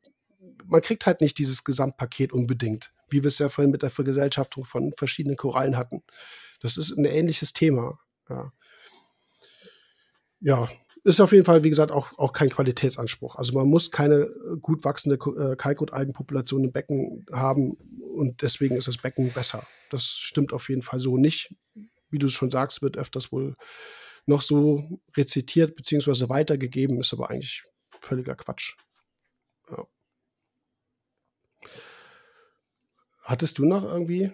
[0.64, 4.64] man kriegt halt nicht dieses Gesamtpaket unbedingt, wie wir es ja vorhin mit der Vergesellschaftung
[4.64, 6.02] von verschiedenen Korallen hatten.
[6.60, 7.98] Das ist ein ähnliches Thema.
[8.30, 8.52] Ja.
[10.40, 10.68] Ja,
[11.06, 13.36] ist auf jeden Fall, wie gesagt, auch, auch kein Qualitätsanspruch.
[13.36, 17.76] Also man muss keine äh, gut wachsende äh, Kalkrotalgenpopulation im Becken haben
[18.16, 19.64] und deswegen ist das Becken besser.
[19.90, 21.54] Das stimmt auf jeden Fall so nicht.
[22.10, 23.54] Wie du schon sagst, wird öfters wohl
[24.26, 26.28] noch so rezitiert bzw.
[26.28, 27.62] weitergegeben, ist aber eigentlich
[28.00, 28.74] völliger Quatsch.
[29.70, 29.86] Ja.
[33.22, 34.32] Hattest du noch irgendwie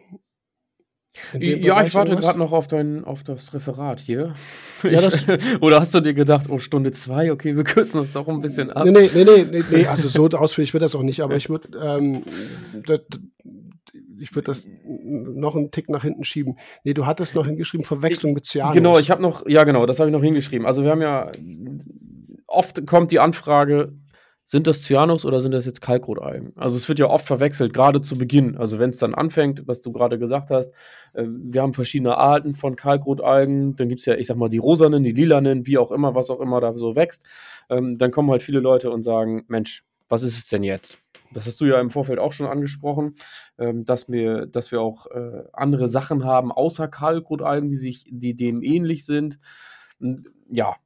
[1.38, 4.32] ja, ich warte gerade noch auf, dein, auf das Referat hier.
[4.82, 5.24] Ja, das
[5.60, 8.70] Oder hast du dir gedacht, oh, Stunde zwei, okay, wir kürzen das doch ein bisschen
[8.70, 8.84] ab?
[8.84, 11.68] Nee, nee, nee, nee, nee also so ausführlich wird das auch nicht, aber ich würde
[11.82, 12.22] ähm,
[14.18, 16.56] ich würde das noch einen Tick nach hinten schieben.
[16.84, 18.74] Nee, du hattest noch hingeschrieben, Verwechslung mit Cyanus.
[18.74, 20.66] Genau, ich habe noch, ja genau, das habe ich noch hingeschrieben.
[20.66, 21.30] Also wir haben ja,
[22.46, 23.92] oft kommt die Anfrage,
[24.52, 26.52] sind das Cyanus oder sind das jetzt Kalkrotalgen?
[26.56, 28.58] Also es wird ja oft verwechselt, gerade zu Beginn.
[28.58, 30.74] Also wenn es dann anfängt, was du gerade gesagt hast,
[31.14, 34.58] äh, wir haben verschiedene Arten von Kalkrotalgen, dann gibt es ja, ich sag mal, die
[34.58, 37.22] rosanen, die lilanen, wie auch immer, was auch immer da so wächst.
[37.70, 40.98] Ähm, dann kommen halt viele Leute und sagen, Mensch, was ist es denn jetzt?
[41.32, 43.14] Das hast du ja im Vorfeld auch schon angesprochen,
[43.56, 48.36] ähm, dass, wir, dass wir auch äh, andere Sachen haben, außer Kalkrotalgen, die sich, die
[48.36, 49.38] dem ähnlich sind.
[50.50, 50.76] Ja,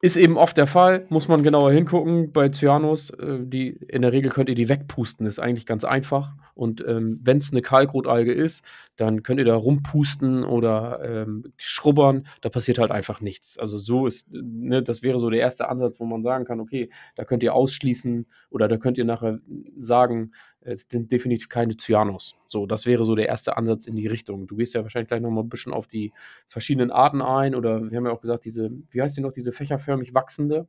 [0.00, 2.32] ist eben oft der Fall, muss man genauer hingucken.
[2.32, 6.34] Bei Cyanus, äh, die, in der Regel könnt ihr die wegpusten, ist eigentlich ganz einfach.
[6.54, 8.64] Und ähm, wenn es eine Kalkrotalge ist,
[8.96, 13.58] dann könnt ihr da rumpusten oder ähm, schrubbern, da passiert halt einfach nichts.
[13.58, 16.90] Also so ist, ne, das wäre so der erste Ansatz, wo man sagen kann, okay,
[17.16, 19.40] da könnt ihr ausschließen oder da könnt ihr nachher
[19.78, 20.32] sagen,
[20.70, 22.36] es sind definitiv keine Cyanos.
[22.46, 24.46] So, das wäre so der erste Ansatz in die Richtung.
[24.46, 26.12] Du gehst ja wahrscheinlich gleich nochmal ein bisschen auf die
[26.46, 29.52] verschiedenen Arten ein oder wir haben ja auch gesagt, diese, wie heißt die noch, diese
[29.52, 30.66] fächerförmig wachsende,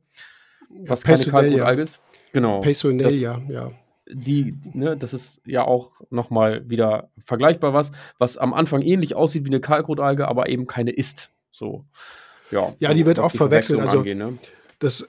[0.86, 2.00] was keine Kalkrotalge ist.
[2.32, 2.60] Genau.
[2.60, 3.70] Pesonelia, ja.
[4.10, 9.44] die, ne, das ist ja auch nochmal wieder vergleichbar was, was am Anfang ähnlich aussieht
[9.44, 11.30] wie eine Kalkrotalge, aber eben keine ist.
[11.50, 11.84] So,
[12.50, 12.74] ja.
[12.78, 13.80] Ja, die wird oft verwechselt.
[13.80, 14.38] Also, angeht, ne?
[14.78, 15.08] das,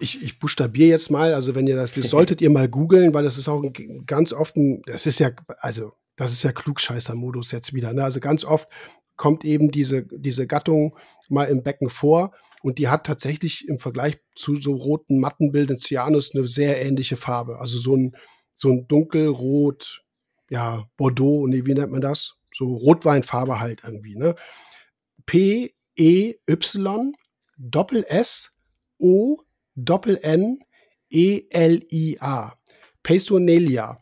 [0.00, 3.24] ich, ich buchstabiere jetzt mal, also wenn ihr das, das solltet ihr mal googeln, weil
[3.24, 3.62] das ist auch
[4.06, 8.04] ganz oft ein, das ist ja, also, das ist ja Klugscheißer-Modus jetzt wieder, ne?
[8.04, 8.68] Also ganz oft
[9.16, 10.96] kommt eben diese, diese Gattung
[11.28, 12.32] mal im Becken vor
[12.62, 17.58] und die hat tatsächlich im Vergleich zu so roten Mattenbildern Cyanus eine sehr ähnliche Farbe.
[17.58, 18.16] Also so ein,
[18.52, 20.02] so ein dunkelrot,
[20.50, 22.34] ja, Bordeaux, nee, wie nennt man das?
[22.52, 24.34] So Rotweinfarbe halt irgendwie, ne?
[25.26, 27.14] P, E, Y,
[27.56, 28.58] Doppel S,
[28.98, 29.38] O,
[29.74, 30.60] Doppel N,
[31.10, 32.54] E, L, I, A.
[33.02, 34.00] Pesonelia.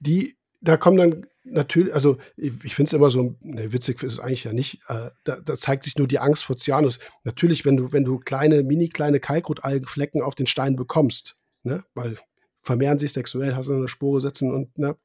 [0.00, 4.14] Die, da kommen dann natürlich, also ich, ich finde es immer so, ne, witzig ist
[4.14, 6.98] es eigentlich ja nicht, äh, da, da, zeigt sich nur die Angst vor Cyanus.
[7.24, 12.16] Natürlich, wenn du, wenn du kleine, mini kleine Kalkrotalgenflecken auf den Stein bekommst, ne, weil
[12.60, 14.96] vermehren sich sexuell, hast du eine Spore setzen und ne,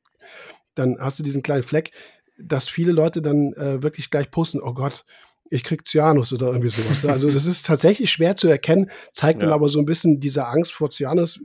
[0.76, 1.92] dann hast du diesen kleinen Fleck,
[2.40, 5.06] dass viele Leute dann äh, wirklich gleich posten, oh Gott,
[5.54, 7.04] ich krieg Cyanus oder irgendwie sowas.
[7.04, 7.12] Ne?
[7.12, 9.48] Also das ist tatsächlich schwer zu erkennen, zeigt ja.
[9.48, 11.40] dann aber so ein bisschen diese Angst vor Cyanus,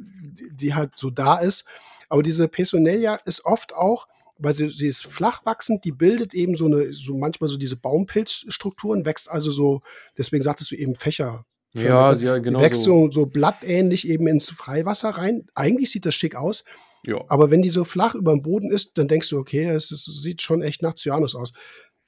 [0.53, 1.65] die, halt so da ist.
[2.09, 4.07] Aber diese Personelia ist oft auch
[4.39, 7.77] weil sie, sie ist flach wachsend, die bildet eben so eine, so manchmal so diese
[7.77, 9.83] Baumpilzstrukturen, wächst also so,
[10.17, 11.45] deswegen sagtest du eben Fächer.
[11.75, 12.61] Ja, ja, genau.
[12.61, 15.47] Wächst so, so blattähnlich eben ins Freiwasser rein.
[15.55, 16.65] Eigentlich sieht das schick aus.
[17.05, 17.23] Ja.
[17.29, 20.05] Aber wenn die so flach über dem Boden ist, dann denkst du, okay, es, es
[20.05, 21.53] sieht schon echt nach Cyanus aus.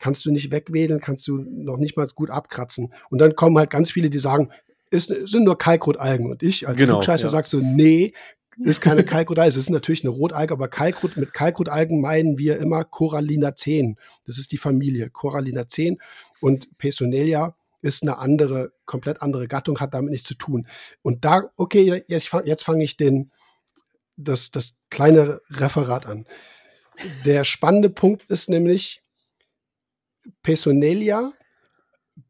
[0.00, 2.92] Kannst du nicht wegwedeln, kannst du noch nicht mal gut abkratzen.
[3.08, 4.50] Und dann kommen halt ganz viele, die sagen,
[4.90, 6.28] es sind nur Kalkrotalgen.
[6.28, 7.28] Und ich als genau, Klugscheißer ja.
[7.28, 8.12] sagst so, nee,
[8.62, 12.84] ist keine Kalkrot Es ist natürlich eine Rotalge, aber Kalkrot, mit Kalkrotalgen meinen wir immer
[12.84, 13.96] Corallinaceen.
[14.26, 15.98] Das ist die Familie Corallinaceen
[16.40, 20.66] und Pesonelia ist eine andere, komplett andere Gattung, hat damit nichts zu tun.
[21.02, 23.30] Und da, okay, jetzt fange fang ich den,
[24.16, 26.26] das, das kleine Referat an.
[27.24, 29.02] Der spannende Punkt ist nämlich,
[30.42, 31.32] Pesonelia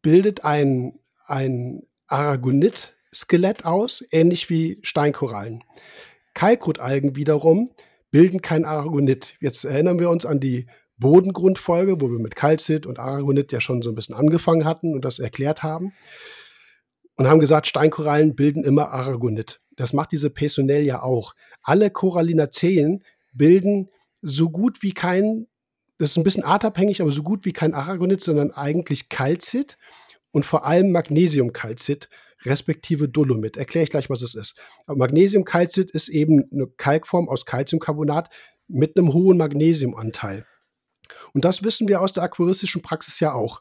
[0.03, 5.62] bildet ein, ein Aragonit-Skelett aus, ähnlich wie Steinkorallen.
[6.34, 7.70] Kalkrotalgen wiederum
[8.11, 9.36] bilden kein Aragonit.
[9.41, 10.66] Jetzt erinnern wir uns an die
[10.97, 15.05] Bodengrundfolge, wo wir mit Calcit und Aragonit ja schon so ein bisschen angefangen hatten und
[15.05, 15.93] das erklärt haben.
[17.16, 19.59] Und haben gesagt, Steinkorallen bilden immer Aragonit.
[19.76, 21.34] Das macht diese Pesonell auch.
[21.62, 25.47] Alle Corallinaceen bilden so gut wie kein,
[26.01, 29.76] das ist ein bisschen artabhängig, aber so gut wie kein Aragonit, sondern eigentlich Calcit
[30.30, 32.09] und vor allem Magnesiumkalzit
[32.46, 33.59] respektive Dolomit.
[33.59, 34.59] Erkläre ich gleich, was es ist.
[34.86, 38.30] Magnesiumkalzit ist eben eine Kalkform aus Calciumcarbonat
[38.66, 40.46] mit einem hohen Magnesiumanteil.
[41.34, 43.61] Und das wissen wir aus der aquaristischen Praxis ja auch,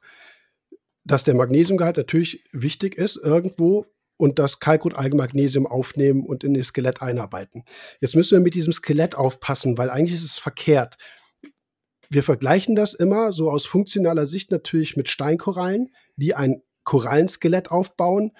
[1.03, 3.85] dass der Magnesiumgehalt natürlich wichtig ist irgendwo
[4.15, 7.65] und das Kalkrotalgen Magnesium aufnehmen und in das Skelett einarbeiten.
[7.99, 10.97] Jetzt müssen wir mit diesem Skelett aufpassen, weil eigentlich ist es verkehrt.
[12.09, 18.31] Wir vergleichen das immer so aus funktionaler Sicht natürlich mit Steinkorallen, die ein Korallenskelett aufbauen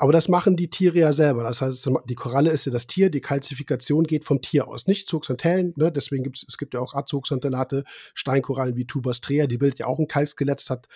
[0.00, 1.42] aber das machen die Tiere ja selber.
[1.42, 4.86] Das heißt, die Koralle ist ja das Tier, die Kalzifikation geht vom Tier aus.
[4.86, 5.92] Nicht Zooxanthellen, ne?
[5.92, 7.84] deswegen gibt es, gibt ja auch Azooxanthellate,
[8.14, 10.58] Steinkorallen wie Tubastrea, die bildet ja auch ein Kalkskelett.
[10.58, 10.88] Das hat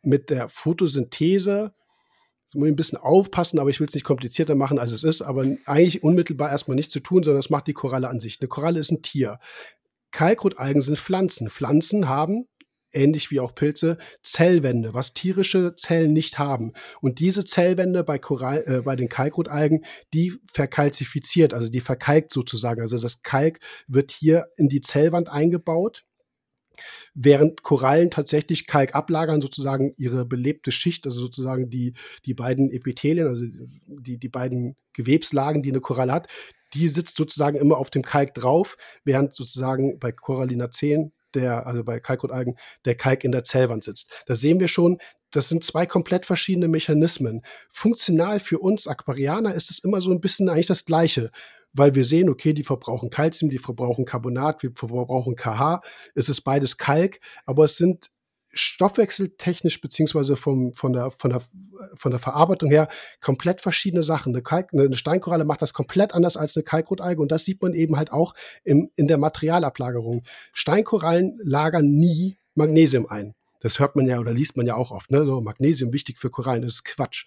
[0.00, 1.74] mit der Photosynthese,
[2.44, 5.02] das muss ich ein bisschen aufpassen, aber ich will es nicht komplizierter machen, als es
[5.02, 8.40] ist, aber eigentlich unmittelbar erstmal nichts zu tun, sondern das macht die Koralle an sich.
[8.40, 9.40] Eine Koralle ist ein Tier.
[10.16, 11.50] Kalkrotalgen sind Pflanzen.
[11.50, 12.46] Pflanzen haben
[12.90, 16.72] ähnlich wie auch Pilze, Zellwände, was tierische Zellen nicht haben.
[17.02, 22.80] Und diese Zellwände bei, Korall, äh, bei den Kalkrotalgen, die verkalzifiziert, also die verkalkt sozusagen.
[22.80, 23.58] Also das Kalk
[23.88, 26.04] wird hier in die Zellwand eingebaut
[27.14, 31.94] während Korallen tatsächlich Kalk ablagern, sozusagen ihre belebte Schicht, also sozusagen die,
[32.26, 33.44] die beiden Epithelien, also
[33.86, 36.28] die, die beiden Gewebslagen, die eine Koralle hat,
[36.76, 42.00] die sitzt sozusagen immer auf dem Kalk drauf, während sozusagen bei Corallinaceen der, also bei
[42.00, 44.24] Kalkrotalgen, der Kalk in der Zellwand sitzt.
[44.26, 44.98] Da sehen wir schon,
[45.30, 47.42] das sind zwei komplett verschiedene Mechanismen.
[47.70, 51.30] Funktional für uns Aquarianer ist es immer so ein bisschen eigentlich das Gleiche,
[51.72, 55.82] weil wir sehen, okay, die verbrauchen Kalzium, die verbrauchen Carbonat, wir verbrauchen KH,
[56.14, 58.10] es ist beides Kalk, aber es sind
[58.56, 61.42] stoffwechseltechnisch beziehungsweise vom, von, der, von, der,
[61.96, 62.88] von der Verarbeitung her
[63.20, 64.34] komplett verschiedene Sachen.
[64.34, 67.74] Eine, Kalk, eine Steinkoralle macht das komplett anders als eine Kalkrotalge und das sieht man
[67.74, 68.34] eben halt auch
[68.64, 70.22] im, in der Materialablagerung.
[70.52, 73.34] Steinkorallen lagern nie Magnesium ein.
[73.60, 75.10] Das hört man ja oder liest man ja auch oft.
[75.10, 75.24] Ne?
[75.24, 77.26] So, Magnesium wichtig für Korallen, das ist Quatsch.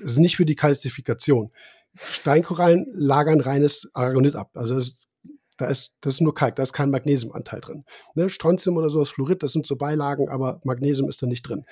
[0.00, 1.52] Das ist nicht für die Kalzifikation.
[1.94, 4.50] Steinkorallen lagern reines Aragonit ab.
[4.54, 5.09] Also das ist
[5.60, 7.84] da ist, das ist nur Kalk, da ist kein Magnesiumanteil drin.
[8.14, 8.30] Ne?
[8.30, 11.64] Strontium oder sowas, Fluorid, das sind so Beilagen, aber Magnesium ist da nicht drin.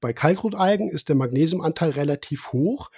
[0.00, 2.90] Bei Kalkrotalgen ist der Magnesiumanteil relativ hoch.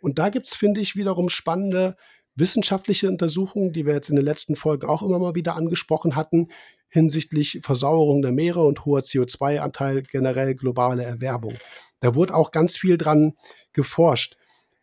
[0.00, 1.96] Und da gibt es, finde ich, wiederum spannende
[2.34, 6.48] wissenschaftliche Untersuchungen, die wir jetzt in den letzten Folgen auch immer mal wieder angesprochen hatten,
[6.88, 11.54] hinsichtlich Versauerung der Meere und hoher CO2-Anteil, generell globale Erwerbung.
[12.00, 13.34] Da wurde auch ganz viel dran
[13.72, 14.36] geforscht,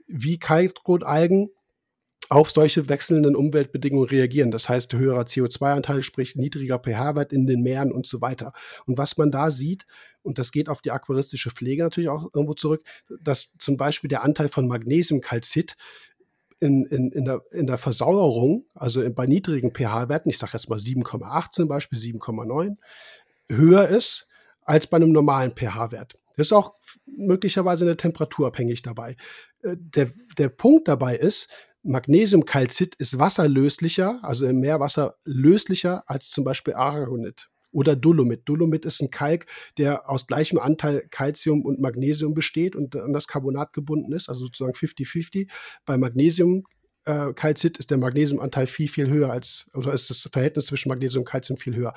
[0.07, 1.49] wie Kalkrot-Algen
[2.33, 4.49] auf solche wechselnden Umweltbedingungen reagieren.
[4.49, 8.53] Das heißt, höherer CO2-Anteil, sprich niedriger pH-Wert in den Meeren und so weiter.
[8.87, 9.85] Und was man da sieht,
[10.23, 12.81] und das geht auf die aquaristische Pflege natürlich auch irgendwo zurück,
[13.21, 15.75] dass zum Beispiel der Anteil von Magnesiumkalzit
[16.59, 20.79] in, in, in, der, in der Versauerung, also bei niedrigen pH-Werten, ich sage jetzt mal
[20.79, 22.77] 7,8 zum Beispiel, 7,9,
[23.47, 24.27] höher ist
[24.61, 26.17] als bei einem normalen pH-Wert.
[26.35, 26.73] Das ist auch
[27.05, 29.17] möglicherweise eine temperaturabhängig dabei.
[29.61, 31.49] Äh, der, der Punkt dabei ist,
[31.83, 38.41] Magnesiumkalzit ist wasserlöslicher, also im Meerwasser löslicher als zum Beispiel Aragonit oder Dolomit.
[38.45, 39.47] Dolomit ist ein Kalk,
[39.77, 44.45] der aus gleichem Anteil Calcium und Magnesium besteht und an das Carbonat gebunden ist, also
[44.45, 45.49] sozusagen 50-50.
[45.85, 46.63] Bei Magnesium
[47.05, 51.29] äh, ist der Magnesiumanteil viel, viel höher als, oder ist das Verhältnis zwischen Magnesium und
[51.29, 51.93] Calcium viel höher.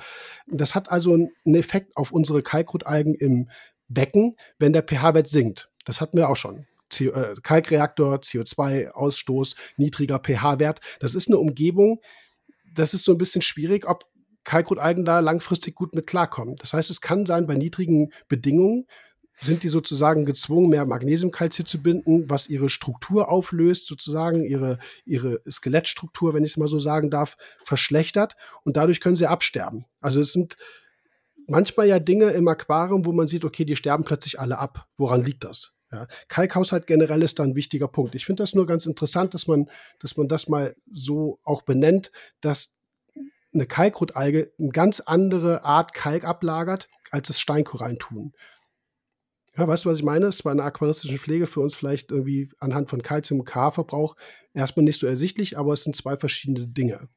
[0.47, 3.49] Das hat also einen Effekt auf unsere Kalkrotalgen im
[3.87, 5.69] Becken, wenn der pH-Wert sinkt.
[5.85, 6.65] Das hatten wir auch schon.
[6.91, 10.79] CO, äh, Kalkreaktor, CO2-Ausstoß, niedriger pH-Wert.
[10.99, 12.01] Das ist eine Umgebung,
[12.73, 14.05] das ist so ein bisschen schwierig, ob
[14.43, 16.55] Kalkrotalgen da langfristig gut mit klarkommen.
[16.55, 18.85] Das heißt, es kann sein, bei niedrigen Bedingungen
[19.39, 25.41] sind die sozusagen gezwungen, mehr Magnesiumkalzit zu binden, was ihre Struktur auflöst, sozusagen ihre, ihre
[25.49, 29.85] Skelettstruktur, wenn ich es mal so sagen darf, verschlechtert und dadurch können sie absterben.
[29.99, 30.55] Also es sind
[31.47, 34.87] manchmal ja Dinge im Aquarium, wo man sieht, okay, die sterben plötzlich alle ab.
[34.97, 35.76] Woran liegt das?
[35.91, 38.13] Ja, Kalkhaushalt generell ist da ein wichtiger Punkt.
[38.15, 39.69] Ich finde das nur ganz interessant, dass man,
[39.99, 42.11] dass man das mal so auch benennt,
[42.41, 42.73] dass
[43.53, 48.33] eine Kalkrotalge eine ganz andere Art Kalk ablagert, als es Steinkorallen tun.
[49.55, 50.27] Ja, weißt du, was ich meine?
[50.27, 54.15] Es ist bei einer aquaristischen Pflege für uns vielleicht irgendwie anhand von Kalzium- und K-Verbrauch
[54.53, 57.09] erstmal nicht so ersichtlich, aber es sind zwei verschiedene Dinge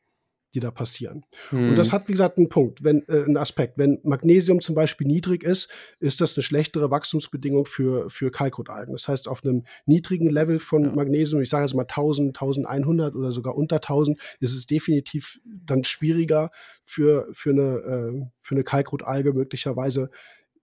[0.54, 1.24] die da passieren.
[1.50, 1.70] Hm.
[1.70, 1.92] Und das hm.
[1.92, 3.78] hat, wie gesagt, einen Punkt, wenn, äh, einen Aspekt.
[3.78, 5.68] Wenn Magnesium zum Beispiel niedrig ist,
[6.00, 8.92] ist das eine schlechtere Wachstumsbedingung für, für Kalkrotalgen.
[8.92, 10.92] Das heißt, auf einem niedrigen Level von ja.
[10.92, 15.84] Magnesium, ich sage jetzt mal 1000, 1100 oder sogar unter 1000, ist es definitiv dann
[15.84, 16.50] schwieriger
[16.84, 20.10] für, für eine, äh, für eine Kalkrotalge möglicherweise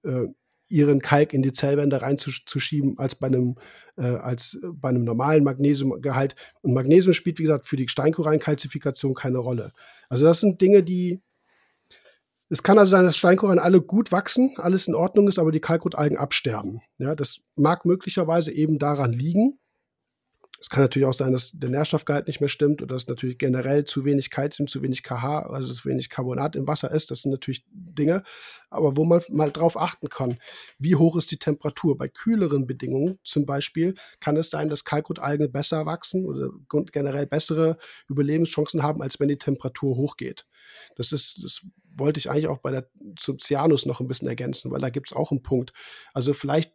[0.03, 0.27] äh,
[0.69, 3.55] ihren Kalk in die Zellwände reinzuschieben als bei einem,
[3.97, 6.35] äh, als bei einem normalen Magnesiumgehalt.
[6.61, 9.71] Und Magnesium spielt, wie gesagt, für die Steinkorallenkalzifikation keine Rolle.
[10.09, 11.21] Also das sind Dinge, die
[12.49, 15.59] es kann also sein, dass Steinkorallen alle gut wachsen, alles in Ordnung ist, aber die
[15.59, 16.81] Kalkrotalgen absterben.
[16.97, 19.59] Ja, das mag möglicherweise eben daran liegen,
[20.59, 23.85] es kann natürlich auch sein, dass der Nährstoffgehalt nicht mehr stimmt oder dass natürlich generell
[23.85, 27.11] zu wenig Kalzium, zu wenig KH, also zu wenig Carbonat im Wasser ist.
[27.11, 28.23] Das sind natürlich Dinge,
[28.69, 30.39] aber wo man mal drauf achten kann,
[30.79, 31.97] wie hoch ist die Temperatur.
[31.97, 36.49] Bei kühleren Bedingungen zum Beispiel kann es sein, dass Kalkrotalgen besser wachsen oder
[36.91, 37.77] generell bessere
[38.09, 40.45] Überlebenschancen haben, als wenn die Temperatur hochgeht.
[40.95, 41.61] Das ist, das
[41.95, 45.09] wollte ich eigentlich auch bei der zum Cyanus noch ein bisschen ergänzen, weil da gibt
[45.09, 45.73] es auch einen Punkt.
[46.13, 46.73] Also vielleicht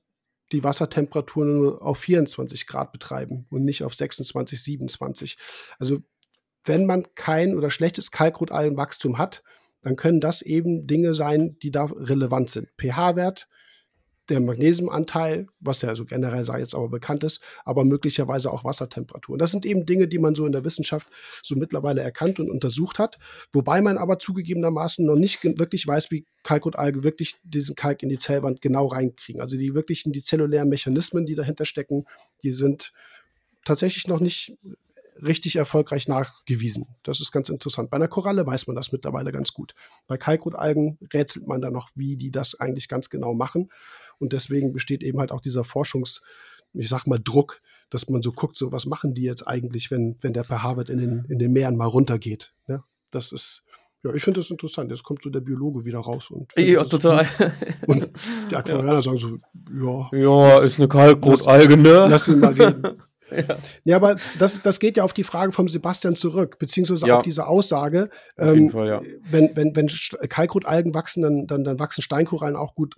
[0.52, 5.38] die Wassertemperatur nur auf 24 Grad betreiben und nicht auf 26, 27.
[5.78, 5.98] Also
[6.64, 9.42] wenn man kein oder schlechtes Kalkrotalgenwachstum hat,
[9.82, 12.68] dann können das eben Dinge sein, die da relevant sind.
[12.78, 13.48] pH-Wert,
[14.28, 19.34] der Magnesiumanteil, was ja so generell sei jetzt aber bekannt ist, aber möglicherweise auch Wassertemperatur.
[19.34, 21.08] Und das sind eben Dinge, die man so in der Wissenschaft
[21.42, 23.18] so mittlerweile erkannt und untersucht hat,
[23.52, 28.02] wobei man aber zugegebenermaßen noch nicht wirklich weiß, wie Kalk und Alge wirklich diesen Kalk
[28.02, 29.40] in die Zellwand genau reinkriegen.
[29.40, 32.06] Also die wirklichen, die zellulären Mechanismen, die dahinter stecken,
[32.42, 32.92] die sind
[33.64, 34.56] tatsächlich noch nicht
[35.22, 36.86] richtig erfolgreich nachgewiesen.
[37.02, 37.90] Das ist ganz interessant.
[37.90, 39.74] Bei einer Koralle weiß man das mittlerweile ganz gut.
[40.06, 43.70] Bei Kalkrotalgen rätselt man da noch, wie die das eigentlich ganz genau machen.
[44.22, 46.22] Und deswegen besteht eben halt auch dieser Forschungs,
[46.74, 50.16] ich sag mal, Druck, dass man so guckt, so was machen die jetzt eigentlich, wenn,
[50.20, 52.54] wenn der pH-Wert in den, in den Meeren mal runtergeht.
[52.68, 53.64] Ja, das ist,
[54.04, 54.92] ja, ich finde das interessant.
[54.92, 56.52] Jetzt kommt so der Biologe wieder raus und.
[56.56, 57.26] Ja, total.
[57.88, 58.12] Und
[58.50, 59.02] die Aquarianer ja.
[59.02, 59.38] sagen so,
[59.74, 60.08] ja.
[60.12, 62.06] Ja, ist eine Kalkrotalge, ne?
[62.08, 62.82] Lass ihn mal reden.
[63.34, 63.56] Ja.
[63.84, 67.16] ja, aber das, das geht ja auf die Frage vom Sebastian zurück, beziehungsweise ja.
[67.16, 69.00] auf diese Aussage, ähm, Fall, ja.
[69.30, 69.88] wenn, wenn, wenn
[70.28, 72.94] Kalkrotalgen wachsen, dann, dann, dann wachsen Steinkorallen auch gut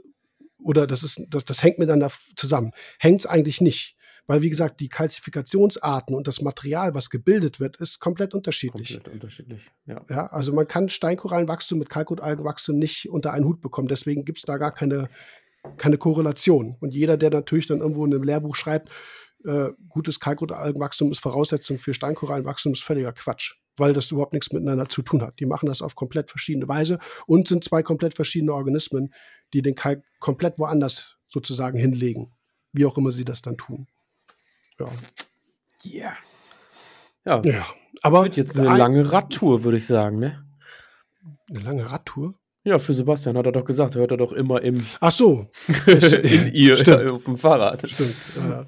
[0.64, 2.72] oder das ist, das, das hängt miteinander zusammen.
[2.98, 3.96] Hängt es eigentlich nicht.
[4.26, 8.94] Weil, wie gesagt, die Kalzifikationsarten und das Material, was gebildet wird, ist komplett unterschiedlich.
[8.94, 10.02] Komplett unterschiedlich, ja.
[10.08, 13.88] ja also man kann Steinkorallenwachstum mit Kalkotalgenwachstum nicht unter einen Hut bekommen.
[13.88, 15.10] Deswegen gibt es da gar keine,
[15.76, 16.76] keine Korrelation.
[16.80, 18.90] Und jeder, der natürlich dann irgendwo in einem Lehrbuch schreibt,
[19.44, 24.88] äh, gutes Kalkotalgenwachstum ist Voraussetzung für Steinkorallenwachstum, ist völliger Quatsch weil das überhaupt nichts miteinander
[24.88, 25.38] zu tun hat.
[25.40, 29.12] Die machen das auf komplett verschiedene Weise und sind zwei komplett verschiedene Organismen,
[29.54, 32.32] die den Kalk komplett woanders sozusagen hinlegen.
[32.72, 33.86] Wie auch immer sie das dann tun.
[34.78, 34.90] Ja.
[35.86, 36.16] Yeah.
[37.24, 37.42] Ja.
[37.44, 37.66] ja.
[38.02, 40.44] Aber wird jetzt eine ein, lange Radtour, würde ich sagen, ne?
[41.48, 42.34] Eine lange Radtour?
[42.64, 44.84] Ja, für Sebastian hat er doch gesagt, hört er doch immer im.
[45.00, 45.48] Ach so.
[45.86, 47.12] in ihr, Stimmt.
[47.12, 47.88] auf dem Fahrrad.
[47.88, 48.16] Stimmt.
[48.36, 48.66] Ja.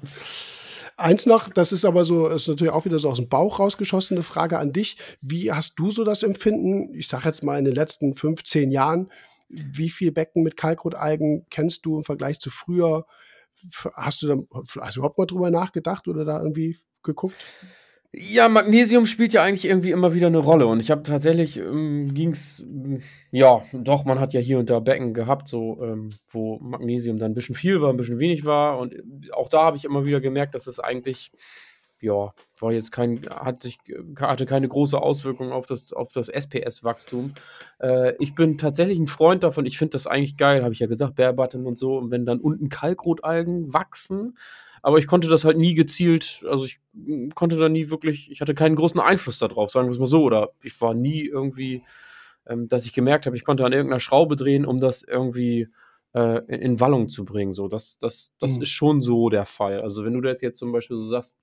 [0.95, 4.23] Eins noch, das ist aber so, ist natürlich auch wieder so aus dem Bauch rausgeschossene
[4.23, 4.97] Frage an dich.
[5.21, 6.93] Wie hast du so das Empfinden?
[6.95, 9.11] Ich sage jetzt mal in den letzten 15 Jahren,
[9.49, 13.05] wie viel Becken mit Kalkrotalgen kennst du im Vergleich zu früher?
[13.93, 14.35] Hast du da
[14.81, 17.35] also überhaupt mal drüber nachgedacht oder da irgendwie geguckt?
[18.13, 20.65] Ja, Magnesium spielt ja eigentlich irgendwie immer wieder eine Rolle.
[20.65, 22.65] Und ich habe tatsächlich, ähm, ging es,
[23.31, 27.31] ja, doch, man hat ja hier und da Becken gehabt, so, ähm, wo Magnesium dann
[27.31, 28.79] ein bisschen viel war, ein bisschen wenig war.
[28.79, 28.95] Und
[29.33, 31.31] auch da habe ich immer wieder gemerkt, dass es eigentlich,
[31.99, 33.79] ja, war jetzt kein, hat sich,
[34.19, 37.33] hatte keine große Auswirkung auf das, auf das SPS-Wachstum.
[37.79, 39.65] Äh, ich bin tatsächlich ein Freund davon.
[39.65, 41.97] Ich finde das eigentlich geil, habe ich ja gesagt, Bear Button und so.
[41.97, 44.37] Und wenn dann unten Kalkrotalgen wachsen,
[44.83, 46.79] aber ich konnte das halt nie gezielt, also ich
[47.35, 50.23] konnte da nie wirklich, ich hatte keinen großen Einfluss darauf, sagen wir es mal so,
[50.23, 51.83] oder ich war nie irgendwie,
[52.45, 55.67] ähm, dass ich gemerkt habe, ich konnte an irgendeiner Schraube drehen, um das irgendwie
[56.13, 57.53] äh, in, in, Wallung zu bringen.
[57.53, 58.61] So, das, das, das mhm.
[58.61, 59.81] ist schon so der Fall.
[59.81, 61.35] Also wenn du da jetzt, jetzt zum Beispiel so sagst,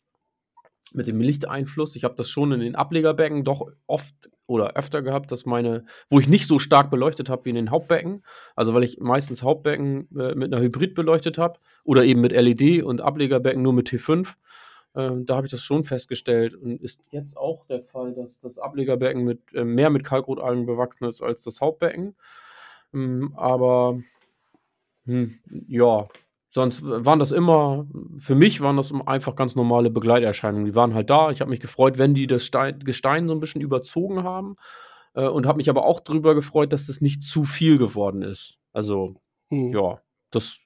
[0.94, 1.96] mit dem Lichteinfluss.
[1.96, 6.20] Ich habe das schon in den Ablegerbecken doch oft oder öfter gehabt, dass meine, wo
[6.20, 8.22] ich nicht so stark beleuchtet habe wie in den Hauptbecken,
[8.54, 12.82] also weil ich meistens Hauptbecken äh, mit einer Hybrid beleuchtet habe oder eben mit LED
[12.84, 14.34] und Ablegerbecken nur mit T5.
[14.94, 18.58] Äh, da habe ich das schon festgestellt und ist jetzt auch der Fall, dass das
[18.58, 22.14] Ablegerbecken mit, äh, mehr mit Kalkrotalgen bewachsen ist als das Hauptbecken.
[22.92, 23.98] Ähm, aber
[25.06, 25.34] hm,
[25.68, 26.06] ja,
[26.54, 27.84] Sonst waren das immer,
[28.16, 30.66] für mich waren das einfach ganz normale Begleiterscheinungen.
[30.66, 31.32] Die waren halt da.
[31.32, 34.54] Ich habe mich gefreut, wenn die das Stein, Gestein so ein bisschen überzogen haben.
[35.14, 38.60] Äh, und habe mich aber auch darüber gefreut, dass das nicht zu viel geworden ist.
[38.72, 39.16] Also,
[39.50, 39.72] mhm.
[39.74, 40.00] ja,
[40.30, 40.58] das,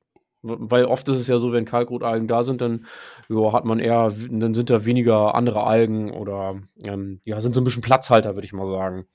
[0.42, 2.84] weil oft ist es ja so, wenn Kalkrotalgen da sind, dann
[3.30, 7.62] ja, hat man eher, dann sind da weniger andere Algen oder ähm, ja, sind so
[7.62, 9.06] ein bisschen Platzhalter, würde ich mal sagen.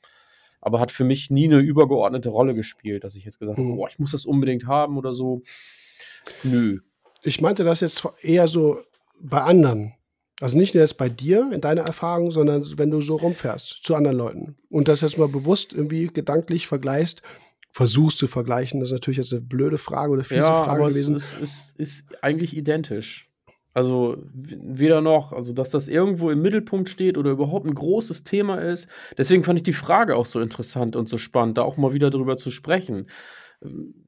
[0.59, 3.75] Aber hat für mich nie eine übergeordnete Rolle gespielt, dass ich jetzt gesagt habe, mhm.
[3.75, 5.43] boah, ich muss das unbedingt haben oder so.
[6.43, 6.79] Nö.
[7.23, 8.79] Ich meinte das jetzt eher so
[9.21, 9.93] bei anderen.
[10.41, 13.95] Also nicht nur jetzt bei dir in deiner Erfahrung, sondern wenn du so rumfährst zu
[13.95, 17.21] anderen Leuten und das jetzt mal bewusst irgendwie gedanklich vergleichst,
[17.71, 20.89] versuchst zu vergleichen, das ist natürlich jetzt eine blöde Frage oder fiese ja, Frage aber
[20.89, 21.15] gewesen.
[21.15, 23.29] Es ist, ist, ist eigentlich identisch.
[23.75, 28.57] Also weder noch, also dass das irgendwo im Mittelpunkt steht oder überhaupt ein großes Thema
[28.57, 28.87] ist.
[29.17, 32.09] Deswegen fand ich die Frage auch so interessant und so spannend, da auch mal wieder
[32.09, 33.07] drüber zu sprechen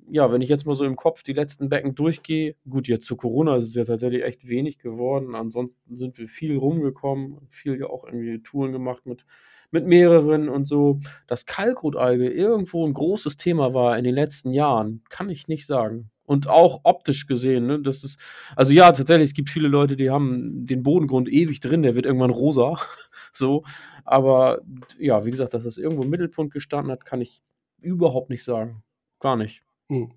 [0.09, 3.15] ja, wenn ich jetzt mal so im Kopf die letzten Becken durchgehe, gut, jetzt zu
[3.15, 5.35] Corona ist es ja tatsächlich echt wenig geworden.
[5.35, 9.25] Ansonsten sind wir viel rumgekommen, viel ja auch irgendwie Touren gemacht mit,
[9.71, 10.99] mit mehreren und so.
[11.27, 16.09] Dass Kalkrotalge irgendwo ein großes Thema war in den letzten Jahren, kann ich nicht sagen.
[16.25, 18.19] Und auch optisch gesehen, ne, das ist,
[18.55, 22.07] also ja, tatsächlich, es gibt viele Leute, die haben den Bodengrund ewig drin, der wird
[22.07, 22.75] irgendwann rosa,
[23.31, 23.63] so.
[24.05, 24.61] Aber
[24.97, 27.43] ja, wie gesagt, dass das irgendwo im Mittelpunkt gestanden hat, kann ich
[27.79, 28.83] überhaupt nicht sagen.
[29.19, 29.64] Gar nicht.
[29.89, 30.13] Hm.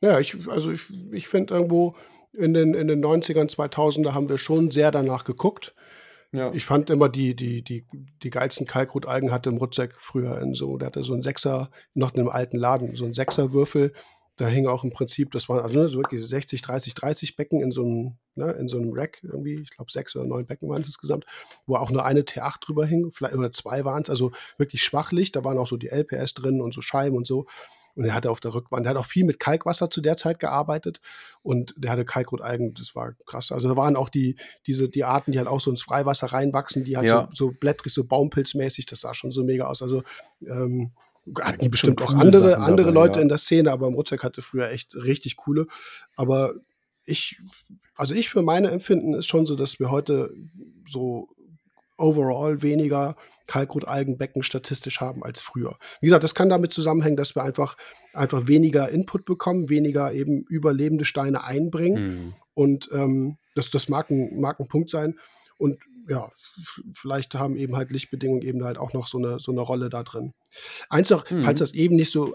[0.00, 0.82] Ja, ich, also ich,
[1.12, 1.96] ich finde irgendwo
[2.32, 5.74] in den, in den 90ern, 2000er haben wir schon sehr danach geguckt.
[6.32, 6.52] Ja.
[6.52, 7.86] Ich fand immer die, die, die,
[8.22, 12.12] die geilsten Kalkrotalgen hatte im Rucksack früher in so, der hatte so einen Sechser, noch
[12.12, 13.92] in einem alten Laden, so einen Sechserwürfel.
[14.36, 17.70] Da hing auch im Prinzip, das waren also so wirklich 60, 30, 30 Becken in
[17.70, 20.82] so einem, ne, in so einem Rack irgendwie, ich glaube sechs oder neun Becken waren
[20.82, 21.24] es insgesamt,
[21.66, 25.36] wo auch nur eine T8 drüber hing, vielleicht oder zwei waren es, also wirklich Schwachlicht,
[25.36, 27.46] da waren auch so die LPS drin und so Scheiben und so.
[27.94, 30.40] Und er hatte auf der Rückwand, er hat auch viel mit Kalkwasser zu der Zeit
[30.40, 31.00] gearbeitet
[31.42, 33.52] und der hatte Kalkrotalgen, das war krass.
[33.52, 36.84] Also da waren auch die, diese, die Arten, die halt auch so ins Freiwasser reinwachsen,
[36.84, 37.28] die halt ja.
[37.32, 39.80] so, so blättrig, so baumpilzmäßig, das sah schon so mega aus.
[39.82, 40.02] Also
[40.46, 40.92] ähm,
[41.40, 43.22] hatten bestimmt auch andere, andere dabei, Leute ja.
[43.22, 45.66] in der Szene, aber Mozek hatte früher echt richtig coole.
[46.16, 46.54] Aber
[47.06, 47.38] ich,
[47.94, 50.34] also ich für meine Empfinden ist schon so, dass wir heute
[50.88, 51.28] so
[51.96, 53.16] overall weniger
[53.46, 55.76] Kalkrotalgenbecken statistisch haben als früher.
[56.00, 57.76] Wie gesagt, das kann damit zusammenhängen, dass wir einfach,
[58.12, 62.04] einfach weniger Input bekommen, weniger eben überlebende Steine einbringen.
[62.06, 62.34] Mhm.
[62.54, 65.18] Und ähm, das, das mag, ein, mag ein Punkt sein.
[65.58, 66.30] Und ja,
[66.94, 70.02] vielleicht haben eben halt Lichtbedingungen eben halt auch noch so eine, so eine Rolle da
[70.02, 70.32] drin.
[70.90, 71.42] Eins noch, mhm.
[71.42, 72.34] falls das eben nicht so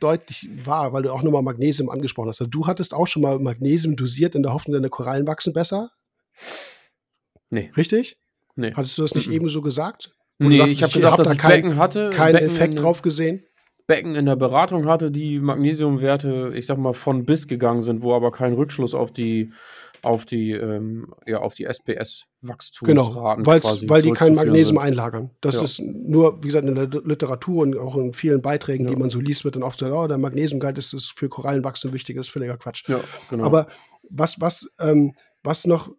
[0.00, 2.40] deutlich war, weil du auch nochmal Magnesium angesprochen hast.
[2.40, 5.90] Also du hattest auch schon mal Magnesium dosiert in der Hoffnung, deine Korallen wachsen besser?
[7.50, 7.70] Nee.
[7.76, 8.18] Richtig?
[8.56, 8.72] Nee.
[8.74, 9.34] Hattest du das nicht mhm.
[9.34, 10.12] eben so gesagt?
[10.38, 12.10] Nee, sagst, ich habe gesagt, hab dass da ich kein, Becken hatte.
[12.10, 13.44] Keinen Effekt drauf gesehen.
[13.86, 18.14] Becken in der Beratung hatte, die Magnesiumwerte, ich sag mal, von bis gegangen sind, wo
[18.14, 19.52] aber kein Rückschluss auf die
[20.02, 25.32] auf die, ähm, ja, auf die SPS-Wachstumsraten Genau, weil die kein Magnesium einlagern.
[25.40, 25.62] Das ja.
[25.62, 28.90] ist nur, wie gesagt, in der Literatur und auch in vielen Beiträgen, ja.
[28.90, 31.92] die man so liest, wird dann oft gesagt, oh, der Magnesiumgehalt ist, ist für Korallenwachstum
[31.92, 32.88] wichtig, das ist völliger Quatsch.
[32.88, 33.00] Ja,
[33.30, 33.44] genau.
[33.44, 33.66] Aber
[34.08, 35.90] was, was, ähm, was noch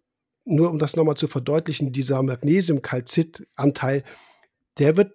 [0.44, 4.04] nur um das nochmal zu verdeutlichen, dieser Magnesium-Calcit-Anteil,
[4.78, 5.12] der wird,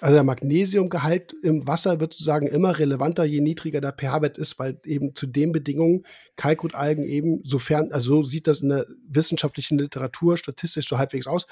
[0.00, 4.80] also der Magnesiumgehalt im Wasser wird sozusagen immer relevanter, je niedriger der pH-Wert ist, weil
[4.84, 6.06] eben zu den Bedingungen
[6.36, 11.46] Kalkutalgen eben, sofern, also so sieht das in der wissenschaftlichen Literatur statistisch so halbwegs aus,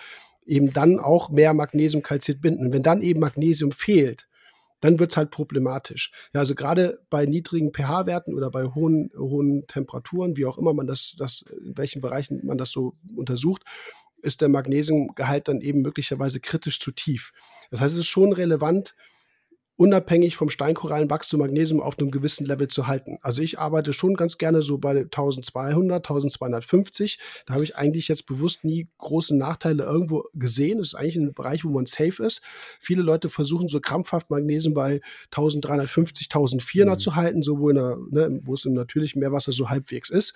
[0.47, 2.67] eben dann auch mehr Magnesium-Calcit binden.
[2.67, 4.27] Und wenn dann eben Magnesium fehlt,
[4.81, 6.13] dann wird es halt problematisch.
[6.35, 10.87] Ja, also gerade bei niedrigen pH-Werten oder bei hohen, hohen Temperaturen, wie auch immer man
[10.87, 13.63] das, das, in welchen Bereichen man das so untersucht,
[14.25, 17.33] ist der Magnesiumgehalt dann eben möglicherweise kritisch zu tief.
[17.71, 18.95] Das heißt, es ist schon relevant,
[19.77, 23.19] unabhängig vom Steinkorallenwachstum Magnesium auf einem gewissen Level zu halten.
[23.23, 27.19] Also ich arbeite schon ganz gerne so bei 1200, 1250.
[27.47, 30.79] Da habe ich eigentlich jetzt bewusst nie große Nachteile irgendwo gesehen.
[30.79, 32.43] Das ist eigentlich ein Bereich, wo man safe ist.
[32.81, 35.01] Viele Leute versuchen so krampfhaft Magnesium bei
[35.33, 37.01] 1350, 1400 mhm.
[37.01, 40.35] zu halten, so wo, der, ne, wo es im natürlichen Meerwasser so halbwegs ist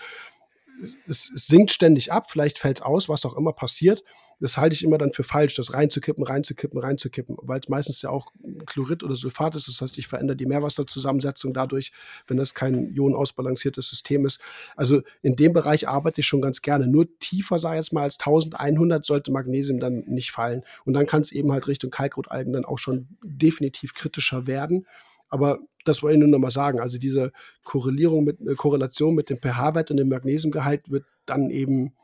[1.06, 4.02] es, es sinkt ständig ab, vielleicht fällt es aus, was auch immer passiert.
[4.40, 8.10] Das halte ich immer dann für falsch, das reinzukippen, reinzukippen, reinzukippen, weil es meistens ja
[8.10, 8.32] auch
[8.66, 9.66] Chlorid oder Sulfat ist.
[9.66, 11.92] Das heißt, ich verändere die Meerwasserzusammensetzung dadurch,
[12.28, 14.40] wenn das kein ionenausbalanciertes System ist.
[14.76, 16.86] Also in dem Bereich arbeite ich schon ganz gerne.
[16.86, 20.62] Nur tiefer, sage ich jetzt mal, als 1100 sollte Magnesium dann nicht fallen.
[20.84, 24.86] Und dann kann es eben halt Richtung Kalkrotalgen dann auch schon definitiv kritischer werden.
[25.28, 26.80] Aber das wollte ich nur noch mal sagen.
[26.80, 27.32] Also diese
[27.64, 31.94] Korrelierung mit äh, Korrelation mit dem pH-Wert und dem Magnesiumgehalt wird dann eben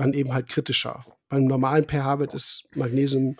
[0.00, 1.04] dann eben halt kritischer.
[1.28, 3.36] Beim normalen pH-Wert ist Magnesium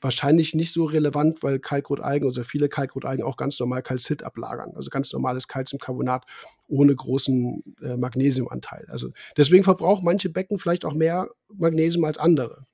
[0.00, 4.90] wahrscheinlich nicht so relevant, weil Kalkrotalgen, also viele Kalkrotalgen auch ganz normal Calcit ablagern, also
[4.90, 6.24] ganz normales Calciumcarbonat
[6.68, 8.86] ohne großen äh, Magnesiumanteil.
[8.90, 12.66] Also deswegen verbrauchen manche Becken vielleicht auch mehr Magnesium als andere.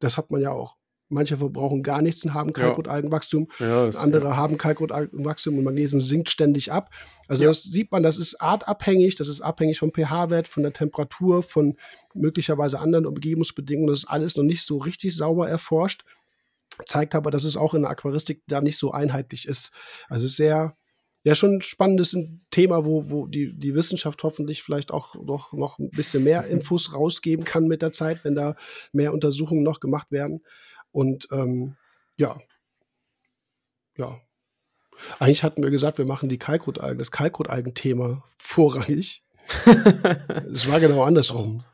[0.00, 0.76] Das hat man ja auch.
[1.10, 3.48] Manche verbrauchen gar nichts und haben Kalkrotalgenwachstum.
[3.58, 4.36] Ja, andere ja.
[4.36, 6.90] haben Kalkrotalgenwachstum und Magnesium sinkt ständig ab.
[7.26, 7.50] Also ja.
[7.50, 11.76] das sieht man, das ist artabhängig, das ist abhängig vom pH-Wert, von der Temperatur, von
[12.14, 13.88] möglicherweise anderen Umgebungsbedingungen.
[13.88, 16.04] Das ist alles noch nicht so richtig sauber erforscht.
[16.86, 19.72] Zeigt aber, dass es auch in der Aquaristik da nicht so einheitlich ist.
[20.08, 20.76] Also sehr,
[21.24, 22.16] ja, schon ein spannendes
[22.50, 26.94] Thema, wo, wo die, die Wissenschaft hoffentlich vielleicht auch noch, noch ein bisschen mehr Infos
[26.94, 28.56] rausgeben kann mit der Zeit, wenn da
[28.92, 30.42] mehr Untersuchungen noch gemacht werden.
[30.92, 31.76] Und ähm,
[32.16, 32.38] ja,
[33.96, 34.20] ja.
[35.18, 39.22] Eigentlich hatten wir gesagt, wir machen die Kalkrotalgen, das Kalkrotalgen-Thema vorrangig.
[40.52, 41.64] es war genau andersrum.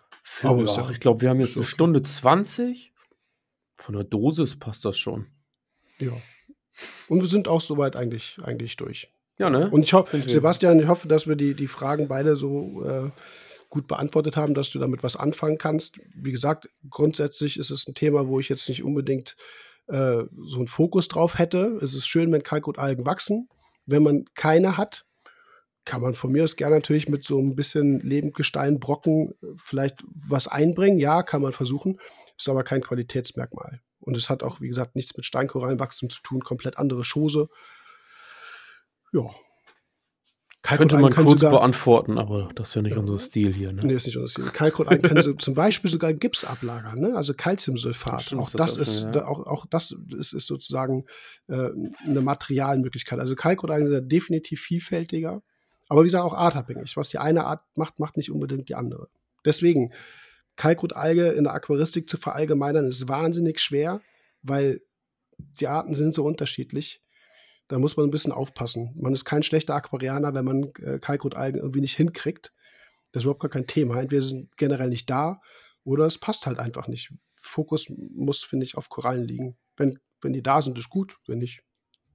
[0.43, 2.93] Aber ja, ich glaube, wir haben jetzt eine Stunde 20.
[3.74, 5.26] Von der Dosis passt das schon.
[5.98, 6.12] Ja.
[7.09, 9.10] Und wir sind auch soweit eigentlich, eigentlich durch.
[9.38, 9.70] Ja, ne?
[9.70, 13.10] Und ich hoffe, Sebastian, ich hoffe, dass wir die, die Fragen beide so äh,
[13.68, 15.98] gut beantwortet haben, dass du damit was anfangen kannst.
[16.14, 19.36] Wie gesagt, grundsätzlich ist es ein Thema, wo ich jetzt nicht unbedingt
[19.88, 21.78] äh, so einen Fokus drauf hätte.
[21.82, 23.48] Es ist schön, wenn Kalkutalgen wachsen.
[23.86, 25.05] Wenn man keine hat,
[25.84, 30.05] kann man von mir aus gerne natürlich mit so ein bisschen Lebendgestein, Brocken äh, vielleicht
[30.06, 30.98] was einbringen.
[30.98, 31.98] Ja, kann man versuchen.
[32.36, 33.80] Ist aber kein Qualitätsmerkmal.
[34.01, 36.43] Und es hat auch, wie gesagt, nichts mit Steinkorallenwachstum zu tun.
[36.43, 37.48] Komplett andere Chose.
[39.12, 39.30] Ja,
[40.66, 43.72] könnte man kurz sogar, beantworten, aber das ist ja nicht ja, unser Stil hier.
[43.72, 43.84] Ne?
[43.84, 44.44] Nee, ist nicht unser Stil.
[44.44, 47.14] Kalkrotalgen können so, zum Beispiel sogar Gips ablagern, ne?
[47.14, 48.34] also Calciumsulfat.
[48.34, 49.26] Auch das, das ist, ja.
[49.26, 51.05] auch, auch das ist, ist sozusagen
[51.48, 51.70] äh,
[52.06, 53.18] eine Materialmöglichkeit.
[53.18, 55.43] Also Kalkrotalgen sind definitiv vielfältiger,
[55.88, 56.97] aber wie gesagt auch artabhängig.
[56.97, 59.09] Was die eine Art macht, macht nicht unbedingt die andere.
[59.44, 59.93] Deswegen,
[60.56, 64.01] Kalkrotalge in der Aquaristik zu verallgemeinern, ist wahnsinnig schwer,
[64.43, 64.80] weil
[65.60, 67.01] die Arten sind so unterschiedlich
[67.68, 68.94] da muss man ein bisschen aufpassen.
[68.97, 72.52] Man ist kein schlechter Aquarianer, wenn man äh, Kalkrotalgen irgendwie nicht hinkriegt.
[73.12, 74.01] Das ist überhaupt gar kein Thema.
[74.01, 75.40] Entweder sie sind generell nicht da
[75.84, 77.12] oder es passt halt einfach nicht.
[77.34, 79.56] Fokus muss, finde ich, auf Korallen liegen.
[79.76, 81.16] Wenn, wenn die da sind, ist gut.
[81.26, 81.62] Wenn nicht,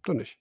[0.06, 0.40] dann nicht.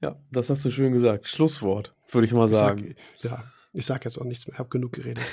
[0.00, 1.28] Ja, das hast du schön gesagt.
[1.28, 2.94] Schlusswort, würde ich mal sagen.
[3.14, 4.54] Ich sag, ja, ich sage jetzt auch nichts mehr.
[4.54, 5.24] Ich habe genug geredet.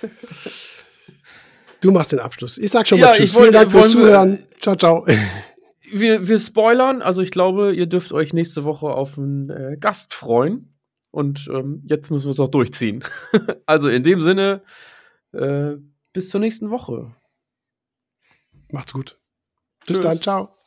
[1.80, 2.58] du machst den Abschluss.
[2.58, 3.32] Ich sag schon mal ja, Tschüss.
[3.32, 4.46] Vielen Dank fürs Zuhören.
[4.60, 5.06] Ciao, ciao
[5.92, 7.02] wir, wir spoilern.
[7.02, 10.72] Also ich glaube, ihr dürft euch nächste Woche auf einen äh, Gast freuen.
[11.10, 13.04] Und ähm, jetzt müssen wir es auch durchziehen.
[13.66, 14.62] also in dem Sinne,
[15.32, 15.72] äh,
[16.12, 17.14] bis zur nächsten Woche.
[18.70, 19.20] Macht's gut.
[19.86, 20.00] Bis Tschüss.
[20.00, 20.18] dann.
[20.18, 20.61] Ciao.